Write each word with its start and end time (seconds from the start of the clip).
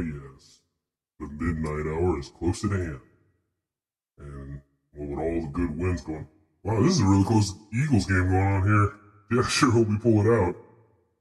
Yes. 0.00 0.60
The 1.20 1.26
midnight 1.26 1.86
hour 1.86 2.18
is 2.18 2.28
close 2.28 2.64
at 2.64 2.70
hand. 2.70 3.00
And 4.18 4.60
well, 4.94 5.08
with 5.08 5.18
all 5.18 5.40
the 5.42 5.52
good 5.52 5.76
winds 5.76 6.02
going, 6.02 6.28
wow, 6.62 6.82
this 6.82 6.92
is 6.94 7.00
a 7.00 7.04
really 7.04 7.24
close 7.24 7.54
Eagles 7.72 8.06
game 8.06 8.28
going 8.28 8.46
on 8.46 8.66
here. 8.66 8.92
Yeah, 9.30 9.42
sure 9.42 9.70
hope 9.70 9.88
we 9.88 9.98
pull 9.98 10.24
it 10.24 10.26
out. 10.26 10.56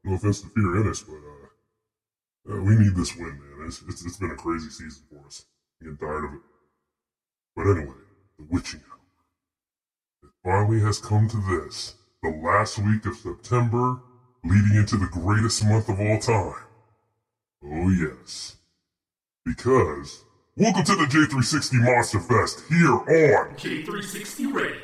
No 0.05 0.13
offense 0.13 0.39
to 0.39 0.47
Peter 0.47 0.77
Ennis, 0.77 1.01
but 1.01 1.15
uh, 1.15 2.53
uh, 2.55 2.61
we 2.61 2.77
need 2.77 2.95
this 2.95 3.13
win, 3.17 3.37
man. 3.37 3.67
It's, 3.67 3.81
it's, 3.85 4.05
it's 4.05 4.15
been 4.15 4.31
a 4.31 4.35
crazy 4.35 4.69
season 4.69 5.03
for 5.09 5.27
us. 5.27 5.43
I'm 5.81 5.87
getting 5.87 5.97
tired 5.97 6.23
of 6.23 6.33
it. 6.35 6.39
But 7.53 7.71
anyway, 7.71 7.97
the 8.39 8.45
witching 8.49 8.81
hour. 8.89 8.99
It 10.23 10.29
finally 10.41 10.79
has 10.79 10.99
come 10.99 11.27
to 11.27 11.37
this. 11.37 11.95
The 12.23 12.29
last 12.29 12.77
week 12.79 13.05
of 13.05 13.17
September, 13.17 13.99
leading 14.45 14.77
into 14.77 14.95
the 14.95 15.07
greatest 15.07 15.65
month 15.65 15.89
of 15.89 15.99
all 15.99 16.19
time. 16.19 16.63
Oh 17.63 17.89
yes. 17.89 18.56
Because 19.47 20.25
welcome 20.57 20.83
to 20.83 20.95
the 20.97 21.05
J360 21.05 21.81
Monster 21.81 22.19
Fest 22.19 22.63
here 22.67 22.91
on 22.91 23.55
J360 23.55 24.53
Radio. 24.53 24.81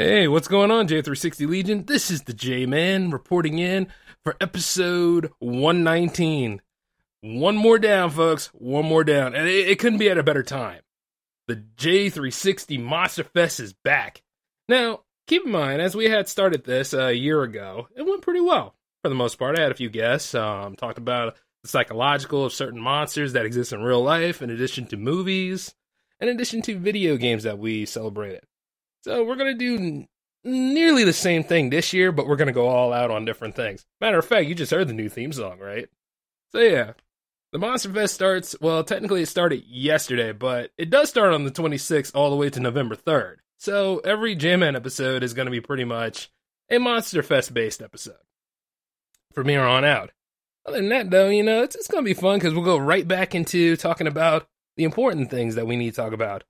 Hey, 0.00 0.28
what's 0.28 0.46
going 0.46 0.70
on, 0.70 0.86
J360 0.86 1.48
Legion? 1.48 1.84
This 1.84 2.08
is 2.08 2.22
the 2.22 2.32
J 2.32 2.66
Man 2.66 3.10
reporting 3.10 3.58
in 3.58 3.88
for 4.22 4.36
episode 4.40 5.32
119. 5.40 6.62
One 7.22 7.56
more 7.56 7.80
down, 7.80 8.10
folks. 8.10 8.46
One 8.54 8.84
more 8.84 9.02
down. 9.02 9.34
And 9.34 9.48
it, 9.48 9.66
it 9.66 9.80
couldn't 9.80 9.98
be 9.98 10.08
at 10.08 10.16
a 10.16 10.22
better 10.22 10.44
time. 10.44 10.82
The 11.48 11.56
J360 11.56 12.80
Monster 12.80 13.24
Fest 13.24 13.58
is 13.58 13.72
back. 13.72 14.22
Now, 14.68 15.00
keep 15.26 15.44
in 15.44 15.50
mind, 15.50 15.82
as 15.82 15.96
we 15.96 16.04
had 16.04 16.28
started 16.28 16.62
this 16.62 16.94
a 16.94 17.12
year 17.12 17.42
ago, 17.42 17.88
it 17.96 18.06
went 18.06 18.22
pretty 18.22 18.40
well 18.40 18.76
for 19.02 19.08
the 19.08 19.16
most 19.16 19.36
part. 19.36 19.58
I 19.58 19.62
had 19.62 19.72
a 19.72 19.74
few 19.74 19.90
guests, 19.90 20.32
um, 20.32 20.76
talked 20.76 20.98
about 20.98 21.34
the 21.64 21.68
psychological 21.68 22.44
of 22.44 22.52
certain 22.52 22.80
monsters 22.80 23.32
that 23.32 23.46
exist 23.46 23.72
in 23.72 23.82
real 23.82 24.04
life, 24.04 24.42
in 24.42 24.50
addition 24.50 24.86
to 24.86 24.96
movies, 24.96 25.74
in 26.20 26.28
addition 26.28 26.62
to 26.62 26.78
video 26.78 27.16
games 27.16 27.42
that 27.42 27.58
we 27.58 27.84
celebrated. 27.84 28.44
So 29.02 29.24
we're 29.24 29.36
gonna 29.36 29.54
do 29.54 30.06
nearly 30.44 31.04
the 31.04 31.12
same 31.12 31.44
thing 31.44 31.70
this 31.70 31.92
year, 31.92 32.12
but 32.12 32.26
we're 32.26 32.36
gonna 32.36 32.52
go 32.52 32.68
all 32.68 32.92
out 32.92 33.10
on 33.10 33.24
different 33.24 33.54
things. 33.54 33.84
Matter 34.00 34.18
of 34.18 34.24
fact, 34.24 34.46
you 34.46 34.54
just 34.54 34.72
heard 34.72 34.88
the 34.88 34.94
new 34.94 35.08
theme 35.08 35.32
song, 35.32 35.58
right? 35.58 35.88
So 36.52 36.60
yeah, 36.60 36.92
the 37.52 37.58
Monster 37.58 37.92
Fest 37.92 38.14
starts. 38.14 38.56
Well, 38.60 38.84
technically 38.84 39.22
it 39.22 39.26
started 39.26 39.64
yesterday, 39.66 40.32
but 40.32 40.70
it 40.76 40.90
does 40.90 41.08
start 41.08 41.32
on 41.32 41.44
the 41.44 41.50
26th 41.50 42.12
all 42.14 42.30
the 42.30 42.36
way 42.36 42.50
to 42.50 42.60
November 42.60 42.96
3rd. 42.96 43.36
So 43.58 43.98
every 43.98 44.34
J-Man 44.34 44.76
episode 44.76 45.22
is 45.22 45.34
gonna 45.34 45.50
be 45.50 45.60
pretty 45.60 45.84
much 45.84 46.30
a 46.70 46.78
Monster 46.78 47.22
Fest 47.22 47.54
based 47.54 47.82
episode 47.82 48.16
from 49.32 49.48
here 49.48 49.62
on 49.62 49.84
out. 49.84 50.10
Other 50.66 50.78
than 50.78 50.88
that, 50.90 51.10
though, 51.10 51.28
you 51.28 51.42
know, 51.42 51.62
it's, 51.62 51.76
it's 51.76 51.88
gonna 51.88 52.02
be 52.02 52.14
fun 52.14 52.38
because 52.38 52.54
we'll 52.54 52.64
go 52.64 52.76
right 52.76 53.06
back 53.06 53.34
into 53.34 53.76
talking 53.76 54.06
about 54.06 54.46
the 54.76 54.84
important 54.84 55.30
things 55.30 55.54
that 55.54 55.66
we 55.66 55.76
need 55.76 55.90
to 55.90 55.96
talk 55.96 56.12
about, 56.12 56.44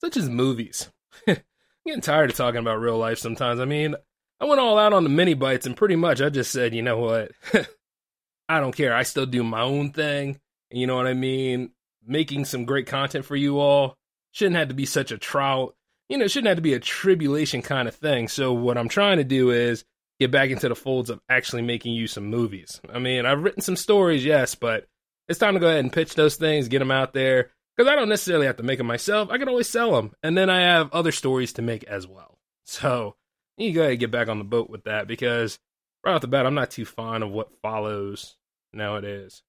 such 0.00 0.16
as 0.16 0.28
movies. 0.28 0.88
Getting 1.86 2.00
tired 2.00 2.30
of 2.30 2.36
talking 2.36 2.58
about 2.58 2.80
real 2.80 2.98
life 2.98 3.18
sometimes. 3.18 3.60
I 3.60 3.64
mean, 3.64 3.94
I 4.40 4.44
went 4.44 4.60
all 4.60 4.76
out 4.76 4.92
on 4.92 5.04
the 5.04 5.08
mini 5.08 5.34
bites 5.34 5.66
and 5.66 5.76
pretty 5.76 5.94
much 5.94 6.20
I 6.20 6.30
just 6.30 6.50
said, 6.50 6.74
you 6.74 6.82
know 6.82 6.98
what? 6.98 7.30
I 8.48 8.58
don't 8.58 8.76
care. 8.76 8.92
I 8.92 9.04
still 9.04 9.26
do 9.26 9.44
my 9.44 9.60
own 9.60 9.92
thing. 9.92 10.40
You 10.70 10.88
know 10.88 10.96
what 10.96 11.06
I 11.06 11.14
mean? 11.14 11.70
Making 12.04 12.44
some 12.44 12.64
great 12.64 12.88
content 12.88 13.24
for 13.24 13.36
you 13.36 13.60
all 13.60 13.96
shouldn't 14.32 14.56
have 14.56 14.68
to 14.68 14.74
be 14.74 14.84
such 14.84 15.12
a 15.12 15.18
trial. 15.18 15.76
You 16.08 16.18
know, 16.18 16.26
shouldn't 16.26 16.48
have 16.48 16.58
to 16.58 16.62
be 16.62 16.74
a 16.74 16.80
tribulation 16.80 17.62
kind 17.62 17.86
of 17.86 17.94
thing. 17.94 18.26
So 18.26 18.52
what 18.52 18.76
I'm 18.76 18.88
trying 18.88 19.18
to 19.18 19.24
do 19.24 19.50
is 19.50 19.84
get 20.18 20.32
back 20.32 20.50
into 20.50 20.68
the 20.68 20.74
folds 20.74 21.08
of 21.08 21.20
actually 21.28 21.62
making 21.62 21.94
you 21.94 22.08
some 22.08 22.26
movies. 22.26 22.80
I 22.92 22.98
mean, 22.98 23.26
I've 23.26 23.42
written 23.42 23.62
some 23.62 23.76
stories, 23.76 24.24
yes, 24.24 24.56
but 24.56 24.86
it's 25.28 25.38
time 25.38 25.54
to 25.54 25.60
go 25.60 25.68
ahead 25.68 25.84
and 25.84 25.92
pitch 25.92 26.16
those 26.16 26.34
things, 26.34 26.66
get 26.68 26.80
them 26.80 26.90
out 26.90 27.12
there, 27.12 27.50
because 27.76 27.90
I 27.90 27.94
don't 27.94 28.08
necessarily 28.08 28.46
have 28.46 28.56
to 28.56 28.62
make 28.62 28.78
them 28.78 28.86
myself. 28.86 29.30
I 29.30 29.38
can 29.38 29.48
always 29.48 29.68
sell 29.68 29.92
them, 29.92 30.12
and 30.22 30.36
then 30.36 30.48
I 30.50 30.60
have 30.60 30.92
other 30.92 31.12
stories 31.12 31.52
to 31.54 31.62
make 31.62 31.84
as 31.84 32.06
well. 32.06 32.38
So 32.64 33.14
you 33.56 33.72
go 33.72 33.80
ahead 33.82 33.92
and 33.92 34.00
get 34.00 34.10
back 34.10 34.28
on 34.28 34.38
the 34.38 34.44
boat 34.44 34.68
with 34.68 34.84
that 34.84 35.06
because 35.06 35.58
right 36.04 36.14
off 36.14 36.20
the 36.20 36.28
bat, 36.28 36.46
I'm 36.46 36.54
not 36.54 36.70
too 36.70 36.84
fond 36.84 37.22
of 37.22 37.30
what 37.30 37.54
follows 37.62 38.36
nowadays. 38.72 39.42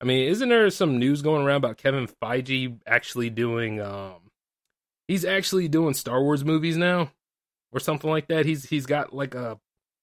I 0.00 0.04
mean, 0.04 0.28
isn't 0.28 0.48
there 0.48 0.68
some 0.70 0.98
news 0.98 1.22
going 1.22 1.42
around 1.42 1.56
about 1.56 1.78
Kevin 1.78 2.06
Feige 2.06 2.78
actually 2.86 3.30
doing? 3.30 3.80
um 3.80 4.30
He's 5.08 5.24
actually 5.24 5.66
doing 5.68 5.94
Star 5.94 6.22
Wars 6.22 6.44
movies 6.44 6.76
now, 6.76 7.10
or 7.72 7.80
something 7.80 8.08
like 8.08 8.28
that. 8.28 8.46
He's 8.46 8.64
he's 8.64 8.86
got 8.86 9.12
like 9.12 9.34
a 9.34 9.58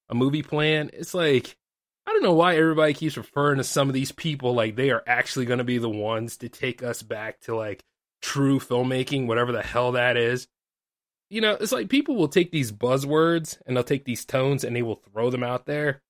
a 0.09 0.15
movie 0.15 0.43
plan. 0.43 0.89
It's 0.93 1.13
like 1.13 1.57
I 2.07 2.11
don't 2.11 2.23
know 2.23 2.33
why 2.33 2.55
everybody 2.55 2.93
keeps 2.93 3.17
referring 3.17 3.57
to 3.57 3.65
some 3.65 3.89
of 3.89 3.93
these 3.93 4.13
people 4.13 4.53
like 4.53 4.77
they 4.77 4.91
are 4.91 5.03
actually 5.05 5.45
going 5.45 5.57
to 5.57 5.65
be 5.65 5.77
the 5.77 5.89
ones 5.89 6.37
to 6.37 6.47
take 6.47 6.81
us 6.81 7.03
back 7.03 7.41
to 7.41 7.55
like 7.55 7.83
true 8.21 8.59
filmmaking, 8.61 9.27
whatever 9.27 9.51
the 9.51 9.61
hell 9.61 9.91
that 9.91 10.15
is. 10.15 10.47
You 11.29 11.41
know, 11.41 11.57
it's 11.59 11.73
like 11.73 11.89
people 11.89 12.15
will 12.15 12.29
take 12.29 12.51
these 12.51 12.71
buzzwords 12.71 13.57
and 13.65 13.75
they'll 13.75 13.83
take 13.83 14.05
these 14.05 14.23
tones 14.23 14.63
and 14.63 14.73
they 14.73 14.81
will 14.81 14.95
throw 14.95 15.29
them 15.29 15.43
out 15.43 15.65
there. 15.65 16.01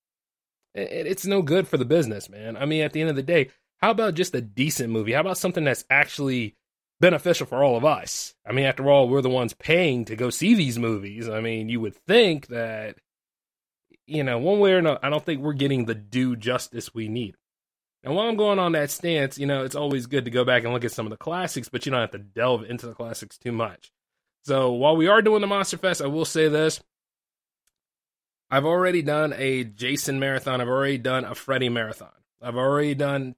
It's 0.72 1.26
no 1.26 1.42
good 1.42 1.66
for 1.66 1.76
the 1.76 1.84
business, 1.84 2.30
man. 2.30 2.56
I 2.56 2.64
mean, 2.64 2.84
at 2.84 2.92
the 2.92 3.00
end 3.00 3.10
of 3.10 3.16
the 3.16 3.22
day, 3.24 3.50
how 3.78 3.90
about 3.90 4.14
just 4.14 4.36
a 4.36 4.40
decent 4.40 4.90
movie? 4.90 5.14
How 5.14 5.20
about 5.22 5.38
something 5.38 5.64
that's 5.64 5.84
actually 5.90 6.56
beneficial 7.00 7.46
for 7.46 7.64
all 7.64 7.76
of 7.76 7.84
us? 7.84 8.34
I 8.46 8.52
mean, 8.52 8.66
after 8.66 8.88
all, 8.88 9.08
we're 9.08 9.20
the 9.20 9.28
ones 9.28 9.52
paying 9.52 10.04
to 10.04 10.14
go 10.14 10.30
see 10.30 10.54
these 10.54 10.78
movies. 10.78 11.28
I 11.28 11.40
mean, 11.40 11.68
you 11.68 11.80
would 11.80 11.96
think 11.96 12.46
that 12.48 12.98
you 14.08 14.24
know, 14.24 14.38
one 14.38 14.58
way 14.58 14.72
or 14.72 14.78
another, 14.78 15.00
I 15.02 15.10
don't 15.10 15.24
think 15.24 15.40
we're 15.40 15.52
getting 15.52 15.84
the 15.84 15.94
due 15.94 16.36
justice 16.36 16.94
we 16.94 17.08
need. 17.08 17.36
And 18.02 18.14
while 18.14 18.28
I'm 18.28 18.36
going 18.36 18.58
on 18.58 18.72
that 18.72 18.90
stance, 18.90 19.38
you 19.38 19.46
know, 19.46 19.64
it's 19.64 19.74
always 19.74 20.06
good 20.06 20.24
to 20.24 20.30
go 20.30 20.44
back 20.44 20.64
and 20.64 20.72
look 20.72 20.84
at 20.84 20.92
some 20.92 21.06
of 21.06 21.10
the 21.10 21.16
classics, 21.16 21.68
but 21.68 21.84
you 21.84 21.92
don't 21.92 22.00
have 22.00 22.12
to 22.12 22.18
delve 22.18 22.64
into 22.64 22.86
the 22.86 22.94
classics 22.94 23.38
too 23.38 23.52
much. 23.52 23.92
So 24.44 24.72
while 24.72 24.96
we 24.96 25.08
are 25.08 25.20
doing 25.20 25.40
the 25.40 25.46
Monster 25.46 25.78
Fest, 25.78 26.00
I 26.00 26.06
will 26.06 26.24
say 26.24 26.48
this. 26.48 26.80
I've 28.50 28.64
already 28.64 29.02
done 29.02 29.34
a 29.36 29.64
Jason 29.64 30.20
marathon. 30.20 30.60
I've 30.60 30.68
already 30.68 30.98
done 30.98 31.24
a 31.24 31.34
Freddy 31.34 31.68
marathon. 31.68 32.08
I've 32.40 32.56
already 32.56 32.94
done. 32.94 33.34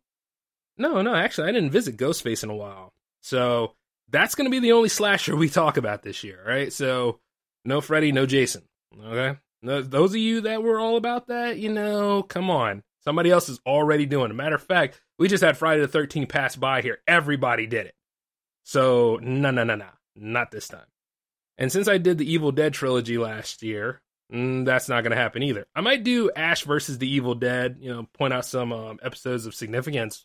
No, 0.77 1.03
no, 1.03 1.15
actually, 1.15 1.49
I 1.49 1.53
didn't 1.53 1.71
visit 1.71 1.97
Ghostface 1.97 2.45
in 2.45 2.51
a 2.51 2.55
while. 2.55 2.93
So 3.23 3.75
that's 4.09 4.35
going 4.35 4.45
to 4.45 4.51
be 4.51 4.61
the 4.61 4.73
only 4.73 4.89
slasher 4.89 5.35
we 5.35 5.49
talk 5.49 5.79
about 5.79 6.03
this 6.03 6.23
year, 6.23 6.41
right? 6.47 6.73
So 6.73 7.19
no 7.65 7.81
Freddy, 7.81 8.13
no 8.13 8.27
Jason. 8.27 8.63
Okay. 9.05 9.39
Those 9.63 10.13
of 10.13 10.17
you 10.17 10.43
that 10.43 10.63
were 10.63 10.79
all 10.79 10.97
about 10.97 11.27
that, 11.27 11.59
you 11.59 11.69
know, 11.69 12.23
come 12.23 12.51
on. 12.51 12.83
Somebody 13.03 13.31
else 13.31 13.49
is 13.49 13.61
already 13.67 14.07
doing 14.07 14.31
it. 14.31 14.35
Matter 14.35 14.57
of 14.57 14.63
fact, 14.63 15.01
we 15.19 15.29
just 15.29 15.45
had 15.45 15.57
Friday 15.57 15.85
the 15.85 15.99
13th 15.99 16.29
pass 16.29 16.57
by 16.57 16.83
here. 16.83 16.99
Everybody 17.07 17.67
did 17.67 17.87
it. 17.87 17.95
So, 18.65 19.19
no, 19.23 19.51
no, 19.51 19.65
no, 19.65 19.75
no. 19.75 19.89
Not 20.17 20.51
this 20.51 20.69
time. 20.69 20.87
And 21.59 21.71
since 21.71 21.89
I 21.89 21.99
did 21.99 22.19
the 22.19 22.31
Evil 22.31 22.53
Dead 22.53 22.73
trilogy 22.73 23.19
last 23.19 23.63
year, 23.63 24.01
mm, 24.33 24.65
that's 24.65 24.89
not 24.89 25.03
going 25.03 25.11
to 25.11 25.17
happen 25.17 25.43
either. 25.43 25.67
I 25.75 25.83
might 25.83 26.05
do 26.05 26.31
Ash 26.35 26.65
versus 26.65 26.99
the 26.99 27.11
Evil 27.11 27.35
Dead, 27.35 27.79
you 27.81 27.93
know, 27.93 28.07
point 28.15 28.33
out 28.33 28.47
some 28.47 28.73
um, 28.73 28.99
episodes 29.03 29.47
of 29.47 29.55
significance. 29.55 30.25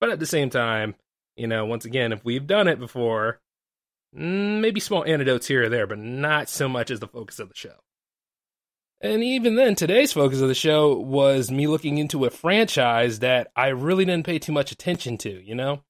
But 0.00 0.10
at 0.10 0.18
the 0.18 0.26
same 0.26 0.50
time, 0.50 0.96
you 1.36 1.46
know, 1.46 1.64
once 1.66 1.84
again, 1.84 2.12
if 2.12 2.24
we've 2.24 2.46
done 2.46 2.66
it 2.66 2.80
before, 2.80 3.40
mm, 4.16 4.60
maybe 4.60 4.80
small 4.80 5.04
anecdotes 5.04 5.46
here 5.46 5.64
or 5.64 5.68
there, 5.68 5.86
but 5.86 5.98
not 5.98 6.48
so 6.48 6.68
much 6.68 6.90
as 6.90 7.00
the 7.00 7.08
focus 7.08 7.38
of 7.38 7.48
the 7.48 7.54
show. 7.54 7.76
And 9.02 9.24
even 9.24 9.56
then, 9.56 9.74
today's 9.74 10.12
focus 10.12 10.40
of 10.40 10.46
the 10.46 10.54
show 10.54 10.96
was 10.96 11.50
me 11.50 11.66
looking 11.66 11.98
into 11.98 12.24
a 12.24 12.30
franchise 12.30 13.18
that 13.18 13.48
I 13.56 13.68
really 13.68 14.04
didn't 14.04 14.26
pay 14.26 14.38
too 14.38 14.52
much 14.52 14.70
attention 14.70 15.18
to, 15.18 15.44
you 15.44 15.56
know? 15.56 15.82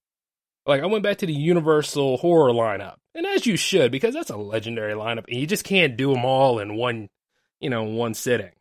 Like, 0.64 0.82
I 0.82 0.86
went 0.86 1.02
back 1.02 1.18
to 1.18 1.26
the 1.26 1.34
Universal 1.34 2.16
horror 2.16 2.52
lineup, 2.52 2.96
and 3.14 3.26
as 3.26 3.44
you 3.44 3.58
should, 3.58 3.92
because 3.92 4.14
that's 4.14 4.30
a 4.30 4.36
legendary 4.36 4.94
lineup, 4.94 5.26
and 5.28 5.38
you 5.38 5.46
just 5.46 5.64
can't 5.64 5.96
do 5.96 6.14
them 6.14 6.24
all 6.24 6.58
in 6.58 6.76
one, 6.76 7.10
you 7.60 7.68
know, 7.68 7.82
one 7.82 8.14
sitting. 8.14 8.52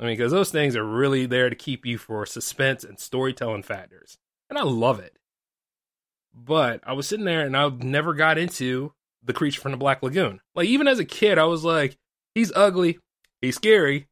I 0.00 0.04
mean, 0.04 0.16
because 0.16 0.32
those 0.32 0.50
things 0.50 0.74
are 0.74 0.84
really 0.84 1.26
there 1.26 1.48
to 1.48 1.54
keep 1.54 1.86
you 1.86 1.96
for 1.96 2.26
suspense 2.26 2.82
and 2.82 2.98
storytelling 2.98 3.62
factors. 3.62 4.18
And 4.48 4.58
I 4.58 4.62
love 4.62 4.98
it. 4.98 5.16
But 6.34 6.80
I 6.84 6.94
was 6.94 7.06
sitting 7.06 7.26
there 7.26 7.42
and 7.42 7.56
I 7.56 7.68
never 7.68 8.14
got 8.14 8.38
into 8.38 8.92
the 9.22 9.34
creature 9.34 9.60
from 9.60 9.72
the 9.72 9.78
Black 9.78 10.02
Lagoon. 10.02 10.40
Like, 10.54 10.66
even 10.66 10.88
as 10.88 10.98
a 10.98 11.04
kid, 11.04 11.38
I 11.38 11.44
was 11.44 11.64
like, 11.64 11.98
he's 12.34 12.50
ugly, 12.56 12.98
he's 13.40 13.56
scary. 13.56 14.08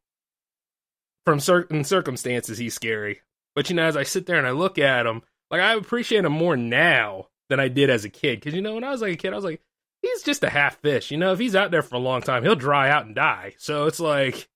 From 1.25 1.39
certain 1.39 1.83
circumstances, 1.83 2.57
he's 2.57 2.73
scary. 2.73 3.21
But 3.55 3.69
you 3.69 3.75
know, 3.75 3.83
as 3.83 3.97
I 3.97 4.03
sit 4.03 4.25
there 4.25 4.37
and 4.37 4.47
I 4.47 4.51
look 4.51 4.79
at 4.79 5.05
him, 5.05 5.21
like 5.51 5.61
I 5.61 5.73
appreciate 5.73 6.25
him 6.25 6.31
more 6.31 6.57
now 6.57 7.27
than 7.49 7.59
I 7.59 7.67
did 7.67 7.89
as 7.89 8.05
a 8.05 8.09
kid. 8.09 8.39
Because 8.39 8.53
you 8.53 8.61
know, 8.61 8.75
when 8.75 8.83
I 8.83 8.91
was 8.91 9.01
like 9.01 9.13
a 9.13 9.17
kid, 9.17 9.33
I 9.33 9.35
was 9.35 9.45
like, 9.45 9.61
he's 10.01 10.23
just 10.23 10.43
a 10.43 10.49
half 10.49 10.79
fish. 10.81 11.11
You 11.11 11.17
know, 11.17 11.33
if 11.33 11.39
he's 11.39 11.55
out 11.55 11.71
there 11.71 11.81
for 11.81 11.95
a 11.95 11.99
long 11.99 12.21
time, 12.21 12.43
he'll 12.43 12.55
dry 12.55 12.89
out 12.89 13.05
and 13.05 13.15
die. 13.15 13.55
So 13.57 13.85
it's 13.85 13.99
like, 13.99 14.47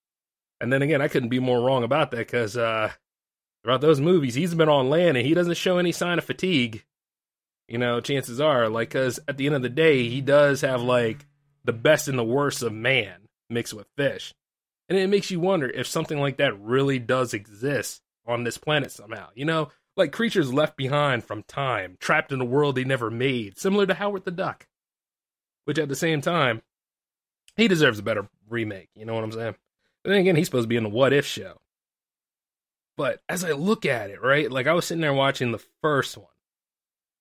and 0.60 0.72
then 0.72 0.82
again, 0.82 1.02
I 1.02 1.08
couldn't 1.08 1.28
be 1.28 1.40
more 1.40 1.60
wrong 1.60 1.84
about 1.84 2.10
that 2.12 2.18
because 2.18 2.56
uh, 2.56 2.92
throughout 3.62 3.80
those 3.80 4.00
movies, 4.00 4.34
he's 4.34 4.54
been 4.54 4.68
on 4.68 4.90
land 4.90 5.16
and 5.16 5.26
he 5.26 5.34
doesn't 5.34 5.56
show 5.56 5.78
any 5.78 5.92
sign 5.92 6.18
of 6.18 6.24
fatigue. 6.24 6.84
You 7.68 7.78
know, 7.78 8.00
chances 8.00 8.40
are, 8.40 8.68
like, 8.68 8.90
because 8.90 9.20
at 9.26 9.38
the 9.38 9.46
end 9.46 9.54
of 9.54 9.62
the 9.62 9.70
day, 9.70 10.08
he 10.08 10.20
does 10.20 10.60
have 10.60 10.82
like 10.82 11.26
the 11.64 11.72
best 11.72 12.08
and 12.08 12.18
the 12.18 12.24
worst 12.24 12.62
of 12.62 12.72
man 12.72 13.28
mixed 13.48 13.72
with 13.72 13.86
fish. 13.96 14.34
And 14.88 14.98
it 14.98 15.08
makes 15.08 15.30
you 15.30 15.40
wonder 15.40 15.68
if 15.68 15.86
something 15.86 16.18
like 16.18 16.36
that 16.36 16.60
really 16.60 16.98
does 16.98 17.32
exist 17.32 18.02
on 18.26 18.44
this 18.44 18.58
planet 18.58 18.90
somehow. 18.90 19.28
You 19.34 19.44
know, 19.44 19.70
like 19.96 20.12
creatures 20.12 20.52
left 20.52 20.76
behind 20.76 21.24
from 21.24 21.42
time, 21.44 21.96
trapped 22.00 22.32
in 22.32 22.40
a 22.40 22.44
world 22.44 22.74
they 22.74 22.84
never 22.84 23.10
made, 23.10 23.58
similar 23.58 23.86
to 23.86 23.94
Howard 23.94 24.24
the 24.24 24.30
Duck. 24.30 24.66
Which 25.64 25.78
at 25.78 25.88
the 25.88 25.96
same 25.96 26.20
time, 26.20 26.60
he 27.56 27.68
deserves 27.68 27.98
a 27.98 28.02
better 28.02 28.28
remake. 28.48 28.90
You 28.94 29.06
know 29.06 29.14
what 29.14 29.24
I'm 29.24 29.32
saying? 29.32 29.54
And 30.04 30.12
then 30.12 30.20
again, 30.20 30.36
he's 30.36 30.46
supposed 30.46 30.64
to 30.64 30.68
be 30.68 30.76
in 30.76 30.82
the 30.82 30.90
What 30.90 31.14
If 31.14 31.24
show. 31.24 31.60
But 32.96 33.22
as 33.28 33.44
I 33.44 33.52
look 33.52 33.86
at 33.86 34.10
it, 34.10 34.22
right, 34.22 34.50
like 34.50 34.66
I 34.66 34.74
was 34.74 34.84
sitting 34.84 35.00
there 35.00 35.14
watching 35.14 35.52
the 35.52 35.64
first 35.80 36.16
one. 36.16 36.26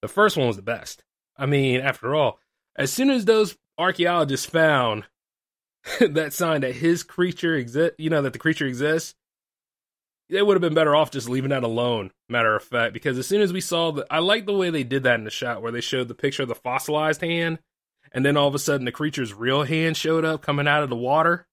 The 0.01 0.07
first 0.07 0.35
one 0.35 0.47
was 0.47 0.57
the 0.57 0.61
best. 0.61 1.03
I 1.37 1.45
mean, 1.45 1.79
after 1.79 2.13
all, 2.13 2.39
as 2.75 2.91
soon 2.91 3.09
as 3.09 3.25
those 3.25 3.57
archaeologists 3.77 4.45
found 4.45 5.05
that 5.99 6.33
sign 6.33 6.61
that 6.61 6.75
his 6.75 7.03
creature 7.03 7.55
exist, 7.55 7.93
you 7.97 8.09
know, 8.09 8.21
that 8.21 8.33
the 8.33 8.39
creature 8.39 8.65
exists, 8.65 9.15
they 10.29 10.41
would 10.41 10.55
have 10.55 10.61
been 10.61 10.73
better 10.73 10.95
off 10.95 11.11
just 11.11 11.29
leaving 11.29 11.49
that 11.49 11.63
alone. 11.63 12.11
Matter 12.29 12.55
of 12.55 12.63
fact, 12.63 12.93
because 12.93 13.17
as 13.17 13.27
soon 13.27 13.41
as 13.41 13.53
we 13.53 13.61
saw 13.61 13.91
the, 13.91 14.05
I 14.09 14.19
like 14.19 14.45
the 14.45 14.53
way 14.53 14.69
they 14.69 14.83
did 14.83 15.03
that 15.03 15.15
in 15.19 15.25
the 15.25 15.29
shot 15.29 15.61
where 15.61 15.71
they 15.71 15.81
showed 15.81 16.07
the 16.07 16.15
picture 16.15 16.43
of 16.43 16.49
the 16.49 16.55
fossilized 16.55 17.21
hand, 17.21 17.59
and 18.11 18.25
then 18.25 18.37
all 18.37 18.47
of 18.47 18.55
a 18.55 18.59
sudden 18.59 18.85
the 18.85 18.91
creature's 18.91 19.33
real 19.33 19.63
hand 19.63 19.97
showed 19.97 20.25
up 20.25 20.41
coming 20.41 20.67
out 20.67 20.83
of 20.83 20.89
the 20.89 20.95
water, 20.95 21.47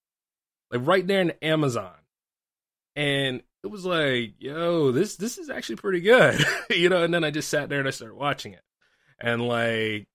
like 0.71 0.87
right 0.87 1.07
there 1.07 1.21
in 1.21 1.29
the 1.29 1.45
Amazon, 1.45 1.95
and 2.95 3.43
it 3.63 3.69
was 3.69 3.85
like, 3.85 4.35
yo, 4.39 4.93
this 4.93 5.17
this 5.17 5.37
is 5.37 5.51
actually 5.51 5.77
pretty 5.77 6.01
good, 6.01 6.43
you 6.71 6.89
know. 6.89 7.03
And 7.03 7.13
then 7.13 7.25
I 7.25 7.31
just 7.31 7.51
sat 7.51 7.69
there 7.69 7.81
and 7.81 7.89
I 7.89 7.93
started 7.93 8.15
watching 8.15 8.53
it, 8.53 8.63
and 9.21 9.47
like 9.47 10.07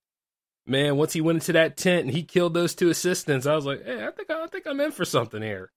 man, 0.68 0.98
once 0.98 1.14
he 1.14 1.22
went 1.22 1.38
into 1.38 1.54
that 1.54 1.78
tent 1.78 2.06
and 2.06 2.16
he 2.16 2.24
killed 2.24 2.54
those 2.54 2.76
two 2.76 2.90
assistants, 2.90 3.46
I 3.46 3.56
was 3.56 3.66
like, 3.66 3.84
hey, 3.86 4.06
I 4.06 4.12
think 4.12 4.30
I 4.30 4.48
think 4.48 4.68
I'm 4.68 4.80
in 4.80 4.92
for 4.92 5.06
something 5.06 5.42
here. 5.42 5.72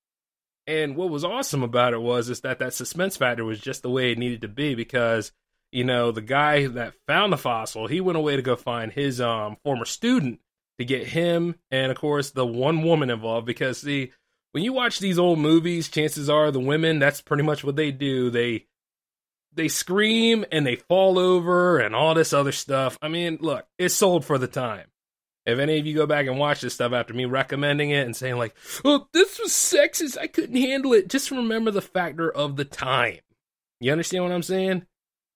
And 0.66 0.96
what 0.96 1.08
was 1.08 1.24
awesome 1.24 1.62
about 1.62 1.94
it 1.94 2.00
was 2.02 2.28
is 2.28 2.42
that 2.42 2.58
that 2.58 2.74
suspense 2.74 3.16
factor 3.16 3.44
was 3.44 3.58
just 3.58 3.82
the 3.82 3.90
way 3.90 4.12
it 4.12 4.18
needed 4.18 4.42
to 4.42 4.48
be 4.48 4.74
because 4.74 5.32
you 5.72 5.84
know 5.84 6.12
the 6.12 6.20
guy 6.20 6.66
that 6.66 6.94
found 7.06 7.32
the 7.32 7.38
fossil 7.38 7.86
he 7.86 8.00
went 8.00 8.18
away 8.18 8.36
to 8.36 8.42
go 8.42 8.56
find 8.56 8.92
his 8.92 9.20
um 9.20 9.56
former 9.64 9.84
student 9.84 10.40
to 10.78 10.84
get 10.84 11.06
him 11.06 11.54
and 11.70 11.90
of 11.90 11.98
course 11.98 12.30
the 12.30 12.46
one 12.46 12.82
woman 12.82 13.10
involved 13.10 13.46
because 13.46 13.80
see 13.80 14.12
when 14.52 14.64
you 14.64 14.72
watch 14.72 14.98
these 14.98 15.18
old 15.18 15.38
movies 15.38 15.88
chances 15.88 16.30
are 16.30 16.50
the 16.50 16.60
women 16.60 16.98
that's 16.98 17.20
pretty 17.20 17.42
much 17.42 17.64
what 17.64 17.76
they 17.76 17.90
do 17.90 18.30
they 18.30 18.66
they 19.58 19.68
scream 19.68 20.46
and 20.50 20.64
they 20.64 20.76
fall 20.76 21.18
over 21.18 21.78
and 21.78 21.94
all 21.94 22.14
this 22.14 22.32
other 22.32 22.52
stuff. 22.52 22.96
I 23.02 23.08
mean, 23.08 23.38
look, 23.40 23.66
it's 23.76 23.94
sold 23.94 24.24
for 24.24 24.38
the 24.38 24.46
time. 24.46 24.86
If 25.44 25.58
any 25.58 25.78
of 25.78 25.86
you 25.86 25.94
go 25.94 26.06
back 26.06 26.26
and 26.26 26.38
watch 26.38 26.60
this 26.60 26.74
stuff 26.74 26.92
after 26.92 27.12
me 27.12 27.24
recommending 27.24 27.90
it 27.90 28.06
and 28.06 28.14
saying 28.14 28.36
like, 28.36 28.54
"Oh, 28.84 29.08
this 29.12 29.38
was 29.38 29.50
sexist. 29.50 30.16
I 30.18 30.26
couldn't 30.26 30.56
handle 30.56 30.92
it," 30.92 31.08
just 31.08 31.30
remember 31.30 31.70
the 31.70 31.82
factor 31.82 32.30
of 32.30 32.56
the 32.56 32.64
time. 32.64 33.20
You 33.80 33.92
understand 33.92 34.24
what 34.24 34.32
I'm 34.32 34.42
saying? 34.42 34.86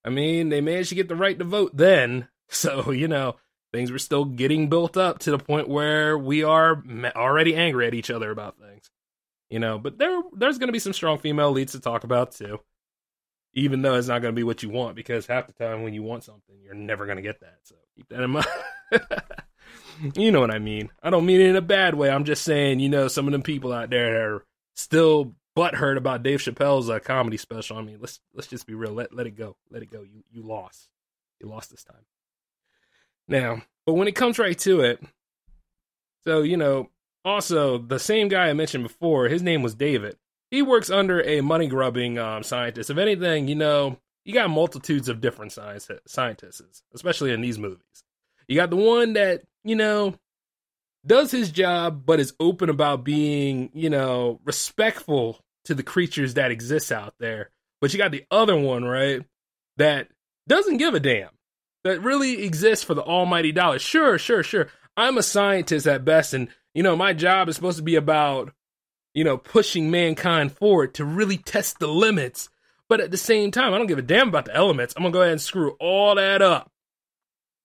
I 0.04 0.10
mean, 0.10 0.48
they 0.50 0.60
managed 0.60 0.90
to 0.90 0.94
get 0.94 1.08
the 1.08 1.16
right 1.16 1.38
to 1.38 1.44
vote 1.44 1.76
then, 1.76 2.28
so 2.48 2.90
you 2.90 3.08
know 3.08 3.36
things 3.72 3.90
were 3.90 3.98
still 3.98 4.26
getting 4.26 4.68
built 4.68 4.96
up 4.98 5.18
to 5.20 5.30
the 5.30 5.38
point 5.38 5.66
where 5.66 6.16
we 6.18 6.44
are 6.44 6.82
already 7.16 7.56
angry 7.56 7.86
at 7.86 7.94
each 7.94 8.10
other 8.10 8.30
about 8.30 8.58
things. 8.58 8.90
You 9.48 9.58
know, 9.58 9.78
but 9.78 9.98
there 9.98 10.22
there's 10.34 10.58
going 10.58 10.68
to 10.68 10.72
be 10.72 10.78
some 10.78 10.92
strong 10.92 11.18
female 11.18 11.50
leads 11.50 11.72
to 11.72 11.80
talk 11.80 12.04
about 12.04 12.32
too 12.32 12.60
even 13.54 13.82
though 13.82 13.94
it's 13.94 14.08
not 14.08 14.22
going 14.22 14.34
to 14.34 14.38
be 14.38 14.44
what 14.44 14.62
you 14.62 14.70
want 14.70 14.96
because 14.96 15.26
half 15.26 15.46
the 15.46 15.52
time 15.52 15.82
when 15.82 15.94
you 15.94 16.02
want 16.02 16.24
something 16.24 16.56
you're 16.62 16.74
never 16.74 17.06
going 17.06 17.16
to 17.16 17.22
get 17.22 17.40
that 17.40 17.58
so 17.62 17.74
keep 17.96 18.08
that 18.08 18.22
in 18.22 18.30
mind. 18.30 18.46
You 20.16 20.32
know 20.32 20.40
what 20.40 20.50
i 20.50 20.58
mean. 20.58 20.90
I 21.00 21.10
don't 21.10 21.26
mean 21.26 21.40
it 21.40 21.50
in 21.50 21.54
a 21.54 21.62
bad 21.62 21.94
way. 21.94 22.10
I'm 22.10 22.24
just 22.24 22.42
saying 22.42 22.80
you 22.80 22.88
know 22.88 23.06
some 23.06 23.28
of 23.28 23.32
them 23.32 23.42
people 23.42 23.72
out 23.72 23.90
there 23.90 24.34
are 24.34 24.44
still 24.74 25.34
butthurt 25.56 25.96
about 25.96 26.24
dave 26.24 26.40
chappelle's 26.40 26.90
uh, 26.90 26.98
comedy 26.98 27.36
special. 27.36 27.76
I 27.76 27.82
mean 27.82 27.98
let's 28.00 28.18
let's 28.34 28.48
just 28.48 28.66
be 28.66 28.74
real. 28.74 28.92
Let, 28.92 29.14
let 29.14 29.28
it 29.28 29.36
go. 29.36 29.56
Let 29.70 29.82
it 29.82 29.90
go. 29.92 30.02
You 30.02 30.24
you 30.30 30.42
lost. 30.42 30.88
You 31.40 31.48
lost 31.48 31.70
this 31.70 31.84
time. 31.84 32.04
Now 33.28 33.62
but 33.86 33.94
when 33.94 34.08
it 34.08 34.14
comes 34.14 34.38
right 34.38 34.58
to 34.60 34.80
it 34.80 35.02
so 36.24 36.42
you 36.42 36.56
know 36.56 36.88
also 37.24 37.78
the 37.78 37.98
same 37.98 38.28
guy 38.28 38.48
i 38.48 38.52
mentioned 38.52 38.82
before 38.82 39.28
his 39.28 39.42
name 39.42 39.62
was 39.62 39.74
david 39.74 40.16
he 40.52 40.60
works 40.60 40.90
under 40.90 41.22
a 41.22 41.40
money 41.40 41.66
grubbing 41.66 42.18
um, 42.18 42.44
scientist. 42.44 42.90
If 42.90 42.98
anything, 42.98 43.48
you 43.48 43.54
know, 43.54 43.98
you 44.24 44.34
got 44.34 44.50
multitudes 44.50 45.08
of 45.08 45.20
different 45.20 45.50
science 45.50 45.90
scientists, 46.06 46.82
especially 46.94 47.32
in 47.32 47.40
these 47.40 47.58
movies. 47.58 48.04
You 48.46 48.56
got 48.56 48.70
the 48.70 48.76
one 48.76 49.14
that 49.14 49.42
you 49.64 49.74
know 49.74 50.14
does 51.04 51.30
his 51.32 51.50
job, 51.50 52.04
but 52.04 52.20
is 52.20 52.34
open 52.38 52.68
about 52.68 53.02
being, 53.02 53.70
you 53.72 53.90
know, 53.90 54.40
respectful 54.44 55.40
to 55.64 55.74
the 55.74 55.82
creatures 55.82 56.34
that 56.34 56.50
exist 56.50 56.92
out 56.92 57.14
there. 57.18 57.50
But 57.80 57.92
you 57.92 57.98
got 57.98 58.12
the 58.12 58.26
other 58.30 58.56
one, 58.56 58.84
right, 58.84 59.24
that 59.78 60.08
doesn't 60.46 60.76
give 60.76 60.94
a 60.94 61.00
damn, 61.00 61.30
that 61.82 62.02
really 62.02 62.44
exists 62.44 62.84
for 62.84 62.94
the 62.94 63.02
almighty 63.02 63.52
dollar. 63.52 63.78
Sure, 63.78 64.18
sure, 64.18 64.42
sure. 64.42 64.68
I'm 64.98 65.16
a 65.16 65.22
scientist 65.22 65.86
at 65.86 66.04
best, 66.04 66.34
and 66.34 66.48
you 66.74 66.82
know, 66.82 66.94
my 66.94 67.14
job 67.14 67.48
is 67.48 67.56
supposed 67.56 67.78
to 67.78 67.82
be 67.82 67.96
about 67.96 68.52
you 69.14 69.24
know, 69.24 69.36
pushing 69.36 69.90
mankind 69.90 70.52
forward 70.52 70.94
to 70.94 71.04
really 71.04 71.36
test 71.36 71.78
the 71.78 71.88
limits. 71.88 72.48
But 72.88 73.00
at 73.00 73.10
the 73.10 73.16
same 73.16 73.50
time, 73.50 73.72
I 73.72 73.78
don't 73.78 73.86
give 73.86 73.98
a 73.98 74.02
damn 74.02 74.28
about 74.28 74.46
the 74.46 74.54
elements. 74.54 74.94
I'm 74.96 75.02
gonna 75.02 75.12
go 75.12 75.22
ahead 75.22 75.32
and 75.32 75.40
screw 75.40 75.76
all 75.80 76.14
that 76.16 76.42
up. 76.42 76.70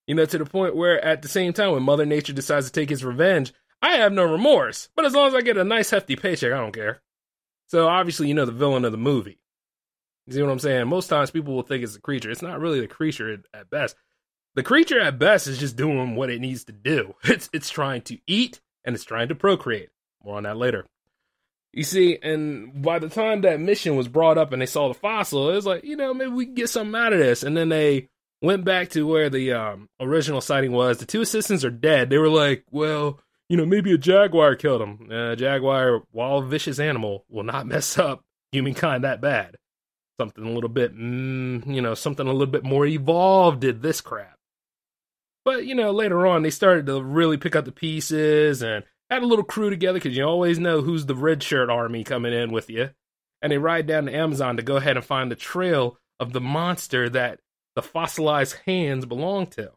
You 0.06 0.14
know, 0.14 0.24
to 0.24 0.38
the 0.38 0.46
point 0.46 0.74
where 0.74 1.04
at 1.04 1.20
the 1.22 1.28
same 1.28 1.52
time, 1.52 1.72
when 1.72 1.82
Mother 1.82 2.06
Nature 2.06 2.32
decides 2.32 2.66
to 2.66 2.72
take 2.72 2.88
his 2.88 3.04
revenge, 3.04 3.52
I 3.82 3.96
have 3.96 4.12
no 4.12 4.24
remorse. 4.24 4.88
But 4.96 5.04
as 5.04 5.14
long 5.14 5.28
as 5.28 5.34
I 5.34 5.42
get 5.42 5.58
a 5.58 5.64
nice 5.64 5.90
hefty 5.90 6.16
paycheck, 6.16 6.52
I 6.52 6.56
don't 6.56 6.72
care. 6.72 7.02
So 7.68 7.86
obviously, 7.86 8.28
you 8.28 8.34
know 8.34 8.46
the 8.46 8.52
villain 8.52 8.84
of 8.84 8.92
the 8.92 8.98
movie. 8.98 9.38
You 10.26 10.32
see 10.32 10.42
what 10.42 10.50
I'm 10.50 10.58
saying? 10.58 10.88
Most 10.88 11.08
times 11.08 11.30
people 11.30 11.54
will 11.54 11.62
think 11.62 11.84
it's 11.84 11.96
a 11.96 12.00
creature. 12.00 12.30
It's 12.30 12.42
not 12.42 12.60
really 12.60 12.80
the 12.80 12.86
creature 12.86 13.42
at 13.54 13.70
best. 13.70 13.96
The 14.54 14.62
creature 14.62 15.00
at 15.00 15.18
best 15.18 15.46
is 15.46 15.58
just 15.58 15.76
doing 15.76 16.16
what 16.16 16.30
it 16.30 16.40
needs 16.40 16.64
to 16.64 16.72
do. 16.72 17.14
It's 17.24 17.48
it's 17.52 17.70
trying 17.70 18.02
to 18.02 18.18
eat 18.26 18.60
and 18.84 18.94
it's 18.94 19.04
trying 19.04 19.28
to 19.28 19.34
procreate. 19.34 19.90
More 20.24 20.36
on 20.36 20.42
that 20.44 20.56
later. 20.56 20.86
You 21.78 21.84
see, 21.84 22.18
and 22.20 22.82
by 22.82 22.98
the 22.98 23.08
time 23.08 23.42
that 23.42 23.60
mission 23.60 23.94
was 23.94 24.08
brought 24.08 24.36
up 24.36 24.52
and 24.52 24.60
they 24.60 24.66
saw 24.66 24.88
the 24.88 24.94
fossil, 24.94 25.48
it 25.48 25.54
was 25.54 25.64
like, 25.64 25.84
you 25.84 25.94
know, 25.94 26.12
maybe 26.12 26.32
we 26.32 26.46
can 26.46 26.54
get 26.56 26.70
something 26.70 27.00
out 27.00 27.12
of 27.12 27.20
this. 27.20 27.44
And 27.44 27.56
then 27.56 27.68
they 27.68 28.08
went 28.42 28.64
back 28.64 28.88
to 28.90 29.06
where 29.06 29.30
the 29.30 29.52
um, 29.52 29.88
original 30.00 30.40
sighting 30.40 30.72
was. 30.72 30.98
The 30.98 31.06
two 31.06 31.20
assistants 31.20 31.64
are 31.64 31.70
dead. 31.70 32.10
They 32.10 32.18
were 32.18 32.30
like, 32.30 32.64
well, 32.72 33.20
you 33.48 33.56
know, 33.56 33.64
maybe 33.64 33.92
a 33.92 33.96
jaguar 33.96 34.56
killed 34.56 34.80
them. 34.80 35.08
Uh, 35.08 35.36
jaguar, 35.36 36.02
wild, 36.10 36.46
vicious 36.46 36.80
animal, 36.80 37.24
will 37.28 37.44
not 37.44 37.64
mess 37.68 37.96
up 37.96 38.24
humankind 38.50 39.04
that 39.04 39.20
bad. 39.20 39.54
Something 40.20 40.46
a 40.46 40.50
little 40.50 40.68
bit, 40.68 40.92
mm, 40.96 41.64
you 41.72 41.80
know, 41.80 41.94
something 41.94 42.26
a 42.26 42.32
little 42.32 42.50
bit 42.50 42.64
more 42.64 42.86
evolved 42.86 43.60
did 43.60 43.82
this 43.82 44.00
crap. 44.00 44.34
But, 45.44 45.64
you 45.64 45.76
know, 45.76 45.92
later 45.92 46.26
on, 46.26 46.42
they 46.42 46.50
started 46.50 46.86
to 46.86 47.00
really 47.00 47.36
pick 47.36 47.54
up 47.54 47.66
the 47.66 47.70
pieces 47.70 48.62
and 48.62 48.82
had 49.10 49.22
a 49.22 49.26
little 49.26 49.44
crew 49.44 49.70
together 49.70 49.98
because 49.98 50.16
you 50.16 50.24
always 50.24 50.58
know 50.58 50.82
who's 50.82 51.06
the 51.06 51.14
red 51.14 51.42
shirt 51.42 51.70
army 51.70 52.04
coming 52.04 52.32
in 52.32 52.52
with 52.52 52.68
you. 52.68 52.90
And 53.40 53.52
they 53.52 53.58
ride 53.58 53.86
down 53.86 54.06
the 54.06 54.16
Amazon 54.16 54.56
to 54.56 54.62
go 54.62 54.76
ahead 54.76 54.96
and 54.96 55.04
find 55.04 55.30
the 55.30 55.36
trail 55.36 55.98
of 56.18 56.32
the 56.32 56.40
monster 56.40 57.08
that 57.10 57.40
the 57.74 57.82
fossilized 57.82 58.56
hands 58.66 59.06
belong 59.06 59.46
to. 59.46 59.70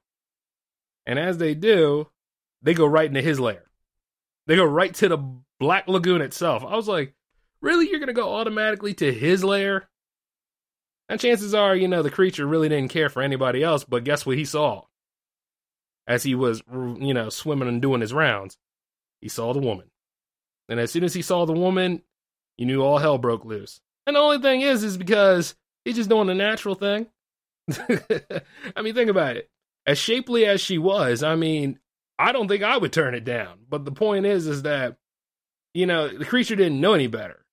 And 1.05 1.19
as 1.19 1.37
they 1.37 1.53
do, 1.53 2.07
they 2.61 2.73
go 2.73 2.85
right 2.85 3.07
into 3.07 3.21
his 3.21 3.39
lair. 3.39 3.63
They 4.47 4.55
go 4.55 4.65
right 4.65 4.93
to 4.95 5.09
the 5.09 5.17
Black 5.59 5.87
Lagoon 5.87 6.21
itself. 6.21 6.63
I 6.65 6.75
was 6.75 6.87
like, 6.87 7.13
really? 7.61 7.89
You're 7.89 7.99
going 7.99 8.07
to 8.07 8.13
go 8.13 8.33
automatically 8.33 8.93
to 8.95 9.13
his 9.13 9.43
lair? 9.43 9.87
And 11.07 11.19
chances 11.19 11.53
are, 11.53 11.75
you 11.75 11.87
know, 11.87 12.01
the 12.01 12.09
creature 12.09 12.47
really 12.47 12.69
didn't 12.69 12.91
care 12.91 13.09
for 13.09 13.21
anybody 13.21 13.63
else, 13.63 13.83
but 13.83 14.03
guess 14.03 14.25
what 14.25 14.37
he 14.37 14.45
saw? 14.45 14.83
As 16.07 16.23
he 16.23 16.33
was, 16.33 16.63
you 16.71 17.13
know, 17.13 17.29
swimming 17.29 17.67
and 17.67 17.81
doing 17.81 18.01
his 18.01 18.13
rounds, 18.13 18.57
he 19.21 19.29
saw 19.29 19.53
the 19.53 19.59
woman. 19.59 19.89
And 20.67 20.79
as 20.79 20.91
soon 20.91 21.03
as 21.03 21.13
he 21.13 21.21
saw 21.21 21.45
the 21.45 21.53
woman, 21.53 22.01
he 22.57 22.65
knew 22.65 22.81
all 22.81 22.97
hell 22.97 23.17
broke 23.17 23.45
loose. 23.45 23.81
And 24.05 24.15
the 24.15 24.19
only 24.19 24.39
thing 24.39 24.61
is, 24.61 24.83
is 24.83 24.97
because 24.97 25.55
he's 25.85 25.95
just 25.95 26.09
doing 26.09 26.27
the 26.27 26.33
natural 26.35 26.75
thing. 26.75 27.07
I 28.75 28.81
mean, 28.81 28.93
think 28.93 29.09
about 29.09 29.37
it. 29.37 29.49
As 29.85 29.97
shapely 29.97 30.45
as 30.45 30.61
she 30.61 30.77
was, 30.77 31.23
I 31.23 31.35
mean, 31.35 31.79
I 32.19 32.31
don't 32.31 32.47
think 32.47 32.63
I 32.63 32.77
would 32.77 32.93
turn 32.93 33.15
it 33.15 33.23
down. 33.25 33.59
But 33.69 33.85
the 33.85 33.91
point 33.91 34.25
is, 34.25 34.47
is 34.47 34.63
that, 34.63 34.97
you 35.73 35.85
know, 35.85 36.07
the 36.07 36.25
creature 36.25 36.55
didn't 36.55 36.81
know 36.81 36.93
any 36.93 37.07
better. 37.07 37.45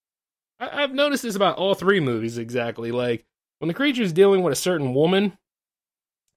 I- 0.61 0.83
I've 0.83 0.95
noticed 0.95 1.23
this 1.23 1.37
about 1.37 1.57
all 1.59 1.75
three 1.75 2.01
movies 2.01 2.39
exactly. 2.39 2.91
Like, 2.93 3.25
when 3.59 3.69
the 3.69 3.75
creature's 3.75 4.13
dealing 4.13 4.43
with 4.43 4.53
a 4.53 4.57
certain 4.57 4.95
woman, 4.95 5.37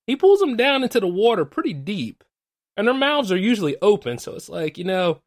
he 0.08 0.16
pulls 0.16 0.40
them 0.40 0.58
down 0.58 0.84
into 0.84 1.00
the 1.00 1.08
water 1.08 1.46
pretty 1.46 1.74
deep. 1.74 2.24
And 2.78 2.88
their 2.88 2.96
mouths 2.96 3.32
are 3.32 3.38
usually 3.38 3.76
open. 3.82 4.18
So 4.18 4.36
it's 4.36 4.50
like, 4.50 4.78
you 4.78 4.84
know, 4.84 5.22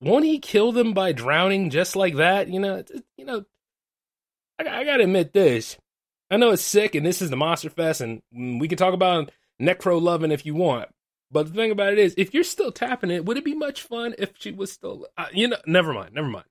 won't 0.00 0.24
he 0.24 0.38
kill 0.38 0.72
them 0.72 0.92
by 0.92 1.12
drowning 1.12 1.70
just 1.70 1.96
like 1.96 2.16
that? 2.16 2.48
You 2.48 2.60
know, 2.60 2.84
you 3.16 3.24
know, 3.24 3.44
I, 4.58 4.80
I 4.80 4.84
gotta 4.84 5.04
admit 5.04 5.32
this. 5.32 5.78
I 6.30 6.36
know 6.36 6.50
it's 6.50 6.62
sick, 6.62 6.94
and 6.94 7.04
this 7.04 7.22
is 7.22 7.30
the 7.30 7.36
Monster 7.36 7.70
Fest, 7.70 8.00
and 8.00 8.22
we 8.32 8.68
can 8.68 8.78
talk 8.78 8.94
about 8.94 9.30
necro 9.60 10.00
loving 10.00 10.32
if 10.32 10.44
you 10.44 10.54
want. 10.54 10.88
But 11.30 11.46
the 11.46 11.52
thing 11.52 11.70
about 11.70 11.92
it 11.92 11.98
is, 11.98 12.14
if 12.16 12.32
you're 12.32 12.44
still 12.44 12.72
tapping 12.72 13.10
it, 13.10 13.24
would 13.24 13.36
it 13.36 13.44
be 13.44 13.54
much 13.54 13.82
fun 13.82 14.14
if 14.18 14.32
she 14.38 14.52
was 14.52 14.70
still? 14.72 15.06
Uh, 15.16 15.26
you 15.32 15.48
know, 15.48 15.56
never 15.66 15.92
mind, 15.92 16.14
never 16.14 16.28
mind. 16.28 16.46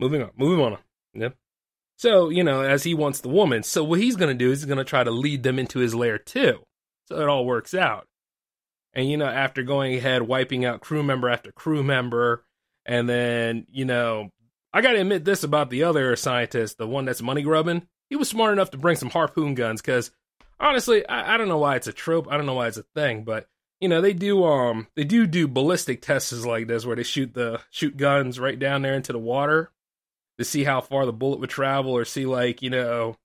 Moving 0.00 0.22
on, 0.22 0.30
moving 0.36 0.64
on. 0.64 0.78
Yep. 1.14 1.36
So 1.96 2.28
you 2.28 2.42
know, 2.42 2.62
as 2.62 2.82
he 2.84 2.94
wants 2.94 3.20
the 3.20 3.28
woman, 3.28 3.62
so 3.62 3.84
what 3.84 4.00
he's 4.00 4.16
gonna 4.16 4.34
do 4.34 4.50
is 4.50 4.60
he's 4.60 4.68
gonna 4.68 4.84
try 4.84 5.04
to 5.04 5.10
lead 5.10 5.42
them 5.42 5.58
into 5.58 5.78
his 5.78 5.94
lair 5.94 6.18
too. 6.18 6.60
So 7.06 7.20
it 7.20 7.28
all 7.28 7.44
works 7.44 7.74
out. 7.74 8.06
And 8.94 9.08
you 9.08 9.16
know, 9.16 9.26
after 9.26 9.62
going 9.62 9.94
ahead, 9.94 10.22
wiping 10.22 10.64
out 10.64 10.80
crew 10.80 11.02
member 11.02 11.28
after 11.28 11.52
crew 11.52 11.82
member, 11.82 12.44
and 12.84 13.08
then 13.08 13.66
you 13.70 13.84
know, 13.84 14.30
I 14.72 14.80
gotta 14.80 15.00
admit 15.00 15.24
this 15.24 15.44
about 15.44 15.70
the 15.70 15.84
other 15.84 16.14
scientist, 16.16 16.78
the 16.78 16.86
one 16.86 17.04
that's 17.04 17.22
money 17.22 17.42
grubbing 17.42 17.86
he 18.12 18.16
was 18.16 18.28
smart 18.28 18.52
enough 18.52 18.70
to 18.72 18.76
bring 18.76 18.96
some 18.96 19.08
harpoon 19.08 19.54
guns 19.54 19.80
because 19.80 20.10
honestly, 20.60 21.06
I, 21.08 21.32
I, 21.32 21.36
don't 21.38 21.48
know 21.48 21.56
why 21.56 21.76
it's 21.76 21.86
a 21.86 21.94
trope. 21.94 22.28
I 22.30 22.36
don't 22.36 22.44
know 22.44 22.52
why 22.52 22.68
it's 22.68 22.76
a 22.76 22.84
thing, 22.94 23.24
but 23.24 23.46
you 23.80 23.88
know 23.88 24.02
they 24.02 24.12
do 24.12 24.44
um 24.44 24.86
they 24.96 25.04
do 25.04 25.26
do 25.26 25.48
ballistic 25.48 26.02
tests 26.02 26.44
like 26.44 26.66
this 26.66 26.84
where 26.84 26.94
they 26.94 27.04
shoot 27.04 27.32
the 27.32 27.62
shoot 27.70 27.96
guns 27.96 28.38
right 28.38 28.58
down 28.58 28.82
there 28.82 28.92
into 28.92 29.12
the 29.12 29.18
water 29.18 29.70
to 30.36 30.44
see 30.44 30.62
how 30.62 30.82
far 30.82 31.06
the 31.06 31.12
bullet 31.12 31.40
would 31.40 31.48
travel 31.48 31.92
or 31.92 32.04
see 32.04 32.26
like 32.26 32.60
you 32.60 32.68
know 32.68 33.16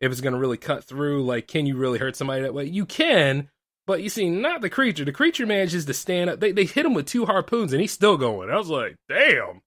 if 0.00 0.10
it's 0.10 0.22
gonna 0.22 0.38
really 0.38 0.56
cut 0.56 0.84
through. 0.84 1.22
Like, 1.22 1.46
can 1.46 1.66
you 1.66 1.76
really 1.76 1.98
hurt 1.98 2.16
somebody 2.16 2.40
that 2.40 2.54
way? 2.54 2.64
You 2.64 2.86
can. 2.86 3.50
But 3.90 4.04
you 4.04 4.08
see, 4.08 4.30
not 4.30 4.60
the 4.60 4.70
creature. 4.70 5.04
The 5.04 5.10
creature 5.10 5.46
manages 5.46 5.84
to 5.86 5.94
stand 5.94 6.30
up. 6.30 6.38
They 6.38 6.52
they 6.52 6.64
hit 6.64 6.86
him 6.86 6.94
with 6.94 7.06
two 7.06 7.26
harpoons, 7.26 7.72
and 7.72 7.80
he's 7.80 7.90
still 7.90 8.16
going. 8.16 8.48
I 8.48 8.56
was 8.56 8.68
like, 8.68 8.94
damn, 9.08 9.62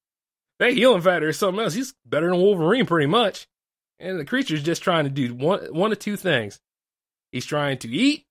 that 0.60 0.72
healing 0.72 1.02
factor 1.02 1.28
is 1.28 1.38
something 1.38 1.62
else. 1.62 1.74
He's 1.74 1.94
better 2.06 2.30
than 2.30 2.40
Wolverine, 2.40 2.86
pretty 2.86 3.08
much. 3.08 3.48
And 4.00 4.18
the 4.18 4.24
creature's 4.24 4.64
just 4.64 4.82
trying 4.82 5.04
to 5.04 5.10
do 5.10 5.36
one 5.36 5.66
one 5.74 5.92
of 5.92 6.00
two 6.00 6.16
things. 6.16 6.62
He's 7.34 7.46
trying 7.46 7.80
to 7.80 7.90
eat, 7.90 8.26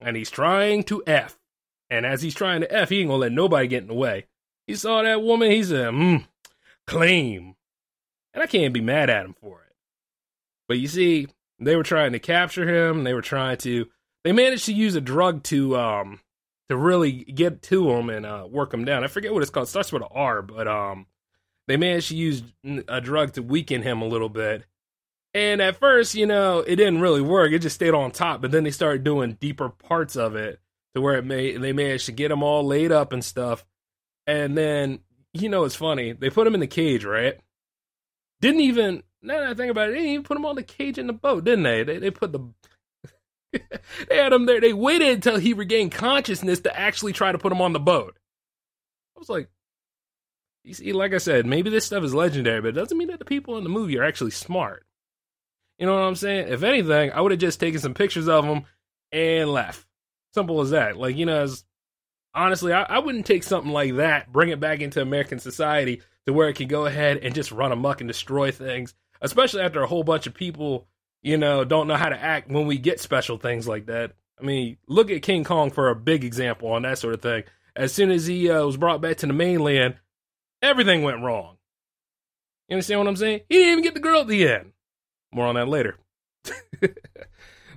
and 0.00 0.16
he's 0.16 0.30
trying 0.30 0.82
to 0.84 1.02
F. 1.06 1.38
And 1.90 2.06
as 2.06 2.22
he's 2.22 2.34
trying 2.34 2.62
to 2.62 2.74
F, 2.74 2.88
he 2.88 3.00
ain't 3.00 3.10
gonna 3.10 3.20
let 3.20 3.32
nobody 3.32 3.68
get 3.68 3.82
in 3.82 3.88
the 3.88 3.92
way. 3.92 4.24
He 4.66 4.74
saw 4.76 5.02
that 5.02 5.20
woman, 5.20 5.50
he 5.50 5.62
said, 5.62 5.92
mm, 5.92 6.24
claim. 6.86 7.54
And 8.32 8.42
I 8.42 8.46
can't 8.46 8.72
be 8.72 8.80
mad 8.80 9.10
at 9.10 9.26
him 9.26 9.34
for 9.38 9.60
it. 9.60 9.76
But 10.68 10.78
you 10.78 10.88
see, 10.88 11.28
they 11.58 11.76
were 11.76 11.82
trying 11.82 12.12
to 12.12 12.18
capture 12.18 12.66
him, 12.66 13.04
they 13.04 13.12
were 13.12 13.20
trying 13.20 13.58
to 13.58 13.90
they 14.24 14.32
managed 14.32 14.66
to 14.66 14.72
use 14.72 14.94
a 14.94 15.00
drug 15.00 15.42
to 15.44 15.76
um 15.76 16.20
to 16.68 16.76
really 16.76 17.12
get 17.12 17.62
to 17.62 17.90
him 17.90 18.08
and 18.08 18.24
uh, 18.24 18.46
work 18.50 18.72
him 18.72 18.84
down. 18.84 19.04
I 19.04 19.06
forget 19.06 19.34
what 19.34 19.42
it's 19.42 19.50
called. 19.50 19.66
It 19.66 19.70
starts 19.70 19.92
with 19.92 20.02
an 20.02 20.08
R, 20.10 20.42
but 20.42 20.66
um 20.66 21.06
they 21.68 21.76
managed 21.76 22.08
to 22.08 22.16
use 22.16 22.42
a 22.88 23.00
drug 23.00 23.32
to 23.34 23.42
weaken 23.42 23.82
him 23.82 24.02
a 24.02 24.06
little 24.06 24.28
bit 24.28 24.64
and 25.34 25.60
at 25.60 25.76
first, 25.76 26.14
you 26.14 26.26
know, 26.26 26.60
it 26.60 26.76
didn't 26.76 27.00
really 27.00 27.20
work. 27.20 27.50
It 27.52 27.58
just 27.58 27.74
stayed 27.74 27.92
on 27.92 28.12
top. 28.12 28.40
But 28.40 28.52
then 28.52 28.62
they 28.62 28.70
started 28.70 29.02
doing 29.02 29.36
deeper 29.40 29.68
parts 29.68 30.14
of 30.14 30.36
it 30.36 30.60
to 30.94 31.00
where 31.00 31.16
it 31.16 31.24
may 31.24 31.56
they 31.56 31.72
managed 31.72 32.06
to 32.06 32.12
get 32.12 32.30
him 32.30 32.44
all 32.44 32.64
laid 32.64 32.92
up 32.92 33.12
and 33.12 33.24
stuff. 33.24 33.64
And 34.28 34.56
then, 34.56 35.00
you 35.32 35.48
know, 35.48 35.64
it's 35.64 35.74
funny. 35.74 36.12
They 36.12 36.30
put 36.30 36.46
him 36.46 36.54
in 36.54 36.60
the 36.60 36.68
cage, 36.68 37.04
right? 37.04 37.38
Didn't 38.40 38.60
even 38.60 39.02
now 39.22 39.40
that 39.40 39.48
I 39.48 39.54
think 39.54 39.72
about 39.72 39.88
it, 39.88 39.92
they 39.92 39.98
didn't 39.98 40.12
even 40.12 40.24
put 40.24 40.36
him 40.36 40.46
on 40.46 40.54
the 40.54 40.62
cage 40.62 40.98
in 40.98 41.08
the 41.08 41.12
boat, 41.12 41.44
didn't 41.44 41.64
they? 41.64 41.82
They, 41.82 41.98
they 41.98 42.10
put 42.12 42.30
the 42.30 42.40
they 44.08 44.16
had 44.16 44.32
him 44.32 44.46
there. 44.46 44.60
They 44.60 44.72
waited 44.72 45.08
until 45.08 45.38
he 45.38 45.52
regained 45.52 45.92
consciousness 45.92 46.60
to 46.60 46.78
actually 46.78 47.12
try 47.12 47.32
to 47.32 47.38
put 47.38 47.52
him 47.52 47.60
on 47.60 47.72
the 47.72 47.80
boat. 47.80 48.16
I 49.16 49.18
was 49.18 49.28
like, 49.28 49.48
you 50.64 50.74
see, 50.74 50.92
like 50.92 51.12
I 51.12 51.18
said, 51.18 51.46
maybe 51.46 51.70
this 51.70 51.84
stuff 51.84 52.04
is 52.04 52.14
legendary, 52.14 52.60
but 52.60 52.68
it 52.68 52.72
doesn't 52.72 52.96
mean 52.96 53.08
that 53.08 53.18
the 53.18 53.24
people 53.24 53.58
in 53.58 53.64
the 53.64 53.70
movie 53.70 53.98
are 53.98 54.04
actually 54.04 54.30
smart. 54.30 54.84
You 55.78 55.86
know 55.86 55.94
what 55.94 56.02
I'm 56.02 56.16
saying? 56.16 56.48
If 56.48 56.62
anything, 56.62 57.12
I 57.12 57.20
would 57.20 57.32
have 57.32 57.40
just 57.40 57.60
taken 57.60 57.80
some 57.80 57.94
pictures 57.94 58.28
of 58.28 58.46
them 58.46 58.64
and 59.12 59.50
left. 59.50 59.86
Simple 60.32 60.60
as 60.60 60.70
that. 60.70 60.96
Like, 60.96 61.16
you 61.16 61.26
know, 61.26 61.46
honestly, 62.34 62.72
I, 62.72 62.82
I 62.82 62.98
wouldn't 63.00 63.26
take 63.26 63.42
something 63.42 63.72
like 63.72 63.96
that, 63.96 64.32
bring 64.32 64.48
it 64.48 64.60
back 64.60 64.80
into 64.80 65.02
American 65.02 65.38
society 65.38 66.02
to 66.26 66.32
where 66.32 66.48
it 66.48 66.56
can 66.56 66.68
go 66.68 66.86
ahead 66.86 67.18
and 67.18 67.34
just 67.34 67.52
run 67.52 67.72
amok 67.72 68.00
and 68.00 68.08
destroy 68.08 68.50
things, 68.50 68.94
especially 69.20 69.62
after 69.62 69.82
a 69.82 69.86
whole 69.86 70.04
bunch 70.04 70.26
of 70.26 70.34
people, 70.34 70.86
you 71.24 71.38
know, 71.38 71.64
don't 71.64 71.88
know 71.88 71.96
how 71.96 72.10
to 72.10 72.22
act 72.22 72.50
when 72.50 72.66
we 72.66 72.76
get 72.76 73.00
special 73.00 73.38
things 73.38 73.66
like 73.66 73.86
that. 73.86 74.12
I 74.38 74.44
mean, 74.44 74.76
look 74.86 75.10
at 75.10 75.22
King 75.22 75.42
Kong 75.42 75.70
for 75.70 75.88
a 75.88 75.96
big 75.96 76.22
example 76.22 76.70
on 76.70 76.82
that 76.82 76.98
sort 76.98 77.14
of 77.14 77.22
thing. 77.22 77.44
As 77.74 77.92
soon 77.92 78.10
as 78.10 78.26
he 78.26 78.50
uh, 78.50 78.64
was 78.64 78.76
brought 78.76 79.00
back 79.00 79.16
to 79.18 79.26
the 79.26 79.32
mainland, 79.32 79.96
everything 80.62 81.02
went 81.02 81.22
wrong. 81.22 81.56
You 82.68 82.74
understand 82.74 83.00
what 83.00 83.08
I'm 83.08 83.16
saying? 83.16 83.40
He 83.48 83.56
didn't 83.56 83.72
even 83.72 83.84
get 83.84 83.94
the 83.94 84.00
girl 84.00 84.20
at 84.20 84.28
the 84.28 84.46
end. 84.46 84.72
More 85.32 85.46
on 85.46 85.54
that 85.54 85.66
later. 85.66 85.96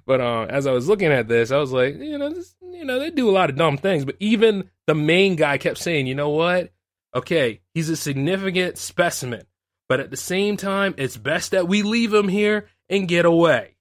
but 0.05 0.21
uh, 0.21 0.45
as 0.49 0.67
I 0.67 0.71
was 0.73 0.89
looking 0.89 1.11
at 1.11 1.29
this, 1.29 1.49
I 1.49 1.57
was 1.57 1.71
like, 1.71 1.95
you 1.95 2.17
know, 2.17 2.29
this, 2.29 2.53
you 2.61 2.83
know, 2.83 2.99
they 2.99 3.11
do 3.11 3.29
a 3.29 3.31
lot 3.31 3.49
of 3.49 3.55
dumb 3.55 3.77
things. 3.77 4.03
But 4.03 4.17
even 4.19 4.69
the 4.87 4.95
main 4.95 5.37
guy 5.37 5.57
kept 5.57 5.77
saying, 5.77 6.05
you 6.05 6.15
know 6.15 6.29
what? 6.29 6.73
Okay, 7.15 7.61
he's 7.73 7.89
a 7.89 7.95
significant 7.95 8.77
specimen, 8.77 9.43
but 9.87 10.01
at 10.01 10.11
the 10.11 10.17
same 10.17 10.57
time, 10.57 10.93
it's 10.97 11.15
best 11.15 11.51
that 11.51 11.67
we 11.67 11.81
leave 11.81 12.13
him 12.13 12.27
here 12.27 12.67
and 12.89 13.07
get 13.07 13.25
away. 13.25 13.75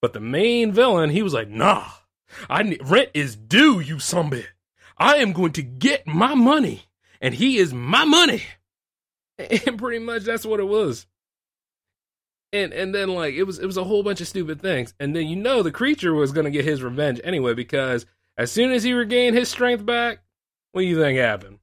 But 0.00 0.12
the 0.12 0.20
main 0.20 0.72
villain, 0.72 1.10
he 1.10 1.22
was 1.22 1.34
like, 1.34 1.48
nah, 1.48 1.84
I 2.48 2.78
rent 2.82 3.10
is 3.14 3.36
due, 3.36 3.80
you 3.80 3.96
sumbit. 3.96 4.46
I 4.98 5.16
am 5.16 5.32
going 5.32 5.52
to 5.52 5.62
get 5.62 6.06
my 6.06 6.34
money, 6.34 6.84
and 7.20 7.34
he 7.34 7.58
is 7.58 7.72
my 7.72 8.04
money. 8.04 8.42
And 9.66 9.78
pretty 9.78 9.98
much 9.98 10.22
that's 10.22 10.46
what 10.46 10.60
it 10.60 10.68
was 10.68 11.06
and 12.52 12.72
and 12.72 12.94
then 12.94 13.08
like 13.08 13.34
it 13.34 13.44
was 13.44 13.58
it 13.58 13.66
was 13.66 13.76
a 13.76 13.84
whole 13.84 14.02
bunch 14.02 14.20
of 14.20 14.28
stupid 14.28 14.60
things 14.60 14.94
and 15.00 15.16
then 15.16 15.26
you 15.26 15.36
know 15.36 15.62
the 15.62 15.72
creature 15.72 16.14
was 16.14 16.32
to 16.32 16.50
get 16.50 16.64
his 16.64 16.82
revenge 16.82 17.20
anyway 17.24 17.54
because 17.54 18.06
as 18.36 18.52
soon 18.52 18.72
as 18.72 18.82
he 18.82 18.92
regained 18.92 19.36
his 19.36 19.48
strength 19.48 19.84
back 19.84 20.22
what 20.72 20.82
do 20.82 20.86
you 20.86 21.00
think 21.00 21.18
happened 21.18 21.58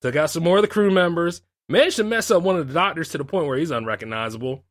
took 0.00 0.16
out 0.16 0.30
some 0.30 0.42
more 0.42 0.58
of 0.58 0.62
the 0.62 0.68
crew 0.68 0.90
members 0.90 1.42
managed 1.68 1.96
to 1.96 2.04
mess 2.04 2.30
up 2.30 2.42
one 2.42 2.56
of 2.56 2.68
the 2.68 2.74
doctors 2.74 3.08
to 3.08 3.18
the 3.18 3.24
point 3.24 3.46
where 3.46 3.58
he's 3.58 3.70
unrecognizable 3.70 4.64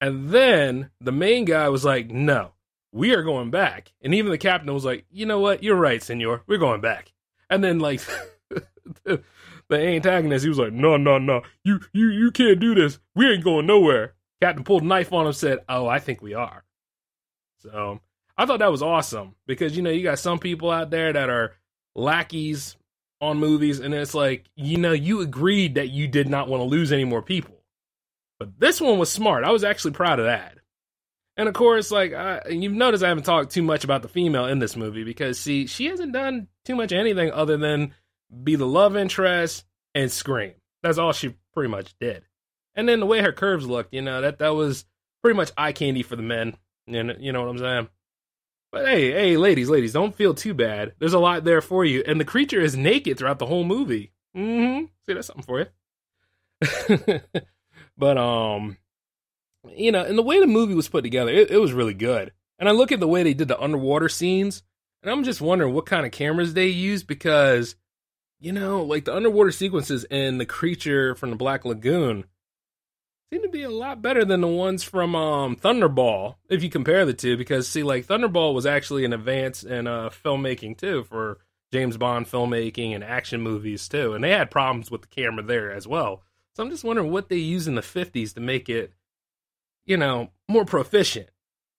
and 0.00 0.30
then 0.30 0.90
the 1.00 1.12
main 1.12 1.44
guy 1.44 1.68
was 1.68 1.84
like 1.84 2.10
no 2.10 2.52
we 2.92 3.14
are 3.14 3.22
going 3.22 3.50
back. 3.50 3.92
And 4.02 4.14
even 4.14 4.30
the 4.30 4.38
captain 4.38 4.72
was 4.72 4.84
like 4.84 5.04
you 5.10 5.26
know 5.26 5.40
what? 5.40 5.62
You're 5.62 5.76
right 5.76 6.02
senor. 6.02 6.42
We're 6.46 6.58
going 6.58 6.80
back. 6.80 7.12
And 7.50 7.62
then 7.62 7.78
like 7.78 8.00
the, 9.04 9.22
antagonist 9.70 10.44
he 10.44 10.48
was 10.48 10.58
like 10.58 10.72
no 10.72 10.96
no 10.96 11.18
no. 11.18 11.42
You 11.64 11.80
you 11.92 12.08
you 12.08 12.30
can't 12.30 12.60
do 12.60 12.74
this. 12.74 12.98
We 13.14 13.30
ain't 13.30 13.44
going 13.44 13.66
nowhere. 13.66 14.14
Captain 14.40 14.64
pulled 14.64 14.82
a 14.82 14.86
knife 14.86 15.12
on 15.12 15.26
him, 15.26 15.32
said, 15.32 15.58
"Oh, 15.68 15.88
I 15.88 15.98
think 15.98 16.22
we 16.22 16.34
are." 16.34 16.64
So 17.58 18.00
I 18.36 18.46
thought 18.46 18.60
that 18.60 18.70
was 18.70 18.82
awesome 18.82 19.34
because 19.46 19.76
you 19.76 19.82
know 19.82 19.90
you 19.90 20.04
got 20.04 20.20
some 20.20 20.38
people 20.38 20.70
out 20.70 20.90
there 20.90 21.12
that 21.12 21.28
are 21.28 21.54
lackeys 21.96 22.76
on 23.20 23.38
movies, 23.38 23.80
and 23.80 23.92
it's 23.92 24.14
like 24.14 24.46
you 24.54 24.76
know 24.76 24.92
you 24.92 25.20
agreed 25.20 25.74
that 25.74 25.88
you 25.88 26.06
did 26.06 26.28
not 26.28 26.48
want 26.48 26.60
to 26.60 26.66
lose 26.66 26.92
any 26.92 27.04
more 27.04 27.20
people, 27.20 27.57
but 28.38 28.58
this 28.58 28.80
one 28.80 28.98
was 28.98 29.10
smart. 29.10 29.44
I 29.44 29.50
was 29.50 29.64
actually 29.64 29.92
proud 29.92 30.18
of 30.18 30.26
that. 30.26 30.58
And 31.36 31.48
of 31.48 31.54
course, 31.54 31.90
like 31.90 32.12
I, 32.12 32.42
you've 32.50 32.72
noticed, 32.72 33.04
I 33.04 33.08
haven't 33.08 33.24
talked 33.24 33.52
too 33.52 33.62
much 33.62 33.84
about 33.84 34.02
the 34.02 34.08
female 34.08 34.46
in 34.46 34.58
this 34.58 34.76
movie 34.76 35.04
because 35.04 35.38
see, 35.38 35.66
she 35.66 35.86
hasn't 35.86 36.12
done 36.12 36.48
too 36.64 36.74
much 36.74 36.92
anything 36.92 37.30
other 37.30 37.56
than 37.56 37.94
be 38.42 38.56
the 38.56 38.66
love 38.66 38.96
interest 38.96 39.64
and 39.94 40.10
scream. 40.10 40.54
That's 40.82 40.98
all 40.98 41.12
she 41.12 41.36
pretty 41.54 41.70
much 41.70 41.94
did. 42.00 42.24
And 42.74 42.88
then 42.88 43.00
the 43.00 43.06
way 43.06 43.20
her 43.20 43.32
curves 43.32 43.66
looked, 43.66 43.94
you 43.94 44.02
know, 44.02 44.20
that 44.20 44.38
that 44.38 44.54
was 44.54 44.84
pretty 45.22 45.36
much 45.36 45.52
eye 45.56 45.72
candy 45.72 46.02
for 46.02 46.16
the 46.16 46.22
men. 46.22 46.56
You 46.86 47.02
know, 47.02 47.14
you 47.18 47.32
know 47.32 47.42
what 47.42 47.50
I'm 47.50 47.58
saying? 47.58 47.88
But 48.70 48.86
hey, 48.86 49.12
hey, 49.12 49.36
ladies, 49.36 49.70
ladies, 49.70 49.92
don't 49.92 50.14
feel 50.14 50.34
too 50.34 50.54
bad. 50.54 50.92
There's 50.98 51.14
a 51.14 51.18
lot 51.18 51.44
there 51.44 51.60
for 51.60 51.84
you, 51.84 52.02
and 52.06 52.20
the 52.20 52.24
creature 52.24 52.60
is 52.60 52.76
naked 52.76 53.16
throughout 53.16 53.38
the 53.38 53.46
whole 53.46 53.64
movie. 53.64 54.12
Mm-hmm. 54.36 54.84
See, 55.06 55.14
that's 55.14 55.26
something 55.26 55.44
for 55.44 55.60
you. 55.60 57.20
but 57.98 58.16
um, 58.16 58.78
you 59.76 59.92
know, 59.92 60.04
and 60.04 60.16
the 60.16 60.22
way 60.22 60.40
the 60.40 60.46
movie 60.46 60.74
was 60.74 60.88
put 60.88 61.02
together, 61.02 61.32
it, 61.32 61.50
it 61.50 61.58
was 61.58 61.72
really 61.72 61.94
good. 61.94 62.32
And 62.58 62.68
I 62.68 62.72
look 62.72 62.92
at 62.92 63.00
the 63.00 63.08
way 63.08 63.22
they 63.22 63.34
did 63.34 63.48
the 63.48 63.60
underwater 63.60 64.08
scenes, 64.08 64.62
and 65.02 65.10
I'm 65.10 65.24
just 65.24 65.40
wondering 65.40 65.74
what 65.74 65.86
kind 65.86 66.06
of 66.06 66.12
cameras 66.12 66.54
they 66.54 66.68
used 66.68 67.06
because, 67.06 67.76
you 68.40 68.52
know, 68.52 68.82
like 68.82 69.04
the 69.04 69.14
underwater 69.14 69.50
sequences 69.50 70.04
in 70.04 70.38
the 70.38 70.46
creature 70.46 71.14
from 71.14 71.30
the 71.30 71.36
Black 71.36 71.64
Lagoon 71.64 72.24
seem 73.32 73.42
to 73.42 73.48
be 73.48 73.62
a 73.62 73.70
lot 73.70 74.00
better 74.00 74.24
than 74.24 74.40
the 74.40 74.48
ones 74.48 74.82
from 74.82 75.14
um, 75.14 75.56
Thunderball 75.56 76.36
if 76.48 76.62
you 76.62 76.70
compare 76.70 77.04
the 77.04 77.12
two. 77.12 77.36
Because 77.36 77.68
see, 77.68 77.82
like 77.82 78.06
Thunderball 78.06 78.54
was 78.54 78.66
actually 78.66 79.04
an 79.04 79.12
advance 79.12 79.62
in 79.62 79.86
uh, 79.86 80.10
filmmaking 80.10 80.78
too 80.78 81.04
for 81.04 81.38
James 81.72 81.96
Bond 81.96 82.26
filmmaking 82.26 82.94
and 82.94 83.04
action 83.04 83.42
movies 83.42 83.88
too, 83.88 84.14
and 84.14 84.24
they 84.24 84.30
had 84.30 84.50
problems 84.50 84.90
with 84.90 85.02
the 85.02 85.08
camera 85.08 85.42
there 85.42 85.70
as 85.70 85.86
well. 85.86 86.22
So 86.58 86.64
I'm 86.64 86.70
just 86.70 86.82
wondering 86.82 87.12
what 87.12 87.28
they 87.28 87.36
used 87.36 87.68
in 87.68 87.76
the 87.76 87.82
50s 87.82 88.34
to 88.34 88.40
make 88.40 88.68
it 88.68 88.92
you 89.88 89.96
know, 89.96 90.30
more 90.48 90.64
proficient. 90.64 91.30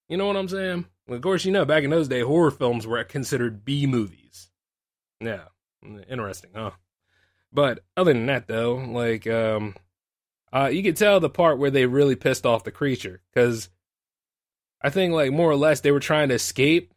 You 0.09 0.17
know 0.17 0.25
what 0.25 0.35
I'm 0.35 0.49
saying? 0.49 0.85
Well, 1.07 1.17
of 1.17 1.21
course, 1.21 1.45
you 1.45 1.51
know, 1.51 1.63
back 1.63 1.83
in 1.83 1.91
those 1.91 2.07
days, 2.07 2.25
horror 2.25 2.49
films 2.49 2.87
were 2.87 3.03
considered 3.03 3.63
B 3.63 3.85
movies. 3.85 4.49
Yeah, 5.21 5.43
interesting, 6.09 6.49
huh? 6.55 6.71
But 7.53 7.81
other 7.95 8.13
than 8.13 8.25
that, 8.25 8.47
though, 8.47 8.75
like, 8.75 9.27
um, 9.27 9.75
uh, 10.51 10.69
you 10.73 10.81
could 10.81 10.97
tell 10.97 11.19
the 11.19 11.29
part 11.29 11.59
where 11.59 11.69
they 11.69 11.85
really 11.85 12.15
pissed 12.15 12.45
off 12.45 12.63
the 12.63 12.71
creature 12.71 13.21
because 13.31 13.69
I 14.81 14.89
think, 14.89 15.13
like, 15.13 15.31
more 15.31 15.51
or 15.51 15.55
less, 15.55 15.81
they 15.81 15.91
were 15.91 15.99
trying 15.99 16.29
to 16.29 16.35
escape. 16.35 16.93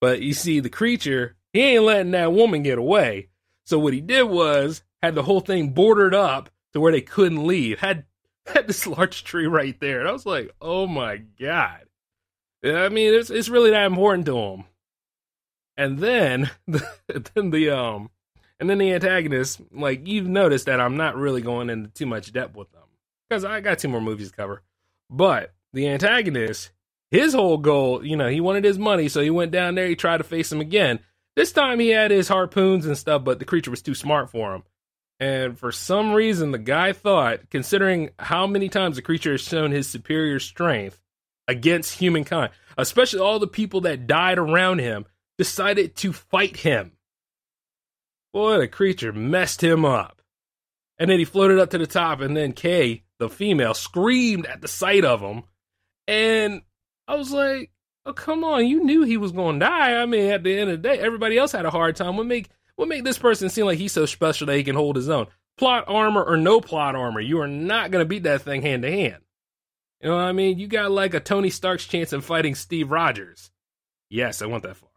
But 0.00 0.22
you 0.22 0.32
see, 0.32 0.60
the 0.60 0.70
creature, 0.70 1.36
he 1.52 1.60
ain't 1.60 1.84
letting 1.84 2.12
that 2.12 2.32
woman 2.32 2.62
get 2.62 2.78
away. 2.78 3.30
So 3.64 3.78
what 3.80 3.94
he 3.94 4.00
did 4.00 4.24
was 4.24 4.84
had 5.02 5.14
the 5.16 5.24
whole 5.24 5.40
thing 5.40 5.70
bordered 5.70 6.14
up 6.14 6.50
to 6.72 6.80
where 6.80 6.92
they 6.92 7.00
couldn't 7.00 7.46
leave. 7.46 7.80
Had 7.80 8.04
had 8.46 8.66
this 8.66 8.86
large 8.86 9.24
tree 9.24 9.46
right 9.46 9.78
there. 9.80 10.00
And 10.00 10.08
I 10.08 10.12
was 10.12 10.26
like, 10.26 10.50
oh 10.60 10.86
my 10.86 11.18
God. 11.38 11.86
I 12.64 12.88
mean, 12.88 13.14
it's 13.14 13.30
it's 13.30 13.48
really 13.48 13.70
that 13.70 13.86
important 13.86 14.26
to 14.26 14.38
him. 14.38 14.64
And 15.76 15.98
then 15.98 16.50
then 16.66 17.50
the 17.50 17.70
um 17.70 18.10
and 18.60 18.70
then 18.70 18.78
the 18.78 18.92
antagonist, 18.92 19.60
like 19.72 20.06
you've 20.06 20.28
noticed 20.28 20.66
that 20.66 20.80
I'm 20.80 20.96
not 20.96 21.16
really 21.16 21.42
going 21.42 21.70
into 21.70 21.90
too 21.90 22.06
much 22.06 22.32
depth 22.32 22.54
with 22.54 22.70
them. 22.72 22.82
Because 23.28 23.44
I 23.44 23.60
got 23.60 23.78
two 23.78 23.88
more 23.88 24.00
movies 24.00 24.30
to 24.30 24.36
cover. 24.36 24.62
But 25.10 25.52
the 25.72 25.88
antagonist, 25.88 26.70
his 27.10 27.34
whole 27.34 27.58
goal, 27.58 28.04
you 28.04 28.16
know, 28.16 28.28
he 28.28 28.40
wanted 28.40 28.64
his 28.64 28.78
money, 28.78 29.08
so 29.08 29.20
he 29.20 29.30
went 29.30 29.52
down 29.52 29.74
there, 29.74 29.86
he 29.86 29.96
tried 29.96 30.18
to 30.18 30.24
face 30.24 30.52
him 30.52 30.60
again. 30.60 31.00
This 31.34 31.52
time 31.52 31.80
he 31.80 31.88
had 31.88 32.10
his 32.10 32.28
harpoons 32.28 32.86
and 32.86 32.96
stuff, 32.96 33.24
but 33.24 33.38
the 33.38 33.44
creature 33.44 33.70
was 33.70 33.82
too 33.82 33.94
smart 33.94 34.30
for 34.30 34.54
him. 34.54 34.62
And 35.22 35.56
for 35.56 35.70
some 35.70 36.14
reason, 36.14 36.50
the 36.50 36.58
guy 36.58 36.92
thought, 36.92 37.48
considering 37.48 38.10
how 38.18 38.48
many 38.48 38.68
times 38.68 38.96
the 38.96 39.02
creature 39.02 39.30
has 39.30 39.40
shown 39.40 39.70
his 39.70 39.86
superior 39.86 40.40
strength 40.40 41.00
against 41.46 41.96
humankind, 41.96 42.50
especially 42.76 43.20
all 43.20 43.38
the 43.38 43.46
people 43.46 43.82
that 43.82 44.08
died 44.08 44.38
around 44.38 44.80
him, 44.80 45.06
decided 45.38 45.94
to 45.94 46.12
fight 46.12 46.56
him. 46.56 46.90
Boy, 48.32 48.58
the 48.58 48.66
creature 48.66 49.12
messed 49.12 49.62
him 49.62 49.84
up. 49.84 50.22
And 50.98 51.08
then 51.08 51.20
he 51.20 51.24
floated 51.24 51.60
up 51.60 51.70
to 51.70 51.78
the 51.78 51.86
top, 51.86 52.20
and 52.20 52.36
then 52.36 52.52
Kay, 52.52 53.04
the 53.20 53.28
female, 53.28 53.74
screamed 53.74 54.46
at 54.46 54.60
the 54.60 54.66
sight 54.66 55.04
of 55.04 55.20
him. 55.20 55.44
And 56.08 56.62
I 57.06 57.14
was 57.14 57.30
like, 57.30 57.70
oh, 58.06 58.12
come 58.12 58.42
on, 58.42 58.66
you 58.66 58.82
knew 58.82 59.04
he 59.04 59.18
was 59.18 59.30
going 59.30 59.60
to 59.60 59.66
die. 59.66 60.02
I 60.02 60.04
mean, 60.04 60.32
at 60.32 60.42
the 60.42 60.58
end 60.58 60.70
of 60.70 60.82
the 60.82 60.88
day, 60.88 60.98
everybody 60.98 61.38
else 61.38 61.52
had 61.52 61.64
a 61.64 61.70
hard 61.70 61.94
time. 61.94 62.16
What 62.16 62.26
make 62.26 62.48
what 62.76 62.88
make 62.88 63.04
this 63.04 63.18
person 63.18 63.48
seem 63.48 63.66
like 63.66 63.78
he's 63.78 63.92
so 63.92 64.06
special 64.06 64.46
that 64.46 64.56
he 64.56 64.64
can 64.64 64.76
hold 64.76 64.96
his 64.96 65.08
own? 65.08 65.26
Plot 65.58 65.84
armor 65.86 66.22
or 66.22 66.36
no 66.36 66.60
plot 66.60 66.94
armor, 66.94 67.20
you 67.20 67.40
are 67.40 67.48
not 67.48 67.90
going 67.90 68.02
to 68.02 68.08
beat 68.08 68.22
that 68.24 68.42
thing 68.42 68.62
hand 68.62 68.82
to 68.82 68.90
hand. 68.90 69.22
You 70.00 70.08
know 70.08 70.16
what 70.16 70.22
I 70.22 70.32
mean? 70.32 70.58
You 70.58 70.66
got 70.66 70.90
like 70.90 71.14
a 71.14 71.20
Tony 71.20 71.50
Stark's 71.50 71.86
chance 71.86 72.12
in 72.12 72.22
fighting 72.22 72.54
Steve 72.54 72.90
Rogers. 72.90 73.50
Yes, 74.10 74.42
I 74.42 74.46
went 74.46 74.64
that 74.64 74.76
far. 74.76 74.88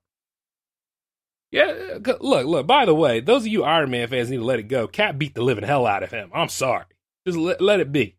Yeah, 1.52 2.00
uh, 2.06 2.14
look, 2.20 2.46
look, 2.48 2.68
by 2.68 2.86
the 2.86 2.96
way, 2.96 3.20
those 3.20 3.44
of 3.44 3.48
you 3.48 3.64
Iron 3.64 3.92
Man 3.92 4.08
fans 4.08 4.30
need 4.30 4.38
to 4.38 4.44
let 4.44 4.60
it 4.60 4.64
go. 4.64 4.88
Cap 4.88 5.18
beat 5.18 5.36
the 5.36 5.44
living 5.44 5.64
hell 5.64 5.86
out 5.86 6.04
of 6.04 6.12
him. 6.12 6.32
I'm 6.34 6.50
sorry. 6.50 6.86
Just 7.26 7.38
let, 7.38 7.62
let 7.62 7.80
it 7.80 7.92
be. 7.92 8.18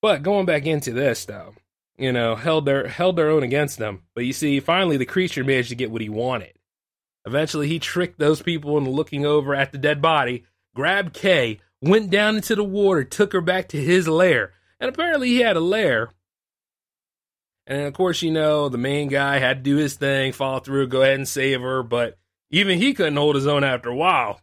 But 0.00 0.22
going 0.22 0.46
back 0.46 0.66
into 0.66 0.92
this, 0.92 1.24
though, 1.24 1.54
you 1.96 2.12
know, 2.12 2.36
held 2.36 2.64
their 2.64 2.88
held 2.88 3.16
their 3.16 3.30
own 3.30 3.42
against 3.42 3.78
them. 3.78 4.02
But 4.14 4.24
you 4.24 4.32
see, 4.32 4.60
finally 4.60 4.96
the 4.96 5.04
creature 5.04 5.44
managed 5.44 5.70
to 5.70 5.74
get 5.74 5.90
what 5.90 6.00
he 6.00 6.08
wanted. 6.08 6.52
Eventually, 7.26 7.68
he 7.68 7.78
tricked 7.78 8.18
those 8.18 8.42
people 8.42 8.76
into 8.76 8.90
looking 8.90 9.24
over 9.24 9.54
at 9.54 9.72
the 9.72 9.78
dead 9.78 10.02
body, 10.02 10.44
grabbed 10.74 11.14
Kay, 11.14 11.60
went 11.80 12.10
down 12.10 12.36
into 12.36 12.54
the 12.54 12.64
water, 12.64 13.04
took 13.04 13.32
her 13.32 13.40
back 13.40 13.68
to 13.68 13.82
his 13.82 14.06
lair. 14.06 14.52
And 14.78 14.88
apparently, 14.88 15.28
he 15.28 15.40
had 15.40 15.56
a 15.56 15.60
lair. 15.60 16.10
And 17.66 17.86
of 17.86 17.94
course, 17.94 18.20
you 18.20 18.30
know, 18.30 18.68
the 18.68 18.76
main 18.76 19.08
guy 19.08 19.38
had 19.38 19.64
to 19.64 19.70
do 19.70 19.76
his 19.76 19.94
thing, 19.94 20.32
follow 20.32 20.60
through, 20.60 20.88
go 20.88 21.02
ahead 21.02 21.14
and 21.14 21.28
save 21.28 21.62
her. 21.62 21.82
But 21.82 22.18
even 22.50 22.78
he 22.78 22.92
couldn't 22.92 23.16
hold 23.16 23.36
his 23.36 23.46
own 23.46 23.64
after 23.64 23.88
a 23.88 23.96
while. 23.96 24.40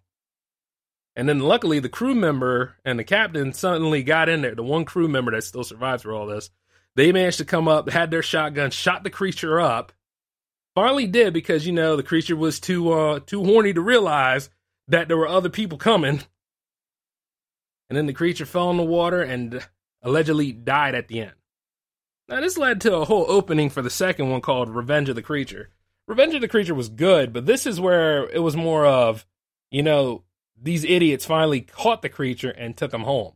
And 1.15 1.29
then 1.29 1.39
luckily, 1.39 1.79
the 1.79 1.89
crew 1.89 2.15
member 2.15 2.77
and 2.83 2.97
the 2.97 3.03
captain 3.03 3.53
suddenly 3.53 4.01
got 4.01 4.29
in 4.29 4.41
there. 4.41 4.55
The 4.55 4.63
one 4.63 4.85
crew 4.85 5.07
member 5.07 5.31
that 5.31 5.43
still 5.43 5.63
survived 5.63 6.01
through 6.01 6.15
all 6.15 6.25
this. 6.25 6.49
They 6.95 7.11
managed 7.11 7.37
to 7.37 7.45
come 7.45 7.67
up, 7.67 7.89
had 7.89 8.11
their 8.11 8.23
shotgun, 8.23 8.71
shot 8.71 9.03
the 9.03 9.09
creature 9.09 9.59
up, 9.59 9.91
Finally 10.75 11.07
did 11.07 11.33
because 11.33 11.65
you 11.65 11.73
know 11.73 11.95
the 11.95 12.03
creature 12.03 12.35
was 12.35 12.59
too 12.59 12.91
uh 12.91 13.19
too 13.19 13.43
horny 13.43 13.73
to 13.73 13.81
realize 13.81 14.49
that 14.87 15.07
there 15.07 15.17
were 15.17 15.27
other 15.27 15.49
people 15.49 15.77
coming. 15.77 16.21
And 17.89 17.97
then 17.97 18.05
the 18.05 18.13
creature 18.13 18.45
fell 18.45 18.71
in 18.71 18.77
the 18.77 18.83
water 18.83 19.21
and 19.21 19.67
allegedly 20.01 20.53
died 20.53 20.95
at 20.95 21.09
the 21.09 21.21
end. 21.21 21.33
Now 22.29 22.39
this 22.39 22.57
led 22.57 22.79
to 22.81 22.95
a 22.95 23.05
whole 23.05 23.25
opening 23.27 23.69
for 23.69 23.81
the 23.81 23.89
second 23.89 24.29
one 24.29 24.39
called 24.39 24.69
Revenge 24.69 25.09
of 25.09 25.15
the 25.15 25.21
Creature. 25.21 25.69
Revenge 26.07 26.33
of 26.33 26.41
the 26.41 26.47
Creature 26.47 26.75
was 26.75 26.87
good, 26.87 27.33
but 27.33 27.45
this 27.45 27.65
is 27.65 27.81
where 27.81 28.29
it 28.29 28.39
was 28.39 28.55
more 28.55 28.85
of, 28.85 29.25
you 29.69 29.83
know, 29.83 30.23
these 30.61 30.85
idiots 30.85 31.25
finally 31.25 31.61
caught 31.61 32.01
the 32.01 32.09
creature 32.09 32.51
and 32.51 32.77
took 32.77 32.93
him 32.93 33.01
home. 33.01 33.33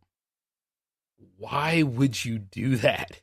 Why 1.38 1.84
would 1.84 2.24
you 2.24 2.40
do 2.40 2.78
that? 2.78 3.22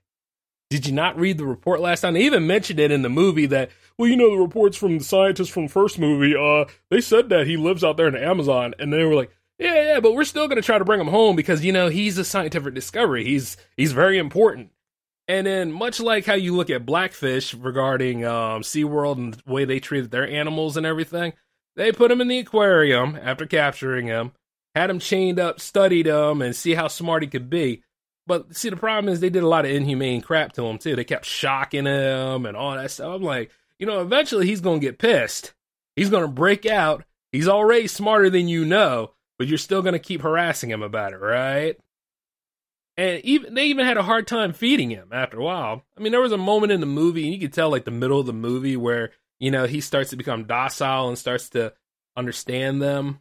Did 0.72 0.86
you 0.86 0.94
not 0.94 1.18
read 1.18 1.36
the 1.36 1.44
report 1.44 1.80
last 1.80 2.00
time? 2.00 2.14
They 2.14 2.22
even 2.22 2.46
mentioned 2.46 2.80
it 2.80 2.90
in 2.90 3.02
the 3.02 3.10
movie 3.10 3.44
that 3.44 3.70
well, 3.98 4.08
you 4.08 4.16
know, 4.16 4.30
the 4.30 4.38
reports 4.38 4.74
from 4.74 4.96
the 4.96 5.04
scientists 5.04 5.50
from 5.50 5.64
the 5.64 5.72
first 5.72 5.98
movie, 5.98 6.34
uh, 6.34 6.64
they 6.88 7.02
said 7.02 7.28
that 7.28 7.46
he 7.46 7.58
lives 7.58 7.84
out 7.84 7.98
there 7.98 8.08
in 8.08 8.14
the 8.14 8.24
Amazon, 8.24 8.74
and 8.78 8.90
they 8.90 9.04
were 9.04 9.14
like, 9.14 9.30
yeah, 9.58 9.74
yeah, 9.74 10.00
but 10.00 10.14
we're 10.14 10.24
still 10.24 10.48
going 10.48 10.56
to 10.56 10.62
try 10.62 10.78
to 10.78 10.84
bring 10.86 10.98
him 10.98 11.08
home 11.08 11.36
because 11.36 11.62
you 11.62 11.72
know 11.72 11.88
he's 11.88 12.16
a 12.16 12.24
scientific 12.24 12.72
discovery. 12.72 13.22
He's 13.22 13.58
he's 13.76 13.92
very 13.92 14.16
important. 14.16 14.70
And 15.28 15.46
then, 15.46 15.72
much 15.72 16.00
like 16.00 16.24
how 16.24 16.34
you 16.36 16.56
look 16.56 16.70
at 16.70 16.86
Blackfish 16.86 17.52
regarding 17.52 18.24
um, 18.24 18.62
SeaWorld 18.62 19.18
and 19.18 19.34
the 19.34 19.52
way 19.52 19.66
they 19.66 19.78
treated 19.78 20.10
their 20.10 20.26
animals 20.26 20.78
and 20.78 20.86
everything, 20.86 21.34
they 21.76 21.92
put 21.92 22.10
him 22.10 22.22
in 22.22 22.28
the 22.28 22.38
aquarium 22.38 23.18
after 23.22 23.44
capturing 23.44 24.06
him, 24.06 24.32
had 24.74 24.88
him 24.88 25.00
chained 25.00 25.38
up, 25.38 25.60
studied 25.60 26.06
him, 26.06 26.40
and 26.40 26.56
see 26.56 26.74
how 26.74 26.88
smart 26.88 27.22
he 27.22 27.28
could 27.28 27.50
be. 27.50 27.82
But 28.26 28.54
see, 28.56 28.68
the 28.68 28.76
problem 28.76 29.12
is 29.12 29.20
they 29.20 29.30
did 29.30 29.42
a 29.42 29.48
lot 29.48 29.64
of 29.64 29.70
inhumane 29.70 30.20
crap 30.20 30.52
to 30.52 30.64
him 30.64 30.78
too. 30.78 30.94
They 30.94 31.04
kept 31.04 31.24
shocking 31.24 31.86
him 31.86 32.46
and 32.46 32.56
all 32.56 32.74
that 32.74 32.90
stuff. 32.90 33.16
I'm 33.16 33.22
like, 33.22 33.50
you 33.78 33.86
know, 33.86 34.00
eventually 34.00 34.46
he's 34.46 34.60
to 34.60 34.78
get 34.78 34.98
pissed. 34.98 35.54
He's 35.96 36.10
to 36.22 36.28
break 36.28 36.66
out. 36.66 37.04
He's 37.32 37.48
already 37.48 37.88
smarter 37.88 38.30
than 38.30 38.46
you 38.46 38.64
know, 38.64 39.12
but 39.38 39.48
you're 39.48 39.58
still 39.58 39.82
to 39.94 39.98
keep 39.98 40.22
harassing 40.22 40.70
him 40.70 40.82
about 40.82 41.12
it, 41.12 41.16
right? 41.16 41.76
And 42.96 43.24
even 43.24 43.54
they 43.54 43.66
even 43.66 43.86
had 43.86 43.96
a 43.96 44.02
hard 44.02 44.26
time 44.26 44.52
feeding 44.52 44.90
him 44.90 45.08
after 45.12 45.38
a 45.38 45.42
while. 45.42 45.82
I 45.96 46.00
mean, 46.00 46.12
there 46.12 46.20
was 46.20 46.32
a 46.32 46.38
moment 46.38 46.72
in 46.72 46.80
the 46.80 46.86
movie, 46.86 47.24
and 47.24 47.32
you 47.32 47.40
could 47.40 47.54
tell 47.54 47.70
like 47.70 47.84
the 47.84 47.90
middle 47.90 48.20
of 48.20 48.26
the 48.26 48.34
movie 48.34 48.76
where 48.76 49.12
you 49.40 49.50
know 49.50 49.64
he 49.64 49.80
starts 49.80 50.10
to 50.10 50.16
become 50.16 50.44
docile 50.44 51.08
and 51.08 51.16
starts 51.16 51.48
to 51.50 51.72
understand 52.16 52.82
them 52.82 53.20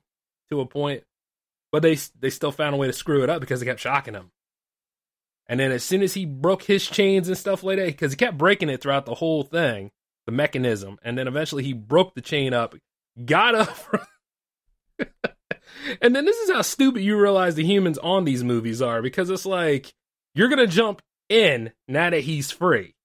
to 0.50 0.60
a 0.60 0.66
point, 0.66 1.06
but 1.72 1.82
they 1.82 1.98
they 2.20 2.30
still 2.30 2.52
found 2.52 2.76
a 2.76 2.78
way 2.78 2.88
to 2.88 2.94
screw 2.94 3.24
it 3.24 3.30
up 3.30 3.40
because 3.40 3.62
they 3.62 3.66
kept 3.66 3.80
shocking 3.80 4.14
him. 4.14 4.32
And 5.48 5.60
then 5.60 5.72
as 5.72 5.84
soon 5.84 6.02
as 6.02 6.14
he 6.14 6.26
broke 6.26 6.64
his 6.64 6.88
chains 6.88 7.28
and 7.28 7.38
stuff 7.38 7.64
like 7.64 7.78
that, 7.78 7.88
because 7.88 8.12
he 8.12 8.18
kept 8.18 8.38
breaking 8.38 8.70
it 8.70 8.82
throughout 8.82 9.06
the 9.06 9.16
whole 9.16 9.44
thing, 9.44 9.92
the 10.26 10.32
mechanism, 10.32 10.98
and 11.04 11.18
then 11.18 11.28
eventually 11.28 11.64
he 11.64 11.74
broke 11.74 12.16
the 12.16 12.22
chain 12.22 12.54
up, 12.54 12.76
got 13.26 13.56
up. 13.56 13.78
and 16.02 16.16
then 16.16 16.26
this 16.26 16.38
is 16.38 16.52
how 16.52 16.62
stupid 16.62 17.02
you 17.02 17.20
realize 17.20 17.56
the 17.56 17.66
humans 17.66 17.98
on 17.98 18.24
these 18.24 18.44
movies 18.44 18.82
are 18.82 19.02
because 19.02 19.30
it's 19.30 19.46
like 19.46 19.94
you're 20.34 20.50
gonna 20.50 20.68
jump 20.68 21.02
in 21.28 21.72
now 21.88 22.10
that 22.10 22.22
he's 22.22 22.52
free. 22.52 22.96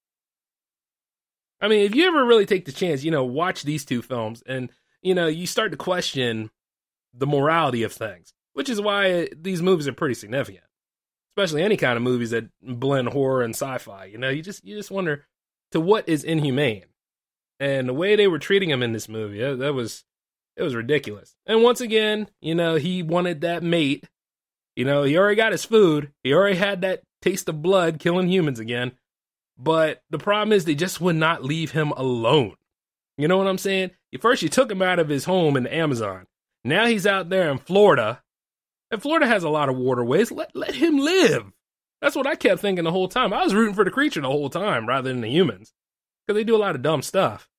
I 1.59 1.67
mean, 1.67 1.85
if 1.85 1.95
you 1.95 2.07
ever 2.07 2.23
really 2.23 2.45
take 2.45 2.65
the 2.65 2.71
chance, 2.71 3.03
you 3.03 3.11
know, 3.11 3.23
watch 3.23 3.63
these 3.63 3.83
two 3.83 4.01
films 4.01 4.43
and, 4.45 4.69
you 5.01 5.15
know, 5.15 5.27
you 5.27 5.47
start 5.47 5.71
to 5.71 5.77
question 5.77 6.51
the 7.13 7.25
morality 7.25 7.83
of 7.83 7.93
things, 7.93 8.33
which 8.53 8.69
is 8.69 8.79
why 8.79 9.29
these 9.35 9.61
movies 9.61 9.87
are 9.87 9.93
pretty 9.93 10.13
significant. 10.13 10.63
Especially 11.37 11.61
any 11.61 11.77
kind 11.77 11.97
of 11.97 12.03
movies 12.03 12.31
that 12.31 12.49
blend 12.63 13.09
horror 13.09 13.43
and 13.43 13.53
sci-fi. 13.53 14.05
You 14.05 14.17
know, 14.17 14.29
you 14.29 14.41
just 14.41 14.65
you 14.65 14.75
just 14.75 14.89
wonder 14.89 15.25
to 15.71 15.79
what 15.79 16.09
is 16.09 16.23
inhumane. 16.23 16.85
And 17.59 17.87
the 17.87 17.93
way 17.93 18.15
they 18.15 18.27
were 18.27 18.39
treating 18.39 18.69
him 18.69 18.81
in 18.81 18.91
this 18.91 19.07
movie, 19.07 19.39
that, 19.39 19.59
that 19.59 19.73
was 19.73 20.03
it 20.55 20.63
was 20.63 20.73
ridiculous. 20.73 21.35
And 21.45 21.61
once 21.61 21.79
again, 21.79 22.29
you 22.41 22.55
know, 22.55 22.75
he 22.75 23.03
wanted 23.03 23.41
that 23.41 23.61
mate. 23.61 24.09
You 24.75 24.85
know, 24.85 25.03
he 25.03 25.15
already 25.15 25.35
got 25.35 25.51
his 25.51 25.65
food. 25.65 26.11
He 26.23 26.33
already 26.33 26.57
had 26.57 26.81
that 26.81 27.03
taste 27.21 27.47
of 27.49 27.61
blood 27.61 27.99
killing 27.99 28.29
humans 28.29 28.59
again. 28.59 28.93
But 29.59 30.01
the 30.09 30.19
problem 30.19 30.53
is 30.53 30.65
they 30.65 30.75
just 30.75 31.01
would 31.01 31.15
not 31.15 31.43
leave 31.43 31.71
him 31.71 31.91
alone. 31.91 32.55
You 33.17 33.27
know 33.27 33.37
what 33.37 33.47
I'm 33.47 33.57
saying? 33.57 33.91
First, 34.19 34.41
you 34.41 34.49
took 34.49 34.71
him 34.71 34.81
out 34.81 34.99
of 34.99 35.09
his 35.09 35.25
home 35.25 35.55
in 35.55 35.63
the 35.63 35.75
Amazon. 35.75 36.25
Now 36.63 36.87
he's 36.87 37.05
out 37.05 37.29
there 37.29 37.51
in 37.51 37.59
Florida. 37.59 38.21
And 38.91 39.01
Florida 39.01 39.27
has 39.27 39.43
a 39.43 39.49
lot 39.49 39.69
of 39.69 39.77
waterways. 39.77 40.31
Let, 40.31 40.55
let 40.55 40.75
him 40.75 40.97
live. 40.97 41.51
That's 42.01 42.15
what 42.15 42.27
I 42.27 42.35
kept 42.35 42.61
thinking 42.61 42.83
the 42.83 42.91
whole 42.91 43.07
time. 43.07 43.33
I 43.33 43.43
was 43.43 43.53
rooting 43.53 43.75
for 43.75 43.83
the 43.83 43.91
creature 43.91 44.21
the 44.21 44.27
whole 44.27 44.49
time 44.49 44.87
rather 44.87 45.09
than 45.09 45.21
the 45.21 45.29
humans. 45.29 45.73
Because 46.25 46.39
they 46.39 46.43
do 46.43 46.55
a 46.55 46.57
lot 46.57 46.75
of 46.75 46.81
dumb 46.81 47.01
stuff. 47.01 47.49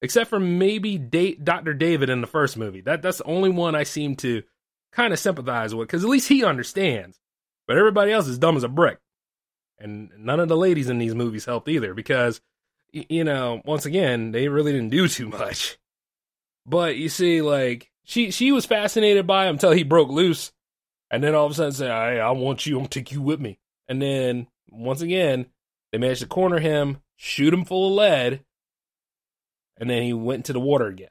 Except 0.00 0.30
for 0.30 0.40
maybe 0.40 0.96
date 0.96 1.44
Dr. 1.44 1.74
David 1.74 2.08
in 2.08 2.20
the 2.20 2.26
first 2.26 2.56
movie. 2.56 2.80
That 2.80 3.02
That's 3.02 3.18
the 3.18 3.24
only 3.24 3.50
one 3.50 3.74
I 3.74 3.82
seem 3.82 4.16
to 4.16 4.42
kind 4.92 5.12
of 5.12 5.18
sympathize 5.18 5.74
with. 5.74 5.88
Because 5.88 6.04
at 6.04 6.10
least 6.10 6.28
he 6.28 6.44
understands. 6.44 7.20
But 7.66 7.76
everybody 7.76 8.12
else 8.12 8.26
is 8.26 8.38
dumb 8.38 8.56
as 8.56 8.64
a 8.64 8.68
brick 8.68 8.98
and 9.80 10.10
none 10.18 10.40
of 10.40 10.48
the 10.48 10.56
ladies 10.56 10.88
in 10.88 10.98
these 10.98 11.14
movies 11.14 11.44
helped 11.44 11.68
either 11.68 11.94
because 11.94 12.40
you 12.92 13.24
know 13.24 13.60
once 13.64 13.86
again 13.86 14.32
they 14.32 14.48
really 14.48 14.72
didn't 14.72 14.90
do 14.90 15.08
too 15.08 15.28
much 15.28 15.78
but 16.66 16.96
you 16.96 17.08
see 17.08 17.42
like 17.42 17.87
she 18.08 18.30
she 18.30 18.52
was 18.52 18.64
fascinated 18.64 19.26
by 19.26 19.46
him 19.46 19.56
until 19.56 19.70
he 19.70 19.82
broke 19.82 20.08
loose. 20.08 20.50
And 21.10 21.22
then 21.22 21.34
all 21.34 21.44
of 21.46 21.52
a 21.52 21.54
sudden 21.54 21.72
say 21.72 21.86
hey, 21.86 22.20
i 22.20 22.30
want 22.30 22.66
you 22.66 22.76
i'm 22.76 22.80
gonna 22.80 22.88
take 22.88 23.12
you 23.12 23.20
with 23.20 23.38
me. 23.38 23.58
And 23.86 24.00
then 24.00 24.48
once 24.70 25.02
again 25.02 25.46
they 25.92 25.98
managed 25.98 26.22
to 26.22 26.26
corner 26.26 26.58
him 26.58 26.98
shoot 27.16 27.52
him 27.52 27.64
full 27.64 27.88
of 27.88 27.94
lead 27.94 28.40
and 29.76 29.88
then 29.88 30.02
he 30.02 30.12
went 30.12 30.40
into 30.40 30.54
the 30.54 30.60
water 30.60 30.86
again. 30.86 31.10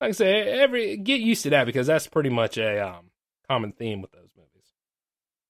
Like 0.00 0.10
i 0.10 0.12
say 0.12 0.42
every 0.42 0.96
get 0.96 1.20
used 1.20 1.42
to 1.42 1.50
that 1.50 1.66
because 1.66 1.88
that's 1.88 2.06
pretty 2.06 2.30
much 2.30 2.58
a 2.58 2.88
um, 2.88 3.10
common 3.48 3.72
theme 3.72 4.00
with 4.00 4.12
those 4.12 4.30
movies. 4.36 4.72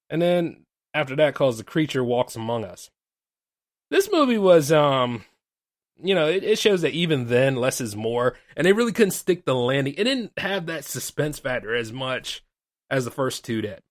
And 0.09 0.21
then 0.21 0.65
after 0.95 1.15
that 1.15 1.35
calls 1.35 1.57
The 1.57 1.63
Creature 1.63 2.03
Walks 2.03 2.35
Among 2.35 2.65
Us. 2.65 2.89
This 3.89 4.09
movie 4.11 4.37
was, 4.37 4.71
um, 4.71 5.25
you 6.01 6.15
know, 6.15 6.27
it, 6.27 6.43
it, 6.43 6.59
shows 6.59 6.81
that 6.81 6.93
even 6.93 7.27
then, 7.27 7.55
less 7.55 7.81
is 7.81 7.95
more, 7.95 8.35
and 8.55 8.65
they 8.65 8.73
really 8.73 8.91
couldn't 8.91 9.11
stick 9.11 9.45
the 9.45 9.55
landing. 9.55 9.93
It 9.97 10.03
didn't 10.03 10.31
have 10.37 10.65
that 10.65 10.85
suspense 10.85 11.39
factor 11.39 11.75
as 11.75 11.91
much 11.91 12.43
as 12.89 13.05
the 13.05 13.11
first 13.11 13.45
two 13.45 13.61
did. 13.61 13.81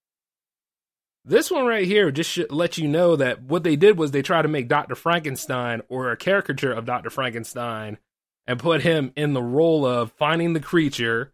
This 1.25 1.49
one 1.49 1.65
right 1.65 1.85
here 1.85 2.11
just 2.11 2.29
should 2.29 2.51
let 2.51 2.77
you 2.77 2.87
know 2.87 3.15
that 3.15 3.41
what 3.43 3.63
they 3.63 3.77
did 3.77 3.97
was 3.97 4.11
they 4.11 4.21
tried 4.21 4.41
to 4.41 4.49
make 4.49 4.67
Dr. 4.67 4.95
Frankenstein 4.95 5.81
or 5.87 6.11
a 6.11 6.17
caricature 6.17 6.73
of 6.73 6.85
Dr. 6.85 7.09
Frankenstein 7.09 7.97
and 8.45 8.59
put 8.59 8.81
him 8.81 9.13
in 9.15 9.33
the 9.33 9.41
role 9.41 9.85
of 9.85 10.11
finding 10.11 10.51
the 10.51 10.59
creature 10.59 11.31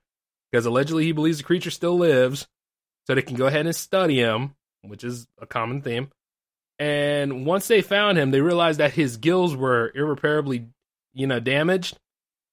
because 0.51 0.67
allegedly 0.67 1.05
he 1.05 1.11
believes 1.11 1.39
the 1.39 1.43
creature 1.43 1.71
still 1.71 1.97
lives 1.97 2.47
so 3.07 3.15
they 3.15 3.23
can 3.23 3.35
go 3.35 3.47
ahead 3.47 3.65
and 3.65 3.75
study 3.75 4.19
him 4.19 4.53
which 4.81 5.03
is 5.03 5.27
a 5.39 5.45
common 5.45 5.81
theme. 5.81 6.09
And 6.79 7.45
once 7.45 7.67
they 7.67 7.81
found 7.81 8.17
him, 8.17 8.31
they 8.31 8.41
realized 8.41 8.79
that 8.79 8.93
his 8.93 9.17
gills 9.17 9.55
were 9.55 9.91
irreparably, 9.93 10.67
you 11.13 11.27
know, 11.27 11.41
damaged. 11.41 11.97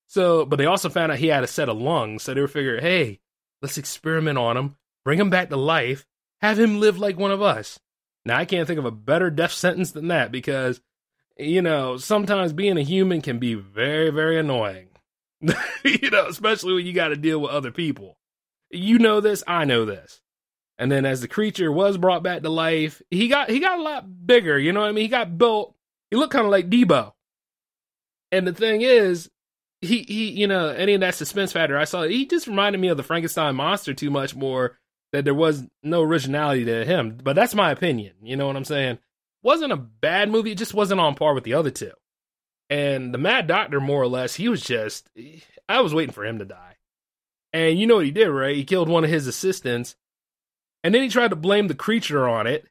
So, 0.08 0.44
but 0.44 0.56
they 0.56 0.66
also 0.66 0.88
found 0.88 1.12
out 1.12 1.18
he 1.18 1.28
had 1.28 1.44
a 1.44 1.48
set 1.48 1.68
of 1.68 1.78
lungs. 1.78 2.24
So 2.24 2.34
they 2.34 2.40
were 2.40 2.48
figuring, 2.48 2.82
hey, 2.82 3.20
let's 3.62 3.78
experiment 3.78 4.36
on 4.38 4.56
him, 4.56 4.76
bring 5.04 5.20
him 5.20 5.30
back 5.30 5.48
to 5.50 5.56
life, 5.56 6.04
have 6.40 6.58
him 6.58 6.80
live 6.80 6.98
like 6.98 7.16
one 7.16 7.30
of 7.30 7.40
us. 7.40 7.78
Now, 8.24 8.36
I 8.36 8.44
can't 8.44 8.66
think 8.66 8.80
of 8.80 8.84
a 8.84 8.90
better 8.90 9.30
death 9.30 9.52
sentence 9.52 9.92
than 9.92 10.08
that 10.08 10.32
because, 10.32 10.80
you 11.38 11.62
know, 11.62 11.96
sometimes 11.96 12.52
being 12.52 12.76
a 12.76 12.82
human 12.82 13.22
can 13.22 13.38
be 13.38 13.54
very, 13.54 14.10
very 14.10 14.38
annoying. 14.38 14.88
you 15.40 16.10
know, 16.10 16.26
especially 16.26 16.74
when 16.74 16.86
you 16.86 16.92
got 16.92 17.08
to 17.08 17.16
deal 17.16 17.40
with 17.40 17.52
other 17.52 17.70
people. 17.70 18.18
You 18.70 18.98
know 18.98 19.20
this, 19.20 19.44
I 19.46 19.64
know 19.64 19.84
this. 19.84 20.20
And 20.78 20.92
then 20.92 21.06
as 21.06 21.20
the 21.20 21.28
creature 21.28 21.72
was 21.72 21.96
brought 21.96 22.22
back 22.22 22.42
to 22.42 22.50
life, 22.50 23.00
he 23.10 23.28
got 23.28 23.48
he 23.48 23.60
got 23.60 23.78
a 23.78 23.82
lot 23.82 24.26
bigger, 24.26 24.58
you 24.58 24.72
know 24.72 24.80
what 24.80 24.88
I 24.88 24.92
mean? 24.92 25.02
He 25.02 25.08
got 25.08 25.38
built. 25.38 25.74
He 26.10 26.16
looked 26.16 26.32
kind 26.32 26.44
of 26.44 26.50
like 26.50 26.68
Deebo. 26.68 27.12
And 28.30 28.46
the 28.46 28.52
thing 28.52 28.82
is, 28.82 29.30
he 29.80 30.02
he 30.02 30.30
you 30.30 30.46
know, 30.46 30.68
any 30.68 30.94
of 30.94 31.00
that 31.00 31.14
suspense 31.14 31.52
factor 31.52 31.78
I 31.78 31.84
saw, 31.84 32.02
he 32.02 32.26
just 32.26 32.46
reminded 32.46 32.80
me 32.80 32.88
of 32.88 32.96
the 32.96 33.02
Frankenstein 33.02 33.56
monster 33.56 33.94
too 33.94 34.10
much 34.10 34.34
more 34.34 34.78
that 35.12 35.24
there 35.24 35.34
was 35.34 35.64
no 35.82 36.02
originality 36.02 36.66
to 36.66 36.84
him. 36.84 37.18
But 37.22 37.36
that's 37.36 37.54
my 37.54 37.70
opinion, 37.70 38.14
you 38.22 38.36
know 38.36 38.46
what 38.46 38.56
I'm 38.56 38.64
saying? 38.64 38.98
Wasn't 39.42 39.72
a 39.72 39.76
bad 39.76 40.28
movie, 40.28 40.52
it 40.52 40.58
just 40.58 40.74
wasn't 40.74 41.00
on 41.00 41.14
par 41.14 41.32
with 41.32 41.44
the 41.44 41.54
other 41.54 41.70
two. 41.70 41.92
And 42.68 43.14
the 43.14 43.18
Mad 43.18 43.46
Doctor 43.46 43.80
more 43.80 44.02
or 44.02 44.08
less, 44.08 44.34
he 44.34 44.48
was 44.48 44.60
just 44.60 45.08
I 45.68 45.80
was 45.80 45.94
waiting 45.94 46.12
for 46.12 46.26
him 46.26 46.40
to 46.40 46.44
die. 46.44 46.76
And 47.54 47.78
you 47.78 47.86
know 47.86 47.96
what 47.96 48.04
he 48.04 48.10
did, 48.10 48.28
right? 48.28 48.56
He 48.56 48.64
killed 48.64 48.90
one 48.90 49.04
of 49.04 49.10
his 49.10 49.26
assistants 49.26 49.96
and 50.86 50.94
then 50.94 51.02
he 51.02 51.08
tried 51.08 51.30
to 51.30 51.36
blame 51.36 51.66
the 51.66 51.74
creature 51.74 52.28
on 52.28 52.46
it 52.46 52.64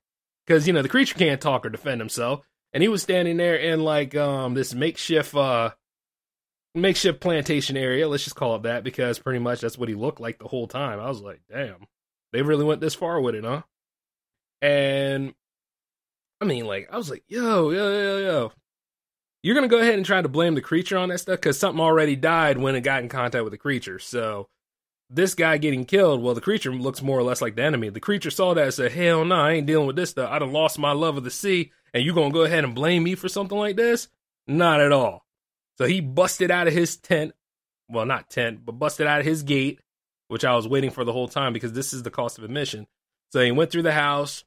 because 0.47 0.65
you 0.65 0.71
know 0.71 0.81
the 0.81 0.87
creature 0.87 1.15
can't 1.15 1.41
talk 1.41 1.65
or 1.65 1.69
defend 1.69 1.99
himself. 1.99 2.47
And 2.71 2.81
he 2.81 2.87
was 2.87 3.03
standing 3.03 3.35
there 3.35 3.57
in 3.57 3.83
like 3.83 4.15
um 4.15 4.53
this 4.53 4.73
makeshift 4.73 5.35
uh 5.35 5.71
makeshift 6.73 7.19
plantation 7.19 7.75
area. 7.75 8.07
Let's 8.07 8.23
just 8.23 8.37
call 8.37 8.55
it 8.55 8.63
that 8.63 8.85
because 8.85 9.19
pretty 9.19 9.39
much 9.39 9.59
that's 9.59 9.77
what 9.77 9.89
he 9.89 9.95
looked 9.95 10.21
like 10.21 10.39
the 10.39 10.47
whole 10.47 10.65
time. 10.65 10.97
I 10.97 11.09
was 11.09 11.19
like, 11.19 11.41
damn, 11.51 11.87
they 12.31 12.41
really 12.41 12.63
went 12.63 12.79
this 12.79 12.95
far 12.95 13.19
with 13.19 13.35
it, 13.35 13.43
huh? 13.43 13.63
And 14.61 15.33
I 16.39 16.45
mean, 16.45 16.65
like, 16.65 16.87
I 16.89 16.95
was 16.95 17.09
like, 17.09 17.25
yo, 17.27 17.69
yo, 17.71 17.91
yo, 17.91 18.17
yo. 18.19 18.51
You're 19.43 19.55
gonna 19.55 19.67
go 19.67 19.79
ahead 19.79 19.95
and 19.95 20.05
try 20.05 20.21
to 20.21 20.29
blame 20.29 20.55
the 20.55 20.61
creature 20.61 20.97
on 20.97 21.09
that 21.09 21.19
stuff 21.19 21.41
because 21.41 21.59
something 21.59 21.83
already 21.83 22.15
died 22.15 22.59
when 22.59 22.75
it 22.75 22.81
got 22.81 23.03
in 23.03 23.09
contact 23.09 23.43
with 23.43 23.51
the 23.51 23.57
creature. 23.57 23.99
So 23.99 24.47
this 25.09 25.35
guy 25.35 25.57
getting 25.57 25.85
killed, 25.85 26.21
well, 26.21 26.33
the 26.33 26.41
creature 26.41 26.73
looks 26.73 27.01
more 27.01 27.19
or 27.19 27.23
less 27.23 27.41
like 27.41 27.55
the 27.55 27.63
enemy. 27.63 27.89
The 27.89 27.99
creature 27.99 28.31
saw 28.31 28.53
that 28.53 28.63
and 28.63 28.73
said, 28.73 28.91
Hell 28.91 29.25
no, 29.25 29.35
I 29.35 29.51
ain't 29.53 29.67
dealing 29.67 29.87
with 29.87 29.95
this 29.95 30.11
stuff. 30.11 30.29
I 30.31 30.39
done 30.39 30.51
lost 30.51 30.79
my 30.79 30.91
love 30.93 31.17
of 31.17 31.23
the 31.23 31.31
sea, 31.31 31.71
and 31.93 32.03
you 32.03 32.13
gonna 32.13 32.31
go 32.31 32.43
ahead 32.43 32.63
and 32.63 32.75
blame 32.75 33.03
me 33.03 33.15
for 33.15 33.29
something 33.29 33.57
like 33.57 33.75
this? 33.75 34.07
Not 34.47 34.81
at 34.81 34.91
all. 34.91 35.25
So 35.77 35.85
he 35.85 36.01
busted 36.01 36.51
out 36.51 36.67
of 36.67 36.73
his 36.73 36.97
tent. 36.97 37.33
Well, 37.87 38.05
not 38.05 38.29
tent, 38.29 38.65
but 38.65 38.73
busted 38.73 39.05
out 39.05 39.19
of 39.19 39.25
his 39.25 39.43
gate, 39.43 39.79
which 40.27 40.45
I 40.45 40.55
was 40.55 40.67
waiting 40.67 40.89
for 40.89 41.03
the 41.03 41.13
whole 41.13 41.27
time 41.27 41.53
because 41.53 41.73
this 41.73 41.93
is 41.93 42.03
the 42.03 42.11
cost 42.11 42.37
of 42.37 42.43
admission. 42.43 42.87
So 43.31 43.43
he 43.43 43.51
went 43.51 43.71
through 43.71 43.83
the 43.83 43.91
house, 43.91 44.43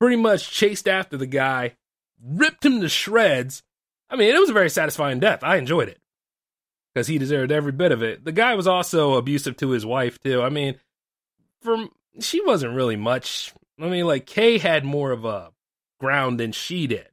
pretty 0.00 0.16
much 0.16 0.50
chased 0.50 0.88
after 0.88 1.16
the 1.16 1.26
guy, 1.26 1.76
ripped 2.24 2.64
him 2.64 2.80
to 2.80 2.88
shreds. 2.88 3.62
I 4.08 4.16
mean, 4.16 4.34
it 4.34 4.38
was 4.38 4.50
a 4.50 4.54
very 4.54 4.70
satisfying 4.70 5.20
death. 5.20 5.42
I 5.42 5.56
enjoyed 5.56 5.88
it 5.88 6.01
because 6.92 7.06
he 7.06 7.18
deserved 7.18 7.52
every 7.52 7.72
bit 7.72 7.92
of 7.92 8.02
it. 8.02 8.24
The 8.24 8.32
guy 8.32 8.54
was 8.54 8.66
also 8.66 9.14
abusive 9.14 9.56
to 9.58 9.70
his 9.70 9.86
wife 9.86 10.18
too. 10.20 10.42
I 10.42 10.48
mean, 10.48 10.76
from 11.60 11.90
she 12.20 12.40
wasn't 12.44 12.74
really 12.74 12.96
much. 12.96 13.52
I 13.80 13.88
mean, 13.88 14.06
like 14.06 14.26
Kay 14.26 14.58
had 14.58 14.84
more 14.84 15.12
of 15.12 15.24
a 15.24 15.50
ground 15.98 16.38
than 16.38 16.52
she 16.52 16.86
did. 16.86 17.08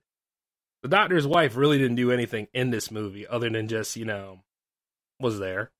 The 0.81 0.89
doctor's 0.89 1.27
wife 1.27 1.55
really 1.55 1.77
didn't 1.77 1.97
do 1.97 2.11
anything 2.11 2.47
in 2.53 2.69
this 2.69 2.89
movie 2.89 3.27
other 3.27 3.49
than 3.49 3.67
just, 3.67 3.95
you 3.95 4.05
know, 4.05 4.39
was 5.19 5.39
there. 5.39 5.71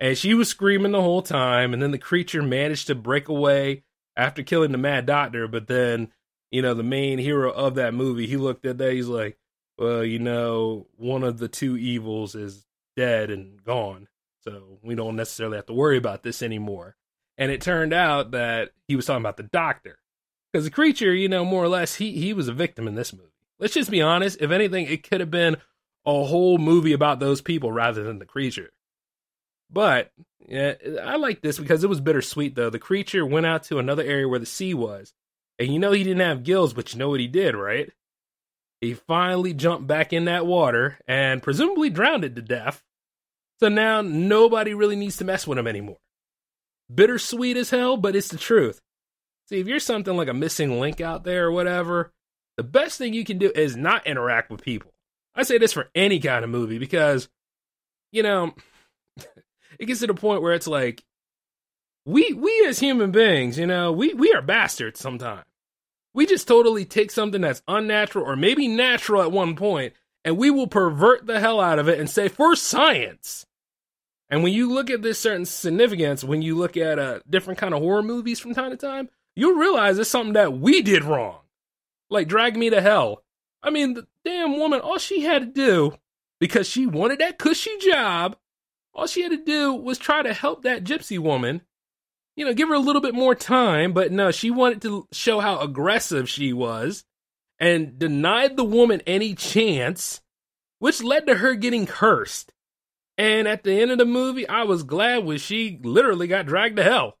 And 0.00 0.16
she 0.16 0.34
was 0.34 0.48
screaming 0.48 0.92
the 0.92 1.02
whole 1.02 1.22
time, 1.22 1.72
and 1.72 1.82
then 1.82 1.90
the 1.90 1.98
creature 1.98 2.42
managed 2.42 2.86
to 2.86 2.94
break 2.94 3.28
away 3.28 3.84
after 4.16 4.42
killing 4.42 4.72
the 4.72 4.78
mad 4.78 5.06
doctor, 5.06 5.46
but 5.46 5.66
then, 5.66 6.10
you 6.50 6.62
know, 6.62 6.74
the 6.74 6.82
main 6.82 7.18
hero 7.18 7.52
of 7.52 7.76
that 7.76 7.94
movie, 7.94 8.26
he 8.26 8.36
looked 8.36 8.64
at 8.64 8.78
that, 8.78 8.92
he's 8.92 9.08
like, 9.08 9.38
Well, 9.78 10.04
you 10.04 10.18
know, 10.18 10.86
one 10.96 11.22
of 11.22 11.38
the 11.38 11.48
two 11.48 11.76
evils 11.76 12.34
is 12.34 12.66
dead 13.00 13.30
and 13.30 13.64
gone. 13.64 14.08
So 14.44 14.78
we 14.82 14.94
don't 14.94 15.16
necessarily 15.16 15.56
have 15.56 15.66
to 15.66 15.72
worry 15.72 15.96
about 15.96 16.22
this 16.22 16.42
anymore. 16.42 16.96
And 17.38 17.50
it 17.50 17.62
turned 17.62 17.94
out 17.94 18.32
that 18.32 18.72
he 18.86 18.96
was 18.96 19.06
talking 19.06 19.22
about 19.22 19.38
the 19.38 19.42
doctor. 19.44 19.98
Because 20.52 20.66
the 20.66 20.70
creature, 20.70 21.14
you 21.14 21.28
know, 21.28 21.44
more 21.44 21.64
or 21.64 21.68
less, 21.68 21.94
he, 21.94 22.12
he 22.12 22.34
was 22.34 22.48
a 22.48 22.52
victim 22.52 22.86
in 22.86 22.96
this 22.96 23.12
movie. 23.14 23.28
Let's 23.58 23.74
just 23.74 23.90
be 23.90 24.02
honest. 24.02 24.38
If 24.40 24.50
anything, 24.50 24.86
it 24.86 25.08
could 25.08 25.20
have 25.20 25.30
been 25.30 25.56
a 26.04 26.24
whole 26.24 26.58
movie 26.58 26.92
about 26.92 27.20
those 27.20 27.40
people 27.40 27.72
rather 27.72 28.02
than 28.02 28.18
the 28.18 28.26
creature. 28.26 28.70
But 29.70 30.12
yeah, 30.46 30.74
I 31.02 31.16
like 31.16 31.40
this 31.40 31.58
because 31.58 31.84
it 31.84 31.90
was 31.90 32.00
bittersweet, 32.00 32.54
though. 32.54 32.70
The 32.70 32.78
creature 32.78 33.24
went 33.24 33.46
out 33.46 33.62
to 33.64 33.78
another 33.78 34.02
area 34.02 34.28
where 34.28 34.38
the 34.38 34.46
sea 34.46 34.74
was. 34.74 35.14
And 35.58 35.72
you 35.72 35.78
know 35.78 35.92
he 35.92 36.04
didn't 36.04 36.26
have 36.26 36.42
gills, 36.42 36.72
but 36.72 36.92
you 36.92 36.98
know 36.98 37.10
what 37.10 37.20
he 37.20 37.28
did, 37.28 37.54
right? 37.54 37.90
He 38.80 38.94
finally 38.94 39.52
jumped 39.52 39.86
back 39.86 40.12
in 40.12 40.24
that 40.24 40.46
water 40.46 40.98
and 41.06 41.42
presumably 41.42 41.90
drowned 41.90 42.24
it 42.24 42.34
to 42.34 42.42
death. 42.42 42.82
So 43.60 43.68
now 43.68 44.00
nobody 44.00 44.72
really 44.74 44.96
needs 44.96 45.18
to 45.18 45.24
mess 45.24 45.46
with 45.46 45.58
him 45.58 45.66
anymore. 45.66 45.98
Bittersweet 46.92 47.56
as 47.56 47.70
hell, 47.70 47.96
but 47.96 48.16
it's 48.16 48.28
the 48.28 48.38
truth. 48.38 48.80
See, 49.48 49.60
if 49.60 49.66
you're 49.66 49.80
something 49.80 50.16
like 50.16 50.28
a 50.28 50.34
missing 50.34 50.80
link 50.80 51.00
out 51.00 51.24
there 51.24 51.46
or 51.46 51.52
whatever, 51.52 52.12
the 52.56 52.62
best 52.62 52.98
thing 52.98 53.14
you 53.14 53.24
can 53.24 53.38
do 53.38 53.52
is 53.54 53.76
not 53.76 54.06
interact 54.06 54.50
with 54.50 54.62
people. 54.62 54.92
I 55.34 55.42
say 55.42 55.58
this 55.58 55.72
for 55.72 55.90
any 55.94 56.18
kind 56.18 56.42
of 56.44 56.50
movie 56.50 56.78
because, 56.78 57.28
you 58.12 58.22
know, 58.22 58.54
it 59.78 59.86
gets 59.86 60.00
to 60.00 60.06
the 60.06 60.14
point 60.14 60.42
where 60.42 60.54
it's 60.54 60.66
like, 60.66 61.04
we 62.06 62.32
we 62.32 62.64
as 62.66 62.78
human 62.78 63.10
beings, 63.10 63.58
you 63.58 63.66
know, 63.66 63.92
we 63.92 64.14
we 64.14 64.32
are 64.32 64.42
bastards 64.42 64.98
sometimes. 64.98 65.44
We 66.14 66.26
just 66.26 66.48
totally 66.48 66.84
take 66.84 67.10
something 67.10 67.42
that's 67.42 67.62
unnatural 67.68 68.24
or 68.24 68.36
maybe 68.36 68.66
natural 68.68 69.22
at 69.22 69.30
one 69.30 69.54
point, 69.54 69.92
and 70.24 70.38
we 70.38 70.50
will 70.50 70.66
pervert 70.66 71.26
the 71.26 71.38
hell 71.38 71.60
out 71.60 71.78
of 71.78 71.88
it 71.88 72.00
and 72.00 72.08
say 72.08 72.28
for 72.28 72.56
science. 72.56 73.46
And 74.30 74.44
when 74.44 74.52
you 74.52 74.72
look 74.72 74.90
at 74.90 75.02
this 75.02 75.18
certain 75.18 75.44
significance, 75.44 76.22
when 76.22 76.40
you 76.40 76.56
look 76.56 76.76
at 76.76 76.98
uh, 76.98 77.18
different 77.28 77.58
kind 77.58 77.74
of 77.74 77.80
horror 77.80 78.02
movies 78.02 78.38
from 78.38 78.54
time 78.54 78.70
to 78.70 78.76
time, 78.76 79.08
you'll 79.34 79.58
realize 79.58 79.98
it's 79.98 80.08
something 80.08 80.34
that 80.34 80.58
we 80.58 80.82
did 80.82 81.04
wrong. 81.04 81.40
Like 82.08 82.28
drag 82.28 82.56
me 82.56 82.70
to 82.70 82.80
hell. 82.80 83.24
I 83.62 83.70
mean, 83.70 83.94
the 83.94 84.06
damn 84.24 84.56
woman, 84.56 84.80
all 84.80 84.98
she 84.98 85.22
had 85.22 85.42
to 85.42 85.46
do, 85.46 85.92
because 86.38 86.68
she 86.68 86.86
wanted 86.86 87.18
that 87.18 87.38
cushy 87.38 87.76
job, 87.78 88.36
all 88.94 89.06
she 89.06 89.22
had 89.22 89.32
to 89.32 89.44
do 89.44 89.74
was 89.74 89.98
try 89.98 90.22
to 90.22 90.32
help 90.32 90.62
that 90.62 90.84
gypsy 90.84 91.18
woman. 91.18 91.62
You 92.36 92.44
know, 92.46 92.54
give 92.54 92.68
her 92.68 92.74
a 92.74 92.80
little 92.80 93.02
bit 93.02 93.14
more 93.14 93.34
time, 93.34 93.92
but 93.92 94.12
no, 94.12 94.30
she 94.30 94.50
wanted 94.50 94.80
to 94.82 95.06
show 95.12 95.40
how 95.40 95.58
aggressive 95.58 96.28
she 96.28 96.52
was 96.52 97.04
and 97.58 97.98
denied 97.98 98.56
the 98.56 98.64
woman 98.64 99.02
any 99.06 99.34
chance, 99.34 100.22
which 100.78 101.02
led 101.02 101.26
to 101.26 101.34
her 101.34 101.54
getting 101.54 101.86
cursed. 101.86 102.52
And 103.20 103.46
at 103.46 103.64
the 103.64 103.78
end 103.78 103.90
of 103.90 103.98
the 103.98 104.06
movie, 104.06 104.48
I 104.48 104.62
was 104.62 104.82
glad 104.82 105.26
when 105.26 105.36
she 105.36 105.78
literally 105.82 106.26
got 106.26 106.46
dragged 106.46 106.78
to 106.78 106.82
hell. 106.82 107.18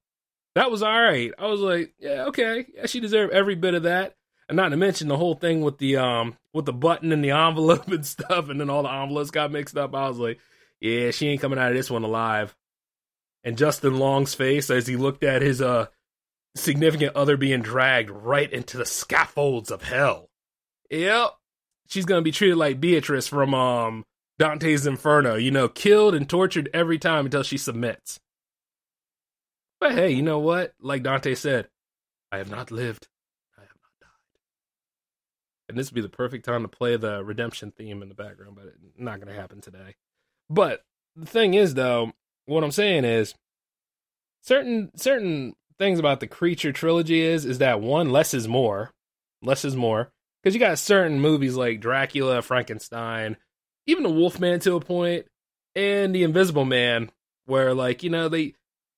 That 0.54 0.70
was 0.70 0.82
all 0.82 0.98
right. 0.98 1.30
I 1.38 1.46
was 1.48 1.60
like, 1.60 1.92
yeah, 1.98 2.24
okay. 2.28 2.64
Yeah, 2.74 2.86
she 2.86 3.00
deserved 3.00 3.34
every 3.34 3.54
bit 3.54 3.74
of 3.74 3.82
that. 3.82 4.14
And 4.48 4.56
not 4.56 4.70
to 4.70 4.78
mention 4.78 5.08
the 5.08 5.18
whole 5.18 5.34
thing 5.34 5.60
with 5.60 5.76
the 5.76 5.98
um 5.98 6.38
with 6.54 6.64
the 6.64 6.72
button 6.72 7.12
and 7.12 7.22
the 7.22 7.30
envelope 7.48 7.88
and 7.88 8.06
stuff, 8.06 8.48
and 8.48 8.58
then 8.58 8.70
all 8.70 8.84
the 8.84 8.90
envelopes 8.90 9.30
got 9.30 9.52
mixed 9.52 9.76
up. 9.76 9.94
I 9.94 10.08
was 10.08 10.16
like, 10.16 10.38
yeah, 10.80 11.10
she 11.10 11.28
ain't 11.28 11.42
coming 11.42 11.58
out 11.58 11.70
of 11.70 11.76
this 11.76 11.90
one 11.90 12.02
alive. 12.02 12.56
And 13.44 13.58
Justin 13.58 13.98
Long's 13.98 14.32
face 14.32 14.70
as 14.70 14.86
he 14.86 14.96
looked 14.96 15.22
at 15.22 15.42
his 15.42 15.60
uh 15.60 15.88
significant 16.56 17.14
other 17.14 17.36
being 17.36 17.60
dragged 17.60 18.08
right 18.08 18.50
into 18.50 18.78
the 18.78 18.86
scaffolds 18.86 19.70
of 19.70 19.82
hell. 19.82 20.30
Yep. 20.88 21.32
She's 21.90 22.06
gonna 22.06 22.22
be 22.22 22.32
treated 22.32 22.56
like 22.56 22.80
Beatrice 22.80 23.28
from 23.28 23.52
um 23.52 24.06
Dante's 24.40 24.86
Inferno, 24.86 25.34
you 25.34 25.50
know, 25.50 25.68
killed 25.68 26.14
and 26.14 26.26
tortured 26.26 26.70
every 26.72 26.98
time 26.98 27.26
until 27.26 27.42
she 27.42 27.58
submits. 27.58 28.20
But 29.78 29.92
hey, 29.92 30.12
you 30.12 30.22
know 30.22 30.38
what? 30.38 30.72
Like 30.80 31.02
Dante 31.02 31.34
said, 31.34 31.68
I 32.32 32.38
have 32.38 32.50
not 32.50 32.70
lived, 32.70 33.06
I 33.58 33.60
have 33.60 33.68
not 33.68 34.00
died. 34.00 34.08
And 35.68 35.76
this 35.78 35.90
would 35.90 35.94
be 35.94 36.00
the 36.00 36.08
perfect 36.08 36.46
time 36.46 36.62
to 36.62 36.68
play 36.68 36.96
the 36.96 37.22
redemption 37.22 37.70
theme 37.70 38.00
in 38.00 38.08
the 38.08 38.14
background, 38.14 38.56
but 38.56 38.64
it's 38.64 38.98
not 38.98 39.20
going 39.20 39.28
to 39.28 39.38
happen 39.38 39.60
today. 39.60 39.96
But 40.48 40.84
the 41.14 41.26
thing 41.26 41.52
is, 41.52 41.74
though, 41.74 42.12
what 42.46 42.64
I'm 42.64 42.70
saying 42.70 43.04
is 43.04 43.34
certain 44.40 44.90
certain 44.96 45.54
things 45.78 45.98
about 45.98 46.20
the 46.20 46.26
creature 46.26 46.72
trilogy 46.72 47.20
is 47.20 47.44
is 47.44 47.58
that 47.58 47.82
one 47.82 48.10
less 48.10 48.32
is 48.32 48.48
more, 48.48 48.90
less 49.42 49.66
is 49.66 49.76
more, 49.76 50.12
because 50.42 50.54
you 50.54 50.60
got 50.60 50.78
certain 50.78 51.20
movies 51.20 51.56
like 51.56 51.82
Dracula, 51.82 52.40
Frankenstein, 52.40 53.36
even 53.90 54.02
the 54.02 54.10
Wolfman 54.10 54.60
to 54.60 54.76
a 54.76 54.80
point, 54.80 55.26
and 55.74 56.14
the 56.14 56.22
Invisible 56.22 56.64
Man, 56.64 57.10
where 57.46 57.74
like 57.74 58.02
you 58.02 58.10
know 58.10 58.28
they 58.28 58.54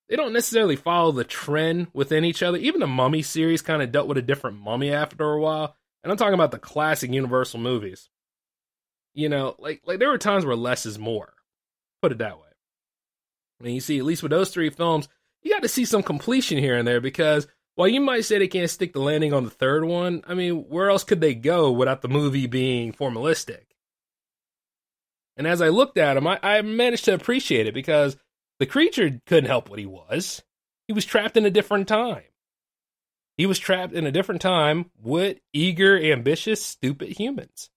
they 0.08 0.16
don't 0.16 0.32
necessarily 0.32 0.76
follow 0.76 1.12
the 1.12 1.24
trend 1.24 1.88
within 1.92 2.24
each 2.24 2.42
other. 2.42 2.58
Even 2.58 2.80
the 2.80 2.86
Mummy 2.86 3.22
series 3.22 3.62
kind 3.62 3.82
of 3.82 3.92
dealt 3.92 4.08
with 4.08 4.18
a 4.18 4.22
different 4.22 4.60
mummy 4.60 4.92
after 4.92 5.30
a 5.30 5.40
while, 5.40 5.74
and 6.02 6.10
I'm 6.10 6.18
talking 6.18 6.34
about 6.34 6.50
the 6.50 6.58
classic 6.58 7.10
Universal 7.10 7.60
movies. 7.60 8.10
You 9.14 9.28
know, 9.28 9.56
like 9.58 9.82
like 9.84 9.98
there 9.98 10.10
were 10.10 10.18
times 10.18 10.44
where 10.44 10.56
less 10.56 10.86
is 10.86 10.98
more. 10.98 11.32
Put 12.00 12.12
it 12.12 12.18
that 12.18 12.38
way. 12.38 12.48
And 13.60 13.74
you 13.74 13.80
see, 13.80 13.98
at 13.98 14.04
least 14.04 14.22
with 14.22 14.30
those 14.30 14.50
three 14.50 14.70
films, 14.70 15.08
you 15.42 15.52
got 15.52 15.62
to 15.62 15.68
see 15.68 15.84
some 15.84 16.02
completion 16.02 16.58
here 16.58 16.76
and 16.76 16.86
there 16.86 17.00
because 17.00 17.46
while 17.74 17.88
you 17.88 18.00
might 18.00 18.24
say 18.24 18.38
they 18.38 18.48
can't 18.48 18.70
stick 18.70 18.92
the 18.92 19.00
landing 19.00 19.32
on 19.32 19.44
the 19.44 19.50
third 19.50 19.84
one, 19.84 20.22
I 20.26 20.34
mean, 20.34 20.64
where 20.68 20.90
else 20.90 21.04
could 21.04 21.20
they 21.20 21.34
go 21.34 21.70
without 21.70 22.02
the 22.02 22.08
movie 22.08 22.46
being 22.46 22.92
formalistic? 22.92 23.71
And 25.36 25.46
as 25.46 25.62
I 25.62 25.68
looked 25.68 25.98
at 25.98 26.16
him, 26.16 26.26
I, 26.26 26.38
I 26.42 26.62
managed 26.62 27.06
to 27.06 27.14
appreciate 27.14 27.66
it 27.66 27.74
because 27.74 28.16
the 28.58 28.66
creature 28.66 29.20
couldn't 29.26 29.48
help 29.48 29.68
what 29.68 29.78
he 29.78 29.86
was. 29.86 30.42
He 30.86 30.92
was 30.92 31.04
trapped 31.04 31.36
in 31.36 31.46
a 31.46 31.50
different 31.50 31.88
time. 31.88 32.22
He 33.36 33.46
was 33.46 33.58
trapped 33.58 33.94
in 33.94 34.06
a 34.06 34.12
different 34.12 34.42
time 34.42 34.90
with 35.00 35.38
eager, 35.52 35.98
ambitious, 35.98 36.62
stupid 36.64 37.18
humans. 37.18 37.70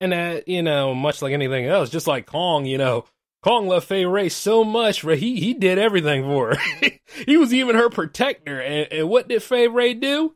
And 0.00 0.12
that, 0.12 0.48
you 0.48 0.62
know, 0.62 0.94
much 0.94 1.22
like 1.22 1.32
anything 1.32 1.66
else, 1.66 1.88
just 1.88 2.06
like 2.06 2.26
Kong, 2.26 2.66
you 2.66 2.78
know, 2.78 3.04
Kong 3.42 3.68
loved 3.68 3.86
Fay 3.86 4.04
Wray 4.04 4.28
so 4.28 4.64
much, 4.64 5.02
he 5.02 5.40
he 5.40 5.54
did 5.54 5.78
everything 5.78 6.24
for 6.24 6.56
her. 6.56 6.90
he 7.26 7.36
was 7.36 7.54
even 7.54 7.76
her 7.76 7.88
protector. 7.88 8.60
And, 8.60 8.92
and 8.92 9.08
what 9.08 9.28
did 9.28 9.42
Fay 9.42 9.68
Wray 9.68 9.94
do? 9.94 10.34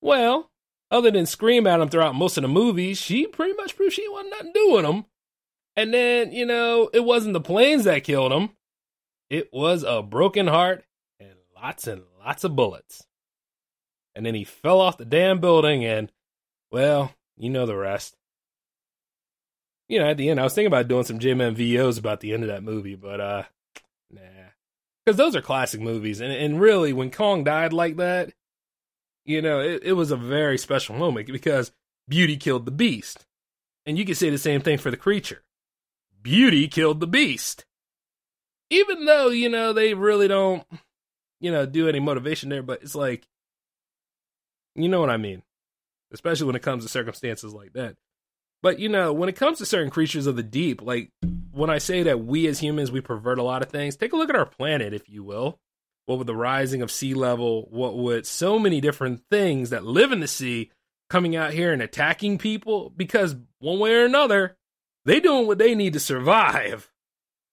Well, 0.00 0.50
other 0.92 1.10
than 1.10 1.26
scream 1.26 1.66
at 1.66 1.80
him 1.80 1.88
throughout 1.88 2.14
most 2.14 2.36
of 2.36 2.42
the 2.42 2.48
movie, 2.48 2.92
she 2.94 3.26
pretty 3.26 3.54
much 3.54 3.74
proved 3.74 3.94
she 3.94 4.08
wasn't 4.08 4.30
nothing 4.30 4.52
doing 4.52 4.84
him. 4.84 5.04
And 5.74 5.92
then, 5.92 6.32
you 6.32 6.44
know, 6.44 6.90
it 6.92 7.00
wasn't 7.00 7.32
the 7.32 7.40
planes 7.40 7.84
that 7.84 8.04
killed 8.04 8.30
him. 8.30 8.50
It 9.30 9.48
was 9.52 9.82
a 9.82 10.02
broken 10.02 10.46
heart 10.46 10.84
and 11.18 11.32
lots 11.56 11.86
and 11.86 12.02
lots 12.22 12.44
of 12.44 12.54
bullets. 12.54 13.02
And 14.14 14.26
then 14.26 14.34
he 14.34 14.44
fell 14.44 14.82
off 14.82 14.98
the 14.98 15.06
damn 15.06 15.40
building 15.40 15.82
and, 15.82 16.12
well, 16.70 17.14
you 17.38 17.48
know 17.48 17.64
the 17.64 17.74
rest. 17.74 18.14
You 19.88 19.98
know, 19.98 20.10
at 20.10 20.18
the 20.18 20.28
end, 20.28 20.38
I 20.38 20.44
was 20.44 20.54
thinking 20.54 20.66
about 20.66 20.88
doing 20.88 21.04
some 21.04 21.18
J-Man 21.18 21.56
about 21.98 22.20
the 22.20 22.34
end 22.34 22.42
of 22.42 22.48
that 22.50 22.62
movie, 22.62 22.96
but, 22.96 23.20
uh, 23.20 23.42
nah. 24.10 24.20
Because 25.04 25.16
those 25.16 25.34
are 25.34 25.42
classic 25.42 25.80
movies. 25.80 26.20
And, 26.20 26.32
and 26.32 26.60
really, 26.60 26.92
when 26.92 27.10
Kong 27.10 27.44
died 27.44 27.72
like 27.72 27.96
that, 27.96 28.34
you 29.24 29.42
know, 29.42 29.60
it, 29.60 29.82
it 29.84 29.92
was 29.92 30.10
a 30.10 30.16
very 30.16 30.58
special 30.58 30.96
moment 30.96 31.26
because 31.26 31.72
beauty 32.08 32.36
killed 32.36 32.66
the 32.66 32.72
beast. 32.72 33.26
And 33.86 33.98
you 33.98 34.04
could 34.04 34.16
say 34.16 34.30
the 34.30 34.38
same 34.38 34.60
thing 34.60 34.78
for 34.78 34.90
the 34.90 34.96
creature. 34.96 35.42
Beauty 36.22 36.68
killed 36.68 37.00
the 37.00 37.06
beast. 37.06 37.64
Even 38.70 39.04
though, 39.04 39.28
you 39.28 39.48
know, 39.48 39.72
they 39.72 39.94
really 39.94 40.28
don't, 40.28 40.64
you 41.40 41.50
know, 41.50 41.66
do 41.66 41.88
any 41.88 42.00
motivation 42.00 42.48
there, 42.48 42.62
but 42.62 42.82
it's 42.82 42.94
like, 42.94 43.26
you 44.74 44.88
know 44.88 45.00
what 45.00 45.10
I 45.10 45.16
mean? 45.16 45.42
Especially 46.12 46.46
when 46.46 46.56
it 46.56 46.62
comes 46.62 46.84
to 46.84 46.88
circumstances 46.88 47.52
like 47.52 47.72
that. 47.74 47.96
But, 48.62 48.78
you 48.78 48.88
know, 48.88 49.12
when 49.12 49.28
it 49.28 49.36
comes 49.36 49.58
to 49.58 49.66
certain 49.66 49.90
creatures 49.90 50.26
of 50.26 50.36
the 50.36 50.42
deep, 50.42 50.80
like 50.80 51.10
when 51.50 51.68
I 51.68 51.78
say 51.78 52.04
that 52.04 52.24
we 52.24 52.46
as 52.46 52.60
humans, 52.60 52.92
we 52.92 53.00
pervert 53.00 53.38
a 53.38 53.42
lot 53.42 53.62
of 53.62 53.70
things, 53.70 53.96
take 53.96 54.12
a 54.12 54.16
look 54.16 54.30
at 54.30 54.36
our 54.36 54.46
planet, 54.46 54.94
if 54.94 55.08
you 55.08 55.24
will 55.24 55.58
what 56.06 56.18
with 56.18 56.26
the 56.26 56.34
rising 56.34 56.82
of 56.82 56.90
sea 56.90 57.14
level, 57.14 57.68
what 57.70 57.96
with 57.96 58.26
so 58.26 58.58
many 58.58 58.80
different 58.80 59.22
things 59.30 59.70
that 59.70 59.84
live 59.84 60.12
in 60.12 60.20
the 60.20 60.28
sea 60.28 60.70
coming 61.10 61.36
out 61.36 61.52
here 61.52 61.72
and 61.72 61.82
attacking 61.82 62.38
people 62.38 62.90
because 62.96 63.36
one 63.58 63.78
way 63.78 63.94
or 63.94 64.04
another, 64.04 64.56
they 65.04 65.20
doing 65.20 65.46
what 65.46 65.58
they 65.58 65.74
need 65.74 65.92
to 65.92 66.00
survive. 66.00 66.90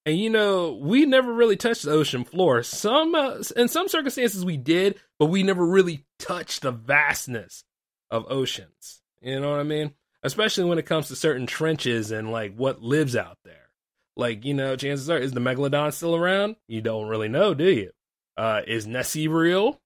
And 0.06 0.18
you 0.18 0.30
know, 0.30 0.72
we 0.72 1.04
never 1.04 1.32
really 1.32 1.56
touched 1.56 1.84
the 1.84 1.90
ocean 1.90 2.24
floor. 2.24 2.62
Some 2.62 3.14
uh, 3.14 3.42
in 3.56 3.68
some 3.68 3.88
circumstances 3.88 4.44
we 4.44 4.56
did, 4.56 4.98
but 5.18 5.26
we 5.26 5.42
never 5.42 5.64
really 5.64 6.06
touched 6.18 6.62
the 6.62 6.72
vastness 6.72 7.64
of 8.10 8.30
oceans. 8.30 9.02
You 9.20 9.40
know 9.40 9.50
what 9.50 9.60
I 9.60 9.64
mean? 9.64 9.92
Especially 10.22 10.64
when 10.64 10.78
it 10.78 10.86
comes 10.86 11.08
to 11.08 11.16
certain 11.16 11.46
trenches 11.46 12.10
and 12.10 12.32
like 12.32 12.54
what 12.56 12.82
lives 12.82 13.14
out 13.14 13.38
there. 13.44 13.70
Like, 14.16 14.44
you 14.44 14.54
know, 14.54 14.76
chances 14.76 15.08
are 15.10 15.18
is 15.18 15.32
the 15.32 15.40
megalodon 15.40 15.92
still 15.92 16.16
around? 16.16 16.56
You 16.66 16.80
don't 16.80 17.08
really 17.08 17.28
know, 17.28 17.54
do 17.54 17.70
you? 17.70 17.90
Uh, 18.40 18.62
is 18.66 18.86
Nessie 18.86 19.28
real? 19.28 19.78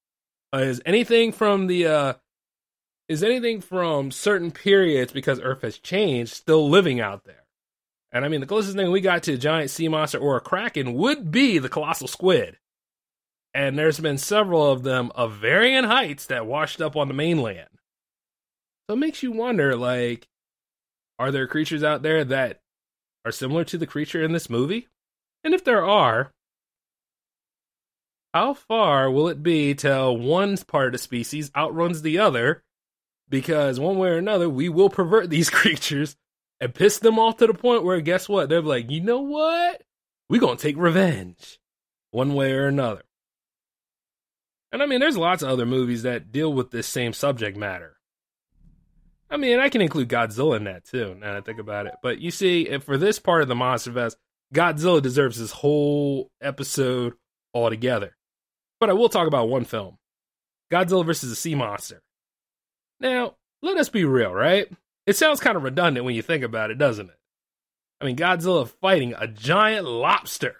Uh, 0.55 0.59
is 0.59 0.81
anything 0.87 1.33
from 1.33 1.67
the 1.67 1.89
uh, 1.89 2.13
is 3.09 3.25
anything 3.25 3.61
from 3.61 4.13
certain 4.13 4.53
periods 4.53 5.13
because 5.13 5.41
Earth 5.41 5.63
has 5.63 5.77
changed 5.77 6.33
still 6.33 6.71
living 6.71 7.01
out 7.01 7.25
there? 7.25 7.47
And 8.13 8.25
I 8.25 8.29
mean, 8.29 8.41
the 8.41 8.47
closest 8.47 8.77
thing 8.77 8.93
we 8.93 9.01
got 9.01 9.25
to 9.25 9.33
a 9.33 9.37
giant 9.37 9.71
sea 9.71 9.89
monster 9.89 10.19
or 10.19 10.37
a 10.37 10.41
kraken 10.41 10.95
would 10.95 11.33
be 11.33 11.59
the 11.59 11.69
colossal 11.69 12.07
squid. 12.07 12.59
And 13.53 13.77
there's 13.77 13.99
been 13.99 14.19
several 14.19 14.71
of 14.71 14.85
them 14.85 15.11
of 15.17 15.33
varying 15.33 15.83
heights 15.83 16.27
that 16.27 16.47
washed 16.47 16.81
up 16.81 16.95
on 16.95 17.09
the 17.09 17.15
mainland. 17.15 17.67
So 18.89 18.95
it 18.95 18.99
makes 18.99 19.25
you 19.25 19.33
wonder, 19.33 19.75
like, 19.75 20.29
are 21.19 21.33
there 21.33 21.49
creatures 21.49 21.83
out 21.83 22.03
there 22.03 22.25
that 22.25 22.61
are 23.25 23.33
similar 23.33 23.65
to 23.65 23.79
the 23.79 23.87
creature 23.89 24.23
in 24.23 24.31
this 24.31 24.49
movie? 24.49 24.87
And 25.43 25.55
if 25.55 25.65
there 25.65 25.85
are, 25.85 26.31
how 28.35 28.53
far 28.53 29.09
will 29.13 29.29
it 29.29 29.45
be 29.45 29.75
till 29.75 30.17
one 30.17 30.57
part 30.57 30.87
of 30.87 30.93
the 30.93 30.99
species 30.99 31.53
outruns 31.57 32.03
the 32.03 32.19
other? 32.19 32.65
Because 33.29 33.79
one 33.79 33.97
way 33.97 34.09
or 34.09 34.19
another, 34.19 34.49
we 34.49 34.69
will 34.69 34.91
pervert 34.91 35.31
these 35.31 35.49
creatures 35.49 36.17
and 36.61 36.75
piss 36.75 36.99
them 36.99 37.17
off 37.17 37.37
to 37.37 37.47
the 37.47 37.55
point 37.55 37.85
where, 37.85 38.01
guess 38.01 38.29
what? 38.29 38.49
They're 38.49 38.61
like, 38.61 38.91
you 38.91 39.01
know 39.01 39.21
what? 39.21 39.83
We're 40.29 40.41
going 40.41 40.57
to 40.57 40.63
take 40.63 40.77
revenge 40.77 41.61
one 42.11 42.35
way 42.35 42.53
or 42.53 42.67
another. 42.67 43.03
And 44.73 44.83
I 44.83 44.87
mean, 44.87 44.99
there's 44.99 45.17
lots 45.17 45.45
of 45.45 45.49
other 45.49 45.65
movies 45.65 46.03
that 46.03 46.33
deal 46.33 46.53
with 46.53 46.73
this 46.73 46.89
same 46.89 47.13
subject 47.13 47.57
matter. 47.57 47.99
I 49.31 49.37
mean, 49.37 49.61
I 49.61 49.69
can 49.69 49.81
include 49.81 50.09
Godzilla 50.09 50.57
in 50.57 50.65
that 50.65 50.85
too. 50.85 51.15
Now 51.21 51.35
that 51.35 51.37
I 51.37 51.41
think 51.41 51.61
about 51.61 51.87
it, 51.87 51.95
but 52.03 52.19
you 52.19 52.33
see, 52.33 52.79
for 52.79 52.99
this 52.99 53.21
part 53.21 53.43
of 53.43 53.49
the 53.49 53.55
Monster 53.55 53.93
Fest, 53.93 54.17
Godzilla 54.53 55.01
deserves 55.01 55.39
this 55.39 55.53
whole 55.53 56.33
episode 56.41 57.15
altogether. 57.55 58.17
But 58.81 58.91
I 58.91 58.93
will 58.93 59.09
talk 59.09 59.27
about 59.27 59.49
one 59.49 59.65
film, 59.65 59.99
Godzilla 60.73 61.07
versus 61.07 61.31
the 61.31 61.37
Sea 61.37 61.55
Monster. 61.55 62.03
Now, 63.01 63.37
let 63.63 63.79
us 63.79 63.89
be 63.89 64.05
real, 64.05 64.33
right? 64.33 64.69
It 65.07 65.17
sounds 65.17 65.41
kind 65.41 65.57
of 65.57 65.63
redundant 65.63 66.05
when 66.05 66.15
you 66.15 66.23
think 66.23 66.45
about 66.45 66.71
it, 66.71 66.79
doesn't 66.79 67.09
it? 67.09 67.17
I 68.01 68.05
mean, 68.05 68.17
Godzilla 68.17 68.69
fighting 68.69 69.15
a 69.17 69.27
giant 69.27 69.87
lobster. 69.87 70.57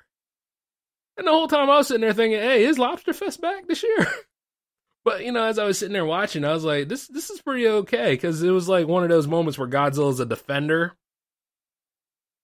And 1.17 1.27
the 1.27 1.33
whole 1.33 1.49
time 1.49 1.71
I 1.71 1.77
was 1.77 1.89
sitting 1.89 2.01
there 2.01 2.13
thinking, 2.13 2.41
hey, 2.41 2.65
is 2.65 2.79
Lobster 2.79 3.13
Fest 3.13 3.41
back 3.41 3.69
this 3.69 3.83
year? 3.83 4.09
but, 5.05 5.25
you 5.25 5.31
know, 5.31 5.45
as 5.45 5.59
I 5.59 5.65
was 5.65 5.79
sitting 5.79 5.93
there 5.93 6.05
watching, 6.05 6.45
I 6.45 6.53
was 6.53 6.65
like, 6.65 6.89
this 6.89 7.07
this 7.07 7.31
is 7.31 7.41
pretty 7.41 7.69
okay. 7.69 8.13
Because 8.13 8.43
it 8.43 8.51
was 8.51 8.69
like 8.69 8.89
one 8.89 9.05
of 9.05 9.11
those 9.11 9.29
moments 9.29 9.59
where 9.59 9.69
Godzilla's 9.69 10.21
a 10.21 10.27
defender. 10.27 10.97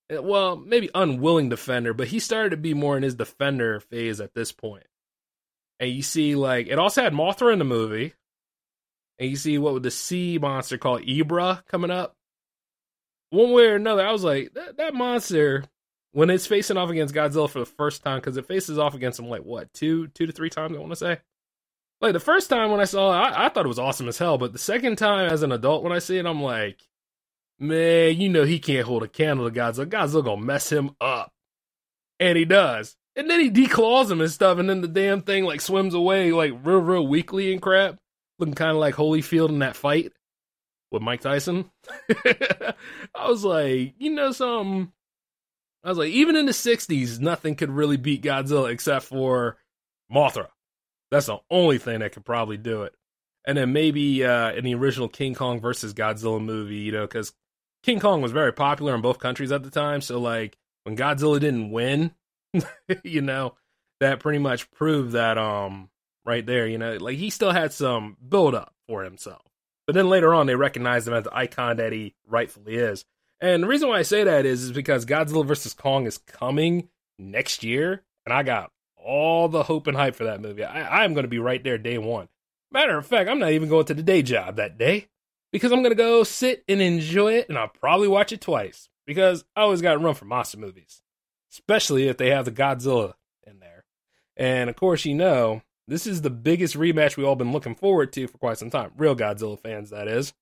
Eh, 0.08 0.18
well, 0.18 0.56
maybe 0.56 0.88
unwilling 0.94 1.48
defender, 1.48 1.94
but 1.94 2.08
he 2.08 2.20
started 2.20 2.50
to 2.50 2.56
be 2.56 2.74
more 2.74 2.96
in 2.96 3.02
his 3.02 3.14
defender 3.14 3.80
phase 3.80 4.20
at 4.20 4.34
this 4.34 4.52
point. 4.52 4.86
And 5.80 5.90
you 5.90 6.02
see, 6.02 6.34
like, 6.36 6.68
it 6.68 6.78
also 6.78 7.02
had 7.02 7.14
Mothra 7.14 7.52
in 7.52 7.58
the 7.58 7.64
movie. 7.64 8.12
And 9.18 9.30
you 9.30 9.36
see 9.36 9.58
what 9.58 9.74
with 9.74 9.82
the 9.82 9.90
sea 9.90 10.38
monster 10.40 10.78
called 10.78 11.02
Ebirah 11.02 11.66
coming 11.66 11.90
up. 11.90 12.14
One 13.30 13.52
way 13.52 13.64
or 13.64 13.76
another, 13.76 14.06
I 14.06 14.12
was 14.12 14.24
like, 14.24 14.52
that, 14.54 14.76
that 14.76 14.94
monster 14.94 15.64
when 16.12 16.30
it's 16.30 16.46
facing 16.46 16.76
off 16.76 16.90
against 16.90 17.14
Godzilla 17.14 17.48
for 17.48 17.60
the 17.60 17.66
first 17.66 18.02
time, 18.02 18.18
because 18.18 18.36
it 18.36 18.46
faces 18.46 18.78
off 18.78 18.94
against 18.94 19.18
him 19.18 19.28
like 19.28 19.42
what 19.42 19.72
two, 19.72 20.08
two 20.08 20.26
to 20.26 20.32
three 20.32 20.50
times. 20.50 20.76
I 20.76 20.80
want 20.80 20.92
to 20.92 20.96
say. 20.96 21.18
Like 22.00 22.14
the 22.14 22.20
first 22.20 22.48
time 22.48 22.70
when 22.70 22.80
I 22.80 22.84
saw 22.84 23.12
it, 23.12 23.16
I, 23.16 23.46
I, 23.46 23.48
thought 23.50 23.66
it 23.66 23.68
was 23.68 23.78
awesome 23.78 24.08
as 24.08 24.18
hell. 24.18 24.38
But 24.38 24.52
the 24.52 24.58
second 24.58 24.96
time 24.96 25.30
as 25.30 25.42
an 25.42 25.52
adult, 25.52 25.82
when 25.82 25.92
I 25.92 25.98
see 25.98 26.16
it, 26.16 26.24
I'm 26.24 26.42
like, 26.42 26.80
man, 27.58 28.18
you 28.18 28.30
know 28.30 28.44
he 28.44 28.58
can't 28.58 28.86
hold 28.86 29.02
a 29.02 29.08
candle 29.08 29.48
to 29.48 29.54
Godzilla. 29.54 29.86
Godzilla 29.86 30.24
gonna 30.24 30.42
mess 30.42 30.72
him 30.72 30.96
up, 31.00 31.32
and 32.18 32.36
he 32.36 32.44
does. 32.44 32.96
And 33.20 33.28
then 33.28 33.40
he 33.40 33.50
declaws 33.50 34.10
him 34.10 34.22
and 34.22 34.30
stuff, 34.30 34.58
and 34.58 34.70
then 34.70 34.80
the 34.80 34.88
damn 34.88 35.20
thing 35.20 35.44
like 35.44 35.60
swims 35.60 35.92
away 35.92 36.32
like 36.32 36.52
real, 36.64 36.78
real 36.78 37.06
weakly 37.06 37.52
and 37.52 37.60
crap, 37.60 37.98
looking 38.38 38.54
kind 38.54 38.70
of 38.70 38.78
like 38.78 38.94
Holyfield 38.94 39.50
in 39.50 39.58
that 39.58 39.76
fight 39.76 40.14
with 40.90 41.02
Mike 41.02 41.20
Tyson. 41.20 41.70
I 42.24 43.28
was 43.28 43.44
like, 43.44 43.92
you 43.98 44.08
know 44.08 44.32
something 44.32 44.90
I 45.84 45.90
was 45.90 45.98
like, 45.98 46.08
even 46.08 46.34
in 46.34 46.46
the 46.46 46.52
60s, 46.52 47.20
nothing 47.20 47.56
could 47.56 47.68
really 47.68 47.98
beat 47.98 48.22
Godzilla 48.22 48.70
except 48.70 49.04
for 49.04 49.58
Mothra. 50.10 50.46
That's 51.10 51.26
the 51.26 51.40
only 51.50 51.76
thing 51.76 52.00
that 52.00 52.12
could 52.12 52.24
probably 52.24 52.56
do 52.56 52.84
it. 52.84 52.94
And 53.46 53.58
then 53.58 53.74
maybe 53.74 54.24
uh, 54.24 54.52
in 54.52 54.64
the 54.64 54.76
original 54.76 55.08
King 55.08 55.34
Kong 55.34 55.60
versus 55.60 55.92
Godzilla 55.92 56.42
movie, 56.42 56.76
you 56.76 56.92
know, 56.92 57.06
because 57.06 57.34
King 57.82 58.00
Kong 58.00 58.22
was 58.22 58.32
very 58.32 58.52
popular 58.54 58.94
in 58.94 59.02
both 59.02 59.18
countries 59.18 59.52
at 59.52 59.62
the 59.62 59.70
time. 59.70 60.00
So, 60.00 60.18
like, 60.18 60.56
when 60.84 60.96
Godzilla 60.96 61.38
didn't 61.38 61.70
win, 61.70 62.12
you 63.04 63.22
know, 63.22 63.54
that 64.00 64.20
pretty 64.20 64.38
much 64.38 64.70
proved 64.70 65.12
that, 65.12 65.38
um, 65.38 65.90
right 66.24 66.44
there, 66.44 66.66
you 66.66 66.78
know, 66.78 66.96
like 66.96 67.16
he 67.16 67.30
still 67.30 67.52
had 67.52 67.72
some 67.72 68.16
build 68.26 68.54
up 68.54 68.74
for 68.86 69.04
himself. 69.04 69.42
But 69.86 69.94
then 69.94 70.08
later 70.08 70.32
on, 70.34 70.46
they 70.46 70.54
recognized 70.54 71.08
him 71.08 71.14
as 71.14 71.24
the 71.24 71.36
icon 71.36 71.78
that 71.78 71.92
he 71.92 72.14
rightfully 72.26 72.76
is. 72.76 73.04
And 73.40 73.62
the 73.62 73.66
reason 73.66 73.88
why 73.88 73.98
I 73.98 74.02
say 74.02 74.24
that 74.24 74.46
is, 74.46 74.62
is 74.62 74.72
because 74.72 75.06
Godzilla 75.06 75.46
vs. 75.46 75.74
Kong 75.74 76.06
is 76.06 76.18
coming 76.18 76.88
next 77.18 77.64
year, 77.64 78.04
and 78.26 78.32
I 78.32 78.42
got 78.42 78.70
all 78.96 79.48
the 79.48 79.62
hope 79.62 79.86
and 79.86 79.96
hype 79.96 80.14
for 80.14 80.24
that 80.24 80.40
movie. 80.40 80.62
I, 80.62 81.04
am 81.04 81.14
going 81.14 81.24
to 81.24 81.28
be 81.28 81.38
right 81.38 81.62
there 81.64 81.78
day 81.78 81.98
one. 81.98 82.28
Matter 82.70 82.98
of 82.98 83.06
fact, 83.06 83.28
I'm 83.28 83.38
not 83.38 83.52
even 83.52 83.68
going 83.68 83.86
to 83.86 83.94
the 83.94 84.02
day 84.02 84.22
job 84.22 84.56
that 84.56 84.78
day 84.78 85.08
because 85.52 85.72
I'm 85.72 85.82
going 85.82 85.90
to 85.90 85.96
go 85.96 86.22
sit 86.22 86.62
and 86.68 86.80
enjoy 86.80 87.34
it, 87.34 87.48
and 87.48 87.58
I'll 87.58 87.68
probably 87.68 88.08
watch 88.08 88.30
it 88.32 88.40
twice 88.40 88.88
because 89.06 89.44
I 89.56 89.62
always 89.62 89.82
got 89.82 89.94
to 89.94 89.98
run 89.98 90.14
for 90.14 90.26
monster 90.26 90.58
movies, 90.58 91.02
especially 91.52 92.08
if 92.08 92.16
they 92.16 92.30
have 92.30 92.44
the 92.44 92.52
Godzilla 92.52 93.14
in 93.46 93.60
there. 93.60 93.84
And 94.36 94.70
of 94.70 94.76
course, 94.76 95.04
you 95.04 95.14
know, 95.14 95.62
this 95.88 96.06
is 96.06 96.22
the 96.22 96.30
biggest 96.30 96.76
rematch 96.76 97.16
we've 97.16 97.26
all 97.26 97.36
been 97.36 97.52
looking 97.52 97.74
forward 97.74 98.12
to 98.12 98.26
for 98.26 98.38
quite 98.38 98.58
some 98.58 98.70
time. 98.70 98.92
Real 98.96 99.16
Godzilla 99.16 99.58
fans, 99.60 99.90
that 99.90 100.08
is. 100.08 100.32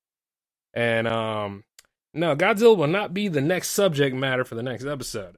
And 0.74 1.08
um, 1.08 1.64
no, 2.12 2.36
Godzilla 2.36 2.76
will 2.76 2.86
not 2.86 3.14
be 3.14 3.28
the 3.28 3.40
next 3.40 3.70
subject 3.70 4.14
matter 4.14 4.44
for 4.44 4.54
the 4.54 4.62
next 4.62 4.84
episode. 4.84 5.36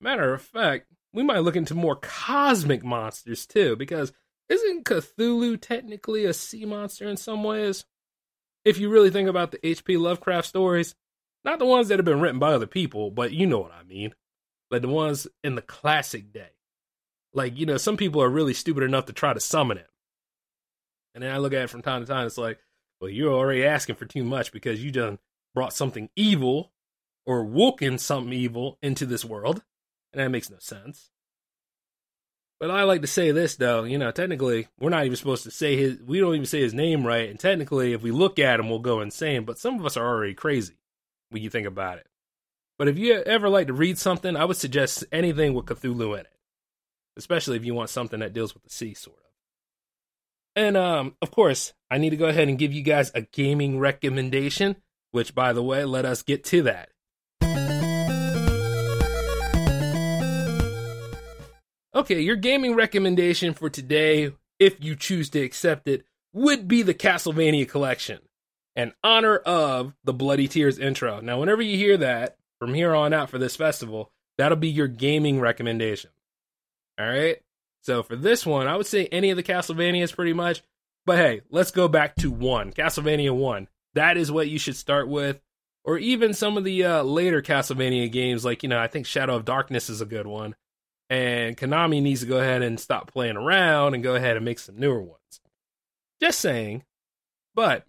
Matter 0.00 0.34
of 0.34 0.42
fact, 0.42 0.86
we 1.12 1.22
might 1.22 1.38
look 1.38 1.56
into 1.56 1.74
more 1.74 1.96
cosmic 1.96 2.84
monsters 2.84 3.46
too, 3.46 3.76
because 3.76 4.12
isn't 4.48 4.84
Cthulhu 4.84 5.60
technically 5.60 6.24
a 6.24 6.32
sea 6.32 6.64
monster 6.64 7.08
in 7.08 7.16
some 7.16 7.44
ways? 7.44 7.84
If 8.64 8.78
you 8.78 8.88
really 8.90 9.10
think 9.10 9.28
about 9.28 9.50
the 9.50 9.66
H.P. 9.66 9.96
Lovecraft 9.96 10.46
stories, 10.46 10.94
not 11.44 11.58
the 11.58 11.64
ones 11.64 11.88
that 11.88 11.98
have 11.98 12.04
been 12.04 12.20
written 12.20 12.38
by 12.38 12.52
other 12.52 12.66
people, 12.66 13.10
but 13.10 13.32
you 13.32 13.46
know 13.46 13.60
what 13.60 13.72
I 13.72 13.82
mean. 13.84 14.14
Like 14.70 14.82
the 14.82 14.88
ones 14.88 15.26
in 15.42 15.54
the 15.54 15.62
classic 15.62 16.32
day. 16.32 16.50
Like, 17.32 17.58
you 17.58 17.66
know, 17.66 17.76
some 17.76 17.96
people 17.96 18.22
are 18.22 18.28
really 18.28 18.54
stupid 18.54 18.82
enough 18.82 19.06
to 19.06 19.12
try 19.12 19.32
to 19.32 19.40
summon 19.40 19.78
him. 19.78 19.86
And 21.14 21.22
then 21.22 21.32
I 21.32 21.38
look 21.38 21.52
at 21.52 21.62
it 21.62 21.70
from 21.70 21.82
time 21.82 22.02
to 22.02 22.06
time, 22.06 22.26
it's 22.26 22.38
like, 22.38 22.58
well, 23.00 23.10
you're 23.10 23.32
already 23.32 23.64
asking 23.64 23.96
for 23.96 24.06
too 24.06 24.24
much 24.24 24.52
because 24.52 24.82
you 24.82 24.90
done 24.90 25.18
brought 25.54 25.72
something 25.72 26.10
evil 26.16 26.72
or 27.26 27.44
woken 27.44 27.98
something 27.98 28.32
evil 28.32 28.78
into 28.82 29.06
this 29.06 29.24
world. 29.24 29.62
And 30.12 30.20
that 30.20 30.30
makes 30.30 30.50
no 30.50 30.56
sense. 30.60 31.10
But 32.60 32.70
I 32.72 32.82
like 32.82 33.02
to 33.02 33.06
say 33.06 33.30
this 33.30 33.54
though, 33.54 33.84
you 33.84 33.98
know, 33.98 34.10
technically 34.10 34.66
we're 34.80 34.90
not 34.90 35.04
even 35.04 35.16
supposed 35.16 35.44
to 35.44 35.50
say 35.50 35.76
his 35.76 36.00
we 36.02 36.18
don't 36.18 36.34
even 36.34 36.46
say 36.46 36.60
his 36.60 36.74
name 36.74 37.06
right, 37.06 37.28
and 37.28 37.38
technically 37.38 37.92
if 37.92 38.02
we 38.02 38.10
look 38.10 38.40
at 38.40 38.58
him 38.58 38.68
we'll 38.68 38.80
go 38.80 39.00
insane, 39.00 39.44
but 39.44 39.58
some 39.58 39.78
of 39.78 39.86
us 39.86 39.96
are 39.96 40.06
already 40.06 40.34
crazy 40.34 40.74
when 41.28 41.40
you 41.42 41.50
think 41.50 41.68
about 41.68 41.98
it. 41.98 42.07
But 42.78 42.88
if 42.88 42.98
you 42.98 43.14
ever 43.14 43.48
like 43.48 43.66
to 43.66 43.72
read 43.72 43.98
something, 43.98 44.36
I 44.36 44.44
would 44.44 44.56
suggest 44.56 45.04
anything 45.10 45.52
with 45.54 45.66
Cthulhu 45.66 46.14
in 46.14 46.20
it. 46.20 46.32
Especially 47.16 47.56
if 47.56 47.64
you 47.64 47.74
want 47.74 47.90
something 47.90 48.20
that 48.20 48.32
deals 48.32 48.54
with 48.54 48.62
the 48.62 48.70
sea 48.70 48.94
sort 48.94 49.18
of. 49.18 49.24
And 50.54 50.76
um 50.76 51.16
of 51.20 51.30
course, 51.30 51.72
I 51.90 51.98
need 51.98 52.10
to 52.10 52.16
go 52.16 52.26
ahead 52.26 52.48
and 52.48 52.58
give 52.58 52.72
you 52.72 52.82
guys 52.82 53.10
a 53.14 53.22
gaming 53.22 53.78
recommendation 53.78 54.76
which, 55.10 55.34
by 55.34 55.52
the 55.52 55.62
way, 55.62 55.84
let 55.84 56.04
us 56.04 56.22
get 56.22 56.44
to 56.44 56.62
that. 56.62 56.90
Okay, 61.94 62.20
your 62.20 62.36
gaming 62.36 62.74
recommendation 62.74 63.54
for 63.54 63.70
today, 63.70 64.32
if 64.58 64.82
you 64.84 64.94
choose 64.94 65.30
to 65.30 65.40
accept 65.40 65.88
it, 65.88 66.04
would 66.32 66.68
be 66.68 66.82
the 66.82 66.94
Castlevania 66.94 67.68
collection 67.68 68.20
in 68.76 68.92
honor 69.02 69.36
of 69.38 69.94
the 70.04 70.12
Bloody 70.12 70.46
Tears 70.46 70.78
intro. 70.78 71.20
Now, 71.20 71.40
whenever 71.40 71.62
you 71.62 71.76
hear 71.76 71.96
that 71.96 72.36
from 72.58 72.74
here 72.74 72.94
on 72.94 73.12
out 73.12 73.30
for 73.30 73.38
this 73.38 73.56
festival, 73.56 74.10
that'll 74.36 74.56
be 74.56 74.68
your 74.68 74.88
gaming 74.88 75.40
recommendation. 75.40 76.10
All 76.98 77.08
right? 77.08 77.38
So 77.82 78.02
for 78.02 78.16
this 78.16 78.44
one, 78.44 78.66
I 78.66 78.76
would 78.76 78.86
say 78.86 79.06
any 79.06 79.30
of 79.30 79.36
the 79.36 79.42
Castlevanias 79.42 80.14
pretty 80.14 80.32
much. 80.32 80.62
But 81.06 81.18
hey, 81.18 81.40
let's 81.50 81.70
go 81.70 81.88
back 81.88 82.16
to 82.16 82.30
one 82.30 82.72
Castlevania 82.72 83.34
1 83.34 83.68
that 83.98 84.16
is 84.16 84.30
what 84.30 84.48
you 84.48 84.58
should 84.58 84.76
start 84.76 85.08
with. 85.08 85.40
Or 85.84 85.98
even 85.98 86.34
some 86.34 86.56
of 86.56 86.64
the 86.64 86.84
uh, 86.84 87.02
later 87.02 87.40
Castlevania 87.40 88.10
games, 88.10 88.44
like, 88.44 88.62
you 88.62 88.68
know, 88.68 88.78
I 88.78 88.88
think 88.88 89.06
Shadow 89.06 89.36
of 89.36 89.44
Darkness 89.44 89.88
is 89.88 90.00
a 90.00 90.06
good 90.06 90.26
one. 90.26 90.54
And 91.08 91.56
Konami 91.56 92.02
needs 92.02 92.20
to 92.20 92.26
go 92.26 92.38
ahead 92.38 92.62
and 92.62 92.78
stop 92.78 93.10
playing 93.10 93.36
around 93.36 93.94
and 93.94 94.02
go 94.02 94.14
ahead 94.14 94.36
and 94.36 94.44
make 94.44 94.58
some 94.58 94.78
newer 94.78 95.00
ones. 95.00 95.40
Just 96.20 96.40
saying. 96.40 96.84
But 97.54 97.86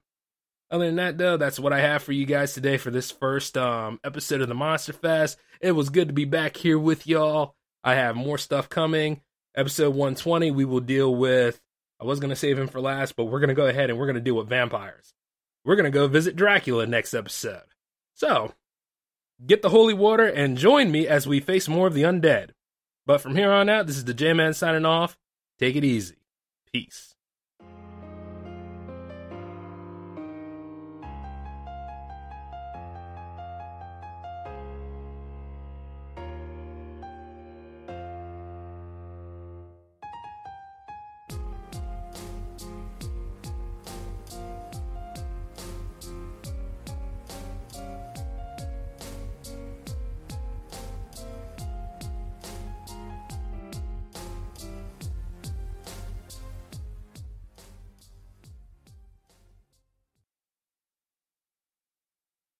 other 0.71 0.85
than 0.85 0.95
that, 0.97 1.17
though, 1.17 1.37
that's 1.37 1.59
what 1.59 1.73
I 1.73 1.79
have 1.79 2.03
for 2.03 2.11
you 2.11 2.25
guys 2.25 2.53
today 2.53 2.77
for 2.77 2.91
this 2.91 3.11
first 3.11 3.57
um, 3.57 3.99
episode 4.03 4.41
of 4.41 4.47
the 4.47 4.55
Monster 4.55 4.93
Fest. 4.93 5.37
It 5.61 5.71
was 5.71 5.89
good 5.89 6.07
to 6.09 6.13
be 6.13 6.25
back 6.25 6.57
here 6.57 6.79
with 6.79 7.07
y'all. 7.07 7.55
I 7.83 7.95
have 7.95 8.15
more 8.15 8.37
stuff 8.37 8.69
coming. 8.69 9.21
Episode 9.55 9.89
120, 9.89 10.51
we 10.51 10.65
will 10.65 10.79
deal 10.79 11.13
with. 11.13 11.59
I 11.99 12.05
was 12.05 12.19
going 12.19 12.29
to 12.29 12.35
save 12.35 12.57
him 12.57 12.67
for 12.67 12.79
last, 12.79 13.15
but 13.15 13.25
we're 13.25 13.39
going 13.39 13.49
to 13.49 13.55
go 13.55 13.67
ahead 13.67 13.89
and 13.89 13.99
we're 13.99 14.05
going 14.05 14.15
to 14.15 14.21
deal 14.21 14.35
with 14.35 14.47
vampires 14.47 15.13
we're 15.65 15.75
going 15.75 15.85
to 15.85 15.91
go 15.91 16.07
visit 16.07 16.35
Dracula 16.35 16.85
next 16.85 17.13
episode. 17.13 17.61
So, 18.13 18.53
get 19.45 19.61
the 19.61 19.69
holy 19.69 19.93
water 19.93 20.25
and 20.25 20.57
join 20.57 20.91
me 20.91 21.07
as 21.07 21.27
we 21.27 21.39
face 21.39 21.67
more 21.67 21.87
of 21.87 21.93
the 21.93 22.03
undead. 22.03 22.51
But 23.05 23.21
from 23.21 23.35
here 23.35 23.51
on 23.51 23.69
out, 23.69 23.87
this 23.87 23.97
is 23.97 24.05
the 24.05 24.13
J 24.13 24.33
Man 24.33 24.53
signing 24.53 24.85
off. 24.85 25.17
Take 25.57 25.75
it 25.75 25.83
easy. 25.83 26.17
Peace. 26.71 27.15